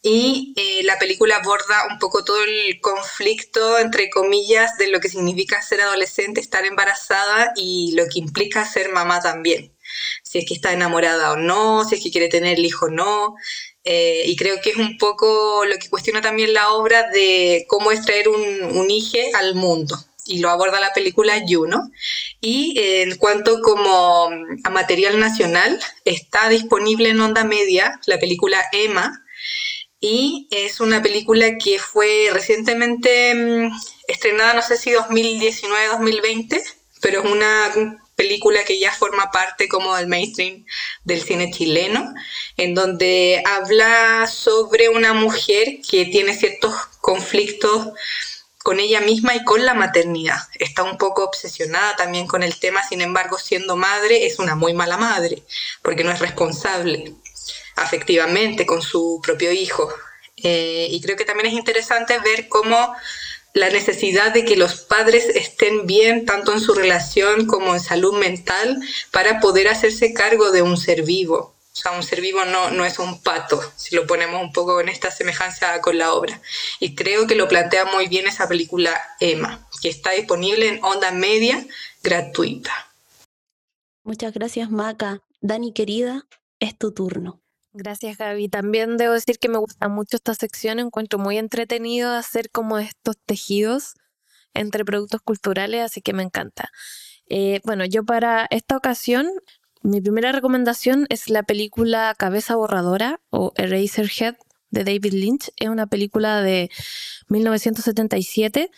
y 0.04 0.52
eh, 0.56 0.82
la 0.82 0.98
película 0.98 1.36
aborda 1.36 1.86
un 1.88 1.98
poco 2.00 2.24
todo 2.24 2.42
el 2.42 2.80
conflicto, 2.80 3.78
entre 3.78 4.10
comillas, 4.10 4.76
de 4.76 4.88
lo 4.88 4.98
que 4.98 5.08
significa 5.08 5.62
ser 5.62 5.80
adolescente, 5.80 6.40
estar 6.40 6.64
embarazada 6.64 7.52
y 7.54 7.92
lo 7.94 8.06
que 8.06 8.18
implica 8.18 8.64
ser 8.64 8.90
mamá 8.90 9.20
también. 9.20 9.72
Si 10.24 10.38
es 10.38 10.44
que 10.46 10.54
está 10.54 10.72
enamorada 10.72 11.32
o 11.32 11.36
no, 11.36 11.84
si 11.84 11.94
es 11.94 12.02
que 12.02 12.10
quiere 12.10 12.28
tener 12.28 12.58
el 12.58 12.66
hijo 12.66 12.86
o 12.86 12.90
no. 12.90 13.36
Eh, 13.84 14.24
y 14.26 14.36
creo 14.36 14.60
que 14.60 14.70
es 14.70 14.76
un 14.76 14.96
poco 14.96 15.64
lo 15.64 15.76
que 15.78 15.88
cuestiona 15.88 16.20
también 16.20 16.52
la 16.52 16.70
obra 16.72 17.10
de 17.10 17.64
cómo 17.68 17.90
es 17.90 18.04
traer 18.04 18.28
un, 18.28 18.76
un 18.76 18.90
hijo 18.90 19.18
al 19.34 19.54
mundo. 19.54 19.96
Y 20.24 20.38
lo 20.38 20.50
aborda 20.50 20.78
la 20.80 20.92
película 20.92 21.42
Juno. 21.46 21.90
Y 22.40 22.74
en 22.76 23.16
cuanto 23.16 23.60
como 23.60 24.30
a 24.64 24.70
material 24.70 25.18
nacional, 25.18 25.80
está 26.04 26.48
disponible 26.48 27.08
en 27.08 27.20
onda 27.20 27.44
media 27.44 28.00
la 28.06 28.18
película 28.18 28.62
Emma. 28.72 29.24
Y 30.00 30.48
es 30.50 30.80
una 30.80 31.02
película 31.02 31.58
que 31.58 31.78
fue 31.78 32.28
recientemente 32.32 33.34
mm, 33.34 33.70
estrenada, 34.08 34.54
no 34.54 34.62
sé 34.62 34.76
si 34.76 34.90
2019-2020, 34.90 36.60
pero 37.00 37.22
es 37.22 37.30
una 37.30 38.00
película 38.22 38.62
que 38.62 38.78
ya 38.78 38.92
forma 38.92 39.32
parte 39.32 39.66
como 39.66 39.96
del 39.96 40.06
mainstream 40.06 40.64
del 41.02 41.22
cine 41.22 41.50
chileno, 41.50 42.14
en 42.56 42.72
donde 42.72 43.42
habla 43.44 44.28
sobre 44.28 44.88
una 44.88 45.12
mujer 45.12 45.80
que 45.88 46.04
tiene 46.04 46.36
ciertos 46.36 46.72
conflictos 47.00 47.88
con 48.62 48.78
ella 48.78 49.00
misma 49.00 49.34
y 49.34 49.42
con 49.42 49.64
la 49.64 49.74
maternidad. 49.74 50.38
Está 50.54 50.84
un 50.84 50.98
poco 50.98 51.24
obsesionada 51.24 51.96
también 51.96 52.28
con 52.28 52.44
el 52.44 52.60
tema, 52.60 52.86
sin 52.88 53.00
embargo, 53.00 53.38
siendo 53.38 53.76
madre 53.76 54.24
es 54.26 54.38
una 54.38 54.54
muy 54.54 54.72
mala 54.72 54.96
madre, 54.96 55.42
porque 55.82 56.04
no 56.04 56.12
es 56.12 56.20
responsable 56.20 57.14
afectivamente 57.74 58.64
con 58.66 58.82
su 58.82 59.20
propio 59.20 59.50
hijo. 59.50 59.92
Eh, 60.36 60.86
y 60.90 61.00
creo 61.00 61.16
que 61.16 61.24
también 61.24 61.48
es 61.48 61.54
interesante 61.54 62.16
ver 62.20 62.48
cómo 62.48 62.94
la 63.54 63.68
necesidad 63.68 64.32
de 64.32 64.44
que 64.44 64.56
los 64.56 64.80
padres 64.80 65.26
estén 65.26 65.86
bien 65.86 66.24
tanto 66.24 66.52
en 66.52 66.60
su 66.60 66.74
relación 66.74 67.46
como 67.46 67.74
en 67.74 67.80
salud 67.80 68.18
mental 68.18 68.80
para 69.10 69.40
poder 69.40 69.68
hacerse 69.68 70.14
cargo 70.14 70.50
de 70.50 70.62
un 70.62 70.76
ser 70.76 71.02
vivo. 71.02 71.54
O 71.72 71.76
sea, 71.76 71.92
un 71.92 72.02
ser 72.02 72.20
vivo 72.20 72.44
no, 72.44 72.70
no 72.70 72.84
es 72.84 72.98
un 72.98 73.22
pato, 73.22 73.60
si 73.76 73.96
lo 73.96 74.06
ponemos 74.06 74.42
un 74.42 74.52
poco 74.52 74.80
en 74.80 74.90
esta 74.90 75.10
semejanza 75.10 75.80
con 75.80 75.96
la 75.96 76.12
obra. 76.12 76.40
Y 76.80 76.94
creo 76.94 77.26
que 77.26 77.34
lo 77.34 77.48
plantea 77.48 77.86
muy 77.86 78.08
bien 78.08 78.26
esa 78.26 78.46
película 78.46 78.94
Emma, 79.20 79.66
que 79.80 79.88
está 79.88 80.10
disponible 80.10 80.68
en 80.68 80.84
onda 80.84 81.10
media 81.12 81.64
gratuita. 82.02 82.92
Muchas 84.04 84.34
gracias, 84.34 84.70
Maca. 84.70 85.20
Dani, 85.40 85.72
querida, 85.72 86.26
es 86.58 86.76
tu 86.76 86.92
turno. 86.92 87.41
Gracias, 87.74 88.18
Gaby. 88.18 88.48
También 88.48 88.98
debo 88.98 89.14
decir 89.14 89.38
que 89.38 89.48
me 89.48 89.56
gusta 89.58 89.88
mucho 89.88 90.16
esta 90.16 90.34
sección. 90.34 90.78
Encuentro 90.78 91.18
muy 91.18 91.38
entretenido 91.38 92.12
hacer 92.12 92.50
como 92.50 92.78
estos 92.78 93.16
tejidos 93.24 93.94
entre 94.52 94.84
productos 94.84 95.22
culturales, 95.22 95.82
así 95.82 96.02
que 96.02 96.12
me 96.12 96.22
encanta. 96.22 96.68
Eh, 97.28 97.60
bueno, 97.64 97.86
yo 97.86 98.04
para 98.04 98.46
esta 98.50 98.76
ocasión, 98.76 99.26
mi 99.82 100.02
primera 100.02 100.32
recomendación 100.32 101.06
es 101.08 101.30
la 101.30 101.44
película 101.44 102.14
Cabeza 102.18 102.56
Borradora 102.56 103.20
o 103.30 103.52
Eraserhead 103.56 104.36
de 104.70 104.84
David 104.84 105.14
Lynch. 105.14 105.50
Es 105.56 105.70
una 105.70 105.86
película 105.86 106.42
de 106.42 106.70
1977 107.28 108.70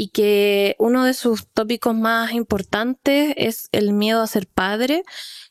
y 0.00 0.08
que 0.08 0.76
uno 0.78 1.04
de 1.04 1.12
sus 1.12 1.46
tópicos 1.48 1.94
más 1.94 2.32
importantes 2.32 3.34
es 3.36 3.68
el 3.70 3.92
miedo 3.92 4.22
a 4.22 4.26
ser 4.26 4.46
padre 4.46 5.02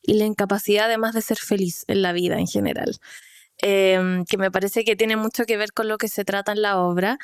y 0.02 0.16
la 0.16 0.26
incapacidad 0.26 0.86
además 0.86 1.14
de 1.14 1.22
ser 1.22 1.38
feliz 1.38 1.86
en 1.88 2.02
la 2.02 2.14
vida 2.14 2.40
en 2.40 2.48
general. 2.48 2.98
em, 3.62 4.26
que 4.26 4.38
me 4.38 4.52
parece 4.52 4.84
que 4.86 4.96
tiene 4.96 5.18
mucho 5.18 5.46
que 5.46 5.58
ver 5.58 5.74
con 5.74 5.88
lo 5.90 5.98
que 5.98 6.08
se 6.08 6.26
trata 6.26 6.54
en 6.54 6.62
la 6.62 6.80
obra. 6.80 7.18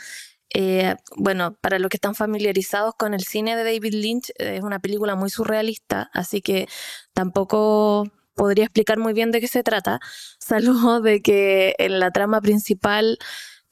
Eh, 0.54 0.96
bueno, 1.18 1.56
para 1.62 1.80
los 1.80 1.90
que 1.90 1.98
están 1.98 2.16
familiarizados 2.16 2.94
con 2.98 3.14
el 3.14 3.24
cine 3.24 3.56
de 3.56 3.64
David 3.64 3.94
Lynch, 3.94 4.32
es 4.38 4.62
una 4.64 4.80
película 4.80 5.16
muy 5.16 5.30
surrealista, 5.30 6.10
así 6.14 6.42
que 6.42 6.68
tampoco 7.14 8.06
podría 8.36 8.66
explicar 8.66 9.00
muy 9.00 9.14
bien 9.14 9.32
de 9.32 9.42
qué 9.42 9.48
se 9.48 9.64
trata, 9.64 10.00
salvo 10.40 11.02
de 11.02 11.22
que 11.22 11.76
en 11.80 12.00
la 12.00 12.12
trama 12.12 12.42
principal 12.42 13.18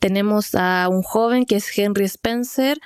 tenemos 0.03 0.53
a 0.53 0.89
un 0.89 1.01
joven 1.01 1.45
que 1.45 1.55
es 1.55 1.77
Henry 1.77 2.03
Spencer, 2.03 2.77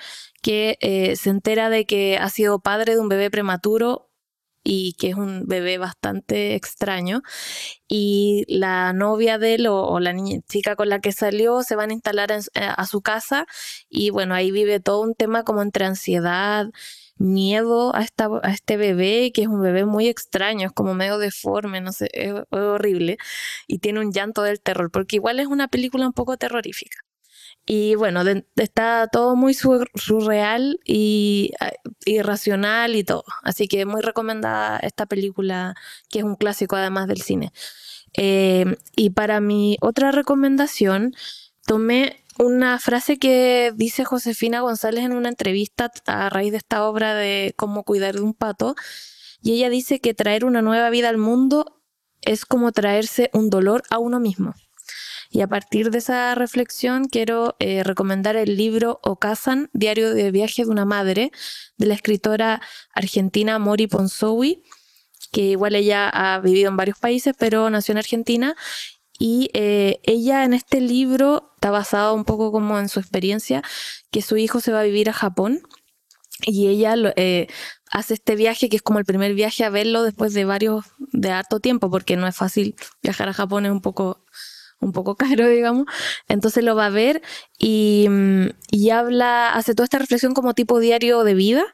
que 0.48 0.78
eh, 0.80 1.18
se 1.18 1.30
entera 1.30 1.70
de 1.70 1.86
que 1.86 2.18
ha 2.18 2.30
sido 2.30 2.60
padre 2.62 2.94
de 2.94 3.02
un 3.02 3.10
bebé 3.10 3.30
prematuro 3.30 4.10
y 4.64 4.94
que 4.94 5.10
es 5.10 5.16
un 5.16 5.46
bebé 5.46 5.78
bastante 5.78 6.56
extraño. 6.56 7.22
Y 7.90 8.46
la 8.48 8.94
novia 8.94 9.38
de 9.40 9.56
él 9.56 9.68
o, 9.68 10.00
la 10.00 10.14
niña, 10.14 10.40
chica 10.48 10.78
con 10.78 10.88
la 10.88 11.02
que 11.02 11.12
salió 11.12 11.64
se 11.64 11.76
van 11.76 11.90
a 11.90 11.94
instalar 11.96 12.32
eh, 12.32 12.40
a 12.56 12.86
su 12.86 13.02
casa 13.02 13.46
y 13.90 14.10
bueno, 14.10 14.36
ahí 14.36 14.52
vive 14.52 14.80
todo 14.80 15.02
un 15.02 15.16
tema 15.16 15.44
como 15.44 15.62
entre 15.62 15.84
ansiedad, 15.84 16.68
miedo 17.18 17.94
a, 17.94 18.02
esta, 18.04 18.30
a 18.42 18.52
este 18.52 18.78
bebé, 18.78 19.34
que 19.34 19.42
es 19.42 19.48
un 19.50 19.62
bebé 19.62 19.84
muy 19.86 20.08
extraño, 20.08 20.68
es 20.68 20.74
como 20.74 20.94
medio 20.94 21.18
deforme, 21.18 21.82
no 21.82 21.92
sé, 21.92 22.10
es, 22.14 22.34
horrible, 22.52 23.18
y 23.68 23.80
tiene 23.80 24.00
un 24.00 24.14
llanto 24.14 24.44
del 24.44 24.62
terror, 24.62 24.92
porque 24.92 25.18
igual 25.18 25.42
es 25.42 25.48
una 25.48 25.68
película 25.68 26.08
un 26.08 26.14
poco 26.14 26.38
terrorífica. 26.38 27.07
Y 27.70 27.96
bueno, 27.96 28.24
está 28.56 29.10
todo 29.12 29.36
muy 29.36 29.54
surreal 29.54 30.80
y 30.86 31.52
ah, 31.60 31.74
irracional 32.06 32.96
y 32.96 33.04
todo. 33.04 33.26
Así 33.44 33.68
que 33.68 33.86
muy 33.86 34.02
recomendada 34.02 34.80
esta 34.80 35.06
película, 35.06 35.76
que 36.10 36.20
es 36.20 36.26
un 36.26 36.38
clásico 36.38 36.78
además 36.78 37.08
del 37.08 37.22
cine. 37.22 37.52
Eh, 38.16 38.78
y 38.96 39.10
para 39.10 39.42
mi 39.42 39.78
otra 39.82 40.12
recomendación, 40.14 41.14
tomé 41.66 42.24
una 42.40 42.80
frase 42.80 43.18
que 43.18 43.74
dice 43.76 44.06
Josefina 44.06 44.62
González 44.62 45.04
en 45.04 45.12
una 45.12 45.28
entrevista 45.28 45.92
a 46.06 46.30
raíz 46.30 46.52
de 46.52 46.60
esta 46.60 46.88
obra 46.88 47.16
de 47.16 47.54
cómo 47.58 47.84
cuidar 47.84 48.16
de 48.16 48.22
un 48.22 48.34
pato. 48.34 48.76
Y 49.42 49.56
ella 49.56 49.70
dice 49.70 50.00
que 50.00 50.14
traer 50.14 50.46
una 50.46 50.62
nueva 50.62 50.90
vida 50.90 51.10
al 51.10 51.18
mundo 51.18 51.82
es 52.22 52.46
como 52.46 52.72
traerse 52.72 53.30
un 53.34 53.50
dolor 53.50 53.84
a 53.90 54.00
uno 54.00 54.22
mismo. 54.22 54.54
Y 55.30 55.42
a 55.42 55.48
partir 55.48 55.92
de 55.92 55.98
esa 56.00 56.36
reflexión 56.36 57.06
quiero 57.06 57.56
eh, 57.60 57.84
recomendar 57.84 58.36
el 58.36 58.56
libro 58.56 59.00
Okazan, 59.04 59.70
Diario 59.74 60.14
de 60.14 60.32
Viaje 60.32 60.64
de 60.64 60.72
una 60.72 60.86
Madre, 60.86 61.32
de 61.78 61.86
la 61.86 61.94
escritora 61.94 62.62
argentina 62.94 63.60
Mori 63.60 63.88
Ponsowi, 63.88 64.64
que 65.32 65.42
igual 65.42 65.76
ella 65.76 66.10
ha 66.10 66.40
vivido 66.40 66.70
en 66.70 66.78
varios 66.78 66.98
países, 66.98 67.36
pero 67.38 67.70
nació 67.70 67.92
en 67.94 67.98
Argentina. 68.00 68.56
Y 69.20 69.50
eh, 69.54 70.00
ella 70.04 70.44
en 70.44 70.54
este 70.54 70.80
libro 70.80 71.52
está 71.56 71.72
basado 71.72 72.14
un 72.14 72.24
poco 72.24 72.52
como 72.52 72.80
en 72.80 72.88
su 72.88 73.00
experiencia, 73.00 73.64
que 74.12 74.22
su 74.22 74.38
hijo 74.38 74.60
se 74.62 74.72
va 74.72 74.82
a 74.82 74.84
vivir 74.84 75.10
a 75.10 75.14
Japón 75.14 75.62
y 76.46 76.68
ella 76.68 76.96
eh, 77.16 77.48
hace 77.92 78.14
este 78.14 78.36
viaje 78.36 78.70
que 78.70 78.76
es 78.78 78.82
como 78.82 79.00
el 79.00 79.06
primer 79.06 79.34
viaje 79.34 79.64
a 79.64 79.70
verlo 79.70 80.04
después 80.04 80.34
de 80.34 80.46
varios, 80.46 80.86
de 81.12 81.32
harto 81.32 81.60
tiempo, 81.60 81.90
porque 81.90 82.16
no 82.16 82.28
es 82.28 82.36
fácil 82.36 82.76
viajar 83.02 83.30
a 83.30 83.34
Japón, 83.34 83.66
es 83.66 83.72
un 83.72 83.82
poco 83.82 84.24
un 84.80 84.92
poco 84.92 85.16
caro, 85.18 85.48
digamos. 85.48 85.86
Entonces 86.28 86.64
lo 86.64 86.76
va 86.76 86.88
a 86.88 86.90
ver 86.90 87.22
y, 87.60 88.08
mm, 88.10 88.48
y 88.72 88.90
habla, 88.92 89.54
hace 89.54 89.74
toda 89.76 89.86
esta 89.86 90.00
reflexión 90.00 90.34
como 90.34 90.54
tipo 90.54 90.80
diario 90.80 91.24
de 91.24 91.34
vida 91.34 91.66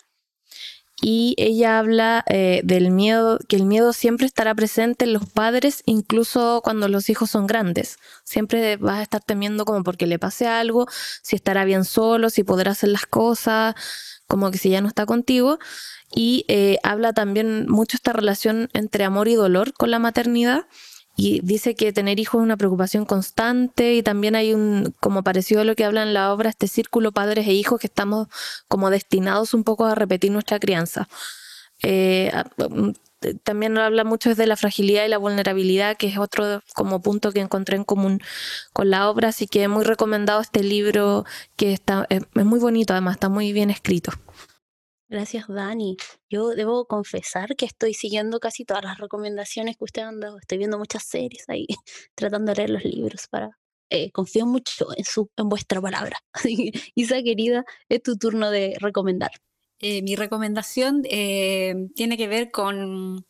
y 1.06 1.36
ella 1.38 1.80
habla 1.80 2.24
eh, 2.30 2.62
del 2.64 2.89
miedo, 2.89 3.38
que 3.49 3.58
el 3.58 3.66
miedo 3.66 3.91
siempre 3.91 4.26
estará 4.26 4.56
presente 4.56 5.04
en 5.04 5.12
los 5.12 5.30
padres, 5.30 5.84
incluso 5.86 6.62
cuando 6.64 6.88
los 6.88 7.10
hijos 7.10 7.30
son 7.30 7.45
grandes. 7.45 7.97
Siempre 8.24 8.78
vas 8.78 8.99
a 8.99 9.04
estar 9.04 9.22
temiendo 9.22 9.66
como 9.66 9.84
porque 9.84 10.08
le 10.08 10.18
pase 10.18 10.47
algo, 10.47 10.88
si 11.22 11.36
estará 11.36 11.66
bien 11.66 11.84
solo, 11.84 12.30
si 12.30 12.45
podrá 12.45 12.72
hacer 12.72 12.88
las 12.89 13.06
cosas, 13.06 13.76
como 14.28 14.49
que 14.49 14.58
si 14.58 14.70
ya 14.70 14.80
no 14.80 14.88
está 14.88 15.06
contigo. 15.06 15.60
Y 16.16 16.45
eh, 16.47 16.78
habla 16.84 17.12
también 17.12 17.68
mucho 17.68 17.97
esta 17.97 18.14
relación 18.14 18.70
entre 18.74 19.04
amor 19.04 19.28
y 19.28 19.36
dolor 19.36 19.74
con 19.74 19.91
la 19.91 19.99
maternidad 19.99 20.68
y 21.16 21.41
dice 21.41 21.76
que 21.76 21.93
tener 21.93 22.20
hijos 22.20 22.39
es 22.39 22.43
una 22.43 22.57
preocupación 22.57 23.05
constante 23.05 23.93
y 23.93 24.03
también 24.03 24.36
hay 24.36 24.53
un, 24.53 24.95
como 24.99 25.24
parecido 25.24 25.61
a 25.61 25.64
lo 25.64 25.76
que 25.76 25.86
habla 25.86 26.03
en 26.03 26.14
la 26.14 26.34
obra, 26.34 26.49
este 26.49 26.68
círculo 26.68 27.11
padres 27.11 27.47
e 27.47 27.53
hijos 27.53 27.80
que 27.80 27.88
estamos 27.88 28.28
como 28.68 28.89
destinados 28.89 29.53
un 29.53 29.64
poco 29.64 29.86
a 29.86 29.95
repetir 29.95 30.32
nuestra 30.32 30.59
crianza. 30.59 31.07
Eh, 31.84 32.32
mm, 32.57 32.91
también 33.43 33.78
habla 33.78 34.03
mucho 34.03 34.34
de 34.36 34.47
la 34.47 34.57
fragilidad 34.57 35.05
y 35.05 35.09
la 35.09 35.18
vulnerabilidad, 35.18 35.97
que 35.97 36.07
es 36.07 36.18
otro 36.18 36.61
como 36.76 37.01
punto 37.01 37.32
que 37.32 37.39
encontré 37.39 37.78
en 37.78 37.84
común 37.84 38.20
con 38.74 38.89
la 38.89 39.09
obra, 39.09 39.30
así 39.30 39.47
que 39.47 39.68
muy 39.68 39.84
recomendado 39.84 40.41
este 40.41 40.64
libro 40.64 41.26
que 41.55 41.74
está, 41.74 42.07
es 42.09 42.45
muy 42.45 42.59
bonito, 42.59 42.93
además 42.93 43.16
está 43.16 43.30
muy 43.30 43.53
bien 43.53 43.70
escrito. 43.70 44.11
Gracias, 45.14 45.47
Dani. 45.47 45.95
Yo 46.28 46.55
debo 46.55 46.88
confesar 46.88 47.55
que 47.55 47.66
estoy 47.68 47.93
siguiendo 47.93 48.39
casi 48.39 48.66
todas 48.66 48.84
las 48.84 48.97
recomendaciones 48.97 49.78
que 49.78 49.84
usted 49.84 50.01
han 50.01 50.20
dado. 50.20 50.39
Estoy 50.39 50.57
viendo 50.57 50.80
muchas 50.80 51.03
series 51.03 51.47
ahí, 51.49 51.68
tratando 52.16 52.51
de 52.51 52.55
leer 52.55 52.70
los 52.72 52.84
libros 52.84 53.28
para... 53.30 53.51
Eh, 53.91 54.09
confío 54.11 54.47
mucho 54.47 54.88
en, 54.97 55.03
su, 55.05 55.30
en 55.38 55.49
vuestra 55.49 55.80
palabra. 55.80 56.18
Isa, 56.95 57.22
querida, 57.22 57.64
es 57.89 58.01
tu 58.01 58.18
turno 58.18 58.49
de 58.49 58.76
recomendar. 58.80 59.30
Eh, 59.78 60.01
mi 60.01 60.16
recomendación 60.16 61.03
eh, 61.07 61.76
tiene 61.95 62.18
que 62.18 62.28
ver 62.28 62.49
con, 62.49 63.28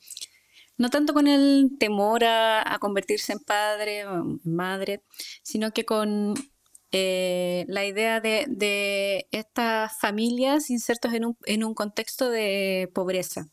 no 0.78 0.90
tanto 0.90 1.14
con 1.14 1.28
el 1.28 1.72
temor 1.80 2.24
a, 2.24 2.76
a 2.76 2.80
convertirse 2.80 3.34
en 3.34 3.40
padre 3.40 4.08
o 4.08 4.40
madre, 4.46 5.04
sino 5.44 5.72
que 5.72 5.84
con 5.84 6.34
eh, 6.96 7.66
la 7.70 7.86
idea 7.86 8.22
de, 8.22 9.28
estas 9.32 10.00
familias 10.00 10.70
insertos 10.70 11.14
en 11.14 11.26
un, 11.26 11.38
en 11.46 11.64
un, 11.64 11.74
contexto 11.74 12.30
de 12.30 12.88
pobreza. 12.94 13.50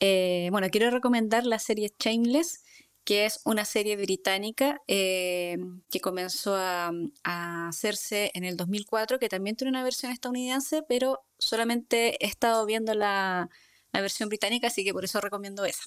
Eh, 0.00 0.48
bueno, 0.50 0.68
quiero 0.70 0.90
recomendar 0.90 1.44
la 1.44 1.58
serie 1.58 1.92
Shameless, 1.98 2.64
que 3.04 3.26
es 3.26 3.42
una 3.44 3.66
serie 3.66 3.96
británica 3.96 4.80
eh, 4.88 5.58
que 5.90 6.00
comenzó 6.00 6.56
a, 6.56 6.90
hacerse 7.22 8.30
en 8.32 8.44
el 8.44 8.56
2004, 8.56 9.18
que 9.18 9.28
también 9.28 9.56
tiene 9.56 9.68
una 9.68 9.84
versión 9.84 10.10
estadounidense, 10.10 10.82
pero 10.88 11.22
solamente 11.38 12.16
he 12.24 12.28
estado 12.28 12.64
viendo 12.64 12.94
la, 12.94 13.50
la 13.92 14.00
versión 14.00 14.30
británica, 14.30 14.68
así 14.68 14.84
que 14.84 14.94
por 14.94 15.04
eso 15.04 15.20
recomiendo 15.20 15.66
esa. 15.66 15.84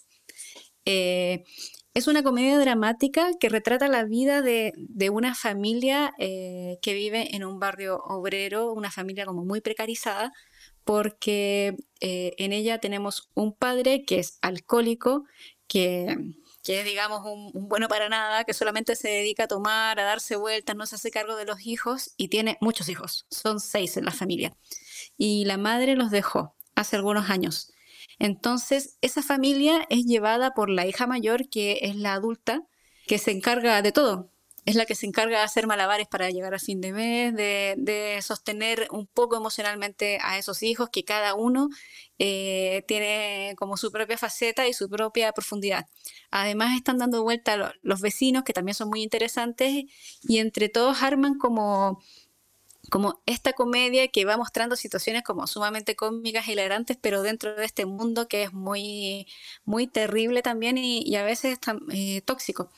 Es 1.94 2.08
una 2.08 2.22
comedia 2.22 2.60
dramática 2.60 3.32
que 3.40 3.50
retrata 3.50 3.88
la 3.88 4.04
vida 4.04 4.42
de, 4.42 4.74
una 5.12 5.34
familia 5.34 6.14
eh, 6.20 6.78
que 6.82 6.94
vive 6.94 7.36
en 7.36 7.44
un 7.44 7.60
barrio 7.60 7.98
obrero, 8.04 8.72
una 8.74 8.92
familia 8.92 9.26
como 9.26 9.44
muy 9.44 9.62
precarizada, 9.62 10.32
porque 10.84 11.76
eh, 12.00 12.34
en 12.38 12.54
ella 12.54 12.80
tenemos 12.80 13.30
un 13.34 13.54
padre 13.54 14.04
que 14.06 14.20
es 14.20 14.38
alcohólico, 14.42 15.26
que, 15.68 16.18
es, 16.66 16.86
digamos, 16.86 17.22
un, 17.26 17.52
bueno 17.68 17.88
para 17.88 18.10
nada, 18.10 18.44
que 18.44 18.54
solamente 18.54 18.96
se 18.96 19.10
dedica 19.10 19.44
a 19.44 19.48
tomar, 19.48 20.00
a 20.00 20.04
darse 20.04 20.36
vueltas, 20.36 20.76
no 20.76 20.86
se 20.86 20.96
hace 20.96 21.12
cargo 21.12 21.36
de 21.36 21.46
los 21.46 21.66
hijos 21.66 22.14
y 22.16 22.30
tiene 22.30 22.58
muchos 22.62 22.90
hijos, 22.90 23.26
son 23.30 23.60
seis 23.60 23.98
en 23.98 24.06
la 24.06 24.12
familia. 24.12 24.56
Y 25.18 25.46
la 25.46 25.58
madre 25.58 25.96
los 25.96 26.12
dejó 26.12 26.56
hace 26.76 26.96
algunos 26.96 27.30
años. 27.30 27.74
Entonces, 28.20 28.98
esa 29.02 29.22
familia 29.22 29.86
es 29.90 30.06
llevada 30.06 30.54
por 30.54 30.70
la 30.70 30.88
hija 30.88 31.08
mayor, 31.08 31.50
que 31.50 31.80
es 31.84 31.96
la 31.96 32.14
adulta, 32.14 32.64
que 33.08 33.18
se 33.18 33.32
encarga 33.32 33.82
de 33.82 33.92
todo. 33.92 34.32
Es 34.66 34.76
la 34.76 34.86
que 34.86 34.96
se 34.96 35.06
encarga 35.06 35.38
de 35.38 35.46
hacer 35.46 35.66
malabares 35.66 36.08
para 36.08 36.30
llegar 36.30 36.54
a 36.54 36.60
fin 36.60 36.82
de 36.82 36.92
mes, 36.92 37.34
de, 37.34 38.20
sostener 38.22 38.90
un 38.92 39.08
poco 39.08 39.38
emocionalmente 39.38 40.20
a 40.22 40.38
esos 40.38 40.62
hijos, 40.62 40.90
que 40.92 41.06
cada 41.06 41.36
uno 41.36 41.70
eh, 42.20 42.84
tiene 42.86 43.56
como 43.58 43.78
su 43.78 43.94
propia 43.94 44.18
faceta 44.18 44.68
y 44.68 44.74
su 44.74 44.90
propia 44.90 45.32
profundidad. 45.32 45.86
Además 46.32 46.76
están 46.76 46.98
dando 46.98 47.24
vuelta 47.24 47.74
los 47.82 48.02
vecinos, 48.02 48.44
que 48.44 48.52
también 48.52 48.76
son 48.76 48.90
muy 48.90 49.04
interesantes, 49.04 49.86
y 50.28 50.40
entre 50.40 50.68
todos 50.68 51.02
arman 51.02 51.36
como 51.36 52.02
como 52.90 53.22
esta 53.26 53.54
comedia 53.54 54.08
que 54.08 54.26
va 54.26 54.38
mostrando 54.38 54.76
situaciones 54.76 55.24
como 55.24 55.48
sumamente 55.48 55.96
cómicas 55.96 56.48
hilarantes, 56.48 56.98
pero 57.00 57.22
dentro 57.22 57.56
de 57.56 57.66
este 57.66 57.86
mundo 57.86 58.28
que 58.28 58.44
es 58.44 58.54
muy, 58.54 59.28
muy 59.66 59.88
terrible 59.88 60.42
también 60.42 60.78
y, 60.78 61.16
a 61.16 61.24
veces 61.24 61.60
eh, 61.92 62.22
tóxico. 62.22 62.70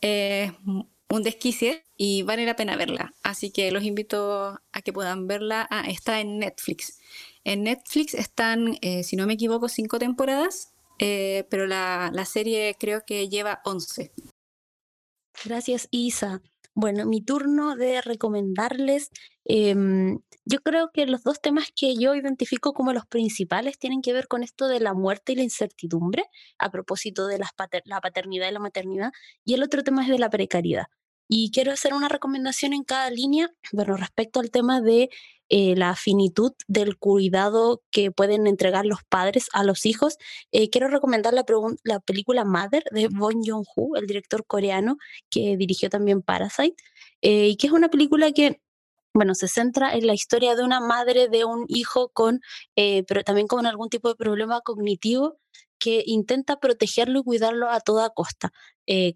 un 0.00 1.22
desquicie 1.22 1.84
y 1.96 2.22
vale 2.22 2.44
la 2.46 2.56
pena 2.56 2.76
verla. 2.76 3.14
Así 3.22 3.50
que 3.50 3.70
los 3.70 3.84
invito 3.84 4.60
a 4.72 4.82
que 4.82 4.92
puedan 4.92 5.26
verla. 5.28 5.66
Ah, 5.70 5.84
está 5.88 6.20
en 6.20 6.38
Netflix. 6.38 6.98
En 7.44 7.64
Netflix 7.64 8.14
están, 8.14 8.78
eh, 8.82 9.02
si 9.04 9.16
no 9.16 9.26
me 9.26 9.34
equivoco, 9.34 9.68
cinco 9.68 9.98
temporadas, 9.98 10.72
eh, 10.98 11.46
pero 11.50 11.66
la, 11.66 12.10
la 12.12 12.24
serie 12.24 12.76
creo 12.78 13.04
que 13.04 13.28
lleva 13.28 13.60
once. 13.64 14.12
Gracias, 15.44 15.88
Isa. 15.90 16.40
Bueno, 16.74 17.04
mi 17.04 17.20
turno 17.22 17.76
de 17.76 18.00
recomendarles, 18.00 19.10
em, 19.44 20.20
yo 20.46 20.60
creo 20.62 20.90
que 20.92 21.06
los 21.06 21.22
dos 21.22 21.40
temas 21.40 21.70
que 21.76 21.96
yo 21.96 22.14
identifico 22.14 22.72
como 22.72 22.92
los 22.94 23.06
principales 23.06 23.78
tienen 23.78 24.00
que 24.00 24.14
ver 24.14 24.26
con 24.26 24.42
esto 24.42 24.68
de 24.68 24.80
la 24.80 24.94
muerte 24.94 25.32
y 25.32 25.36
la 25.36 25.42
incertidumbre, 25.42 26.24
a 26.58 26.70
propósito 26.70 27.26
de 27.26 27.38
la 27.38 28.00
paternidad 28.00 28.48
y 28.48 28.52
la 28.52 28.58
maternidad, 28.58 29.12
y 29.44 29.54
el 29.54 29.62
otro 29.62 29.82
tema 29.84 30.02
es 30.02 30.08
de 30.08 30.18
la 30.18 30.30
precariedad. 30.30 30.86
Y 31.28 31.50
quiero 31.50 31.72
hacer 31.72 31.94
una 31.94 32.08
recomendación 32.08 32.72
en 32.72 32.84
cada 32.84 33.10
línea, 33.10 33.50
bueno, 33.72 33.96
respecto 33.96 34.40
al 34.40 34.50
tema 34.50 34.80
de 34.80 35.10
eh, 35.54 35.76
la 35.76 35.94
finitud 35.96 36.54
del 36.66 36.96
cuidado 36.96 37.82
que 37.90 38.10
pueden 38.10 38.46
entregar 38.46 38.86
los 38.86 39.00
padres 39.04 39.48
a 39.52 39.64
los 39.64 39.84
hijos. 39.84 40.16
Eh, 40.50 40.70
quiero 40.70 40.88
recomendar 40.88 41.34
la, 41.34 41.44
la, 41.84 42.00
película 42.00 42.46
Mother 42.46 42.84
de 42.90 43.08
Bong 43.08 43.42
Joon-ho, 43.46 43.96
el 43.96 44.06
director 44.06 44.46
coreano 44.46 44.96
que 45.28 45.58
dirigió 45.58 45.90
también 45.90 46.22
Parasite, 46.22 46.82
eh, 47.20 47.48
y 47.48 47.56
que 47.56 47.66
es 47.66 47.72
una 47.74 47.90
película 47.90 48.32
que 48.32 48.62
bueno, 49.12 49.34
se 49.34 49.46
centra 49.46 49.92
en 49.94 50.06
la 50.06 50.14
historia 50.14 50.56
de 50.56 50.64
una 50.64 50.80
madre 50.80 51.28
de 51.28 51.44
un 51.44 51.66
hijo 51.68 52.08
con, 52.14 52.40
pero 52.74 53.22
también 53.22 53.46
con 53.46 53.66
algún 53.66 53.90
tipo 53.90 54.08
de 54.08 54.14
problema 54.16 54.62
cognitivo 54.62 55.38
que 55.78 56.02
intenta 56.06 56.60
protegerlo 56.60 57.20
y 57.20 57.24
cuidarlo 57.24 57.68
a 57.70 57.80
toda 57.80 58.08
costa. 58.10 58.52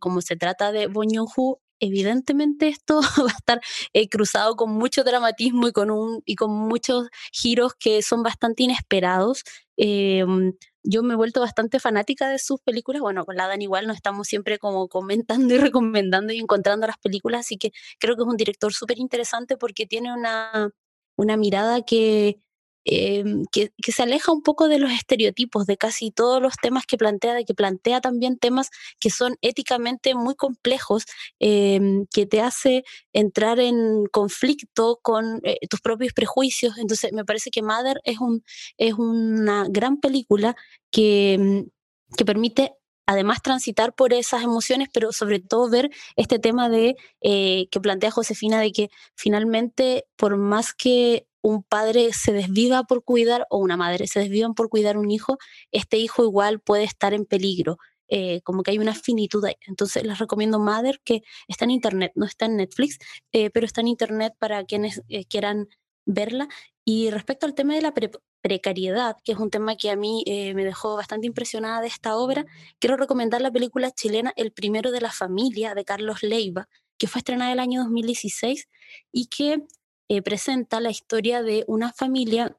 como 0.00 0.20
se 0.20 0.36
trata 0.36 0.70
de 0.72 0.88
Bong 0.88 1.08
Joon-ho, 1.14 1.60
evidentemente 1.80 2.68
esto 2.68 3.00
va 3.28 3.30
a 3.32 3.36
estar 3.36 3.60
eh, 3.92 4.08
cruzado 4.08 4.56
con 4.56 4.70
mucho 4.72 5.04
dramatismo 5.04 5.68
y 5.68 5.72
con, 5.72 5.90
un, 5.90 6.22
y 6.24 6.36
con 6.36 6.50
muchos 6.52 7.08
giros 7.32 7.74
que 7.78 8.02
son 8.02 8.22
bastante 8.22 8.62
inesperados. 8.64 9.44
Em, 9.76 10.52
yo 10.82 11.02
me 11.02 11.14
he 11.14 11.16
vuelto 11.16 11.40
bastante 11.40 11.80
fanática 11.80 12.28
de 12.28 12.38
sus 12.38 12.60
películas. 12.60 13.02
Bueno, 13.02 13.24
con 13.24 13.36
la 13.36 13.48
Dan 13.48 13.62
igual 13.62 13.86
nos 13.86 13.96
estamos 13.96 14.28
siempre 14.28 14.58
como 14.58 14.88
comentando 14.88 15.54
y 15.54 15.58
recomendando 15.72 16.32
y 16.32 16.38
encontrando 16.38 16.86
las 16.86 16.98
películas, 16.98 17.40
así 17.40 17.58
que 17.58 17.72
creo 17.98 18.16
que 18.16 18.22
es 18.22 18.28
un 18.28 18.36
director 18.36 18.72
súper 18.72 18.98
interesante 18.98 19.56
porque 19.56 19.86
tiene 19.86 20.12
una, 20.12 20.70
una 21.16 21.36
mirada 21.36 21.82
que 21.82 22.40
Em, 22.88 23.44
que, 23.50 23.72
se 23.92 24.02
aleja 24.04 24.30
un 24.30 24.42
poco 24.42 24.68
de 24.68 24.78
los 24.78 24.92
estereotipos 24.92 25.66
de 25.66 25.76
casi 25.76 26.12
todos 26.12 26.40
los 26.40 26.54
temas 26.54 26.86
que 26.86 26.96
plantea, 26.96 27.34
de 27.34 27.44
que 27.44 27.52
plantea 27.52 28.00
también 28.00 28.38
temas 28.38 28.70
que 29.00 29.10
son 29.10 29.36
éticamente 29.42 30.14
muy 30.14 30.36
complejos, 30.36 31.04
em, 31.40 32.06
que 32.14 32.26
te 32.26 32.40
hace 32.40 32.84
entrar 33.12 33.58
en 33.58 34.06
conflicto 34.12 35.00
con 35.02 35.40
eh, 35.42 35.58
tus 35.68 35.80
propios 35.80 36.12
prejuicios. 36.12 36.78
Entonces, 36.78 37.12
me 37.12 37.24
parece 37.24 37.50
que 37.50 37.62
Mother 37.62 38.00
es, 38.04 38.20
un, 38.20 38.44
es 38.78 38.94
una 38.94 39.66
gran 39.68 39.98
película 39.98 40.56
que, 40.92 41.34
em, 41.34 41.68
que 42.16 42.24
permite 42.24 42.72
además 43.06 43.42
transitar 43.42 43.94
por 43.94 44.12
esas 44.12 44.42
emociones, 44.42 44.88
pero 44.92 45.12
sobre 45.12 45.40
todo 45.40 45.70
ver 45.70 45.90
este 46.16 46.38
tema 46.38 46.68
de 46.68 46.96
eh, 47.20 47.68
que 47.70 47.80
plantea 47.80 48.10
Josefina 48.10 48.60
de 48.60 48.72
que 48.72 48.90
finalmente 49.14 50.06
por 50.16 50.36
más 50.36 50.74
que 50.74 51.26
un 51.46 51.62
padre 51.62 52.12
se 52.12 52.32
desviva 52.32 52.82
por 52.82 53.04
cuidar 53.04 53.46
o 53.50 53.58
una 53.58 53.76
madre 53.76 54.08
se 54.08 54.18
desvivan 54.18 54.54
por 54.54 54.68
cuidar 54.68 54.98
un 54.98 55.12
hijo, 55.12 55.38
este 55.70 55.96
hijo 55.96 56.24
igual 56.24 56.58
puede 56.58 56.82
estar 56.82 57.14
en 57.14 57.24
peligro. 57.24 57.78
Eh, 58.08 58.40
como 58.42 58.62
que 58.62 58.72
hay 58.72 58.78
una 58.78 58.94
finitud 58.94 59.44
ahí. 59.44 59.54
Entonces 59.66 60.04
les 60.04 60.18
recomiendo 60.18 60.58
Mother, 60.58 61.00
que 61.04 61.22
está 61.46 61.64
en 61.64 61.72
internet, 61.72 62.12
no 62.16 62.26
está 62.26 62.46
en 62.46 62.56
Netflix, 62.56 62.98
eh, 63.32 63.50
pero 63.50 63.66
está 63.66 63.80
en 63.80 63.88
internet 63.88 64.34
para 64.38 64.64
quienes 64.64 65.02
eh, 65.08 65.24
quieran 65.24 65.68
verla. 66.04 66.48
Y 66.84 67.10
respecto 67.10 67.46
al 67.46 67.54
tema 67.54 67.74
de 67.74 67.82
la 67.82 67.94
precariedad, 68.42 69.16
que 69.24 69.32
es 69.32 69.38
un 69.38 69.50
tema 69.50 69.76
que 69.76 69.90
a 69.90 69.96
mí 69.96 70.24
me 70.26 70.64
dejó 70.64 70.96
bastante 70.96 71.26
impresionada 71.26 71.80
de 71.80 71.88
esta 71.88 72.16
obra, 72.16 72.46
quiero 72.78 72.96
recomendar 72.96 73.40
la 73.40 73.50
película 73.50 73.90
chilena 73.90 74.32
El 74.36 74.52
primero 74.52 74.92
de 74.92 75.00
la 75.00 75.10
familia 75.10 75.74
de 75.74 75.84
Carlos 75.84 76.22
Leiva, 76.22 76.68
que 76.98 77.08
fue 77.08 77.20
estrenada 77.20 77.52
el 77.52 77.60
año 77.60 77.82
2016 77.82 78.68
y 79.12 79.26
que 79.26 79.64
eh, 80.08 80.22
presenta 80.22 80.80
la 80.80 80.90
historia 80.90 81.42
de 81.42 81.64
una 81.66 81.92
familia 81.92 82.56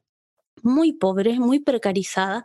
muy 0.62 0.92
pobre, 0.92 1.38
muy 1.38 1.60
precarizada, 1.60 2.44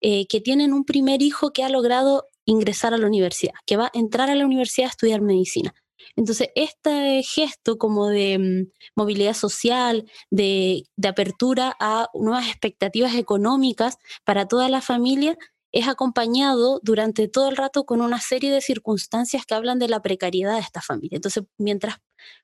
eh, 0.00 0.26
que 0.26 0.40
tienen 0.40 0.72
un 0.72 0.84
primer 0.84 1.22
hijo 1.22 1.52
que 1.52 1.64
ha 1.64 1.68
logrado 1.68 2.26
ingresar 2.44 2.94
a 2.94 2.98
la 2.98 3.06
universidad, 3.06 3.54
que 3.66 3.76
va 3.76 3.86
a 3.86 3.98
entrar 3.98 4.30
a 4.30 4.34
la 4.34 4.46
universidad 4.46 4.88
a 4.88 4.90
estudiar 4.90 5.20
medicina. 5.20 5.74
Entonces, 6.16 6.48
este 6.56 7.22
gesto 7.22 7.78
como 7.78 8.08
de 8.08 8.38
mm, 8.38 8.72
movilidad 8.96 9.34
social, 9.34 10.10
de, 10.30 10.84
de, 10.96 11.08
apertura 11.08 11.76
a 11.78 12.08
nuevas 12.14 12.48
expectativas 12.48 13.14
económicas 13.14 13.98
para 14.24 14.46
toda 14.48 14.68
la 14.68 14.80
familia, 14.80 15.38
es 15.72 15.88
acompañado 15.88 16.80
durante 16.82 17.28
todo 17.28 17.48
el 17.48 17.56
rato 17.56 17.84
con 17.84 18.00
una 18.02 18.20
serie 18.20 18.52
de 18.52 18.60
circunstancias 18.60 19.46
que 19.46 19.54
hablan 19.54 19.78
de 19.78 19.88
la 19.88 20.02
precariedad 20.02 20.54
de 20.54 20.60
esta 20.60 20.82
familia. 20.82 21.16
Entonces, 21.16 21.44
mientras 21.58 21.96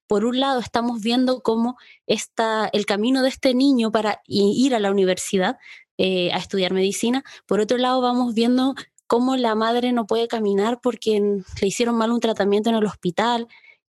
por 0.06 0.24
un 0.24 0.40
lado 0.40 0.60
estamos 0.60 1.00
viendo 1.02 1.42
cómo 1.42 1.76
está 2.06 2.68
el 2.72 2.86
camino 2.86 3.22
de 3.22 3.28
este 3.28 3.54
niño 3.54 3.92
para 3.92 4.22
ir 4.26 4.74
a 4.74 4.80
la 4.80 4.90
universidad 4.90 5.58
eh, 5.98 6.32
a 6.32 6.38
estudiar 6.38 6.72
medicina, 6.72 7.22
por 7.46 7.60
otro 7.60 7.76
lado 7.76 8.00
vamos 8.00 8.34
viendo 8.34 8.74
cómo 9.06 9.36
la 9.36 9.54
madre 9.54 9.92
no 9.92 10.06
puede 10.06 10.26
caminar 10.26 10.80
porque 10.80 11.42
le 11.60 11.66
hicieron 11.66 11.96
mal 11.96 12.12
un 12.12 12.20
tratamiento 12.20 12.70
en 12.70 12.76
el 12.76 12.86
hospital, 12.86 13.48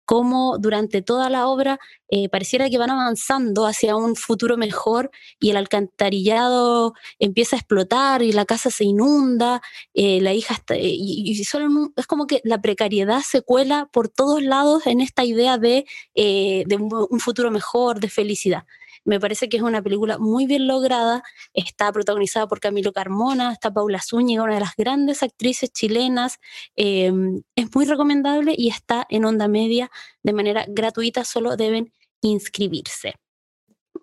cómo 0.09 0.57
durante 0.57 1.03
toda 1.03 1.29
la 1.29 1.49
obra 1.49 1.79
eh, 2.09 2.31
pareciera 2.31 2.71
que 2.71 2.79
van 2.79 2.89
avanzando 2.89 3.67
hacia 3.67 3.95
un 3.95 4.17
futuro 4.17 4.57
mejor 4.57 5.11
y 5.39 5.51
el 5.51 5.59
alcantarillado 5.59 6.95
empieza 7.19 7.57
a 7.57 7.59
explotar 7.59 8.23
y 8.23 8.33
la 8.33 8.47
casa 8.47 8.71
se 8.71 8.85
inunda, 8.85 9.61
eh, 9.93 10.23
la 10.23 10.33
hija 10.33 10.55
está, 10.55 10.77
eh, 10.77 10.97
y, 10.99 11.45
solo 11.45 11.93
es 11.95 12.07
como 12.07 12.27
que 12.27 12.41
la 12.43 12.63
precariedad 12.63 13.21
se 13.21 13.43
cuela 13.43 13.91
por 13.93 14.09
todos 14.09 14.43
lados 14.43 14.87
en 14.87 15.03
esta 15.03 15.27
idea 15.27 15.59
de, 15.59 15.85
de 16.15 16.77
un 16.77 17.21
futuro 17.21 17.51
mejor, 17.51 18.01
de 18.01 18.09
felicidad. 18.09 18.65
Me 19.05 19.21
parece 19.21 19.49
que 19.49 19.57
es 19.59 19.63
una 19.63 19.83
película 19.83 20.19
muy 20.19 20.47
bien 20.47 20.67
lograda. 20.67 21.23
Está 21.55 21.93
protagonizada 21.93 22.47
por 22.47 22.61
Camilo 22.61 22.93
Carmona, 22.93 23.53
está 23.53 23.73
Paula 23.73 24.01
Zúñiga, 24.03 24.43
una 24.43 24.55
de 24.55 24.61
las 24.61 24.77
grandes 24.77 25.23
actrices 25.23 25.71
chilenas. 25.73 26.39
Em, 26.77 27.43
es 27.57 27.75
muy 27.75 27.85
recomendable 27.85 28.55
y 28.57 28.69
está 28.69 29.07
en 29.09 29.25
onda 29.25 29.49
media 29.49 29.91
de 30.23 30.33
manera 30.33 30.65
gratuita. 30.69 31.25
Solo 31.25 31.57
deben 31.57 31.93
inscribirse. 32.23 33.15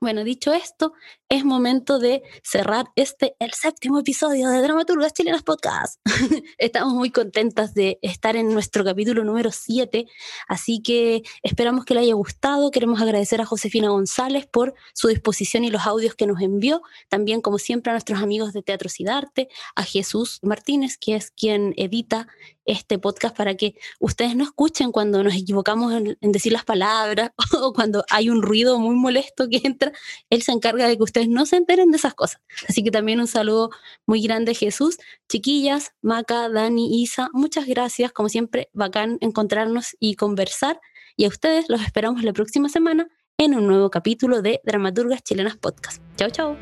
Bueno, 0.05 0.23
dicho 0.23 0.53
esto, 0.53 0.93
es 1.29 1.43
momento 1.43 1.97
de 1.97 2.21
cerrar 2.43 2.85
este, 2.95 3.35
el 3.39 3.53
séptimo 3.53 3.97
episodio 3.97 4.49
de 4.49 4.61
Dramaturgas 4.61 5.15
Chilenas 5.15 5.41
Podcast. 5.41 5.99
Estamos 6.59 6.93
muy 6.93 7.09
contentas 7.09 7.73
de 7.73 7.97
estar 8.03 8.35
en 8.35 8.53
nuestro 8.53 8.83
capítulo 8.83 9.23
número 9.23 9.51
7, 9.51 10.05
así 10.47 10.79
que 10.83 11.23
esperamos 11.41 11.85
que 11.85 11.95
le 11.95 12.01
haya 12.01 12.13
gustado. 12.13 12.69
Queremos 12.69 13.01
agradecer 13.01 13.41
a 13.41 13.47
Josefina 13.47 13.89
González 13.89 14.45
por 14.45 14.75
su 14.93 15.07
disposición 15.07 15.63
y 15.63 15.71
los 15.71 15.87
audios 15.87 16.13
que 16.13 16.27
nos 16.27 16.39
envió. 16.39 16.83
También, 17.09 17.41
como 17.41 17.57
siempre, 17.57 17.89
a 17.89 17.95
nuestros 17.95 18.21
amigos 18.21 18.53
de 18.53 18.61
Teatro 18.61 18.89
Cidarte, 18.89 19.49
a 19.75 19.81
Jesús 19.81 20.37
Martínez, 20.43 20.99
que 20.99 21.15
es 21.15 21.31
quien 21.31 21.73
edita 21.77 22.27
este 22.65 22.99
podcast 22.99 23.35
para 23.35 23.55
que 23.55 23.75
ustedes 23.99 24.35
no 24.35 24.43
escuchen 24.43 24.91
cuando 24.91 25.23
nos 25.23 25.35
equivocamos 25.35 25.93
en, 25.93 26.17
decir 26.31 26.51
las 26.51 26.65
palabras 26.65 27.31
o 27.61 27.73
cuando 27.73 28.03
hay 28.09 28.29
un 28.29 28.41
ruido 28.41 28.79
muy 28.79 28.95
molesto 28.95 29.47
que 29.49 29.61
entra. 29.63 29.91
Él 30.29 30.41
se 30.41 30.51
encarga 30.51 30.87
de 30.87 30.97
que 30.97 31.03
ustedes 31.03 31.29
no 31.29 31.45
se 31.45 31.57
enteren 31.57 31.91
de 31.91 31.97
esas 31.97 32.13
cosas. 32.13 32.41
Así 32.67 32.83
que 32.83 32.91
también 32.91 33.19
un 33.19 33.27
saludo 33.27 33.69
muy 34.05 34.21
grande, 34.21 34.53
Jesús. 34.53 34.97
Chiquillas, 35.29 35.93
Maca, 36.01 36.49
Dani, 36.49 37.01
Isa, 37.01 37.29
muchas 37.33 37.65
gracias. 37.65 38.11
Como 38.11 38.29
siempre, 38.29 38.69
bacán 38.73 39.17
encontrarnos 39.21 39.95
y 39.99 40.15
conversar. 40.15 40.79
Y 41.17 41.25
a 41.25 41.29
ustedes 41.29 41.65
los 41.69 41.81
esperamos 41.81 42.23
la 42.23 42.33
próxima 42.33 42.69
semana 42.69 43.07
en 43.37 43.55
un 43.55 43.67
nuevo 43.67 43.89
capítulo 43.89 44.41
de 44.41 44.61
Dramaturgas 44.63 45.23
Chilenas 45.23 45.57
Podcast. 45.57 46.01
Chao, 46.15 46.29
chao. 46.29 46.57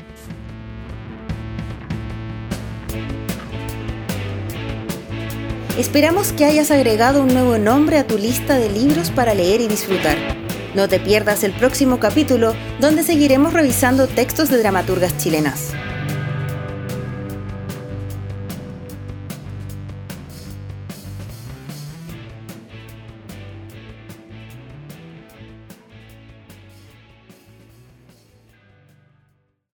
Esperamos 5.78 6.30
que 6.32 6.44
hayas 6.44 6.70
agregado 6.70 7.20
un 7.20 7.34
nuevo 7.34 7.58
nombre 7.58 7.98
a 7.98 8.06
tu 8.06 8.16
lista 8.16 8.58
de 8.58 8.70
libros 8.70 9.10
para 9.10 9.34
leer 9.34 9.60
y 9.60 9.66
disfrutar. 9.66 10.16
No 10.76 10.88
te 10.88 11.00
pierdas 11.00 11.42
el 11.42 11.52
próximo 11.52 11.98
capítulo 11.98 12.54
donde 12.80 13.02
seguiremos 13.02 13.52
revisando 13.52 14.06
textos 14.06 14.50
de 14.50 14.58
dramaturgas 14.58 15.18
chilenas. 15.18 15.72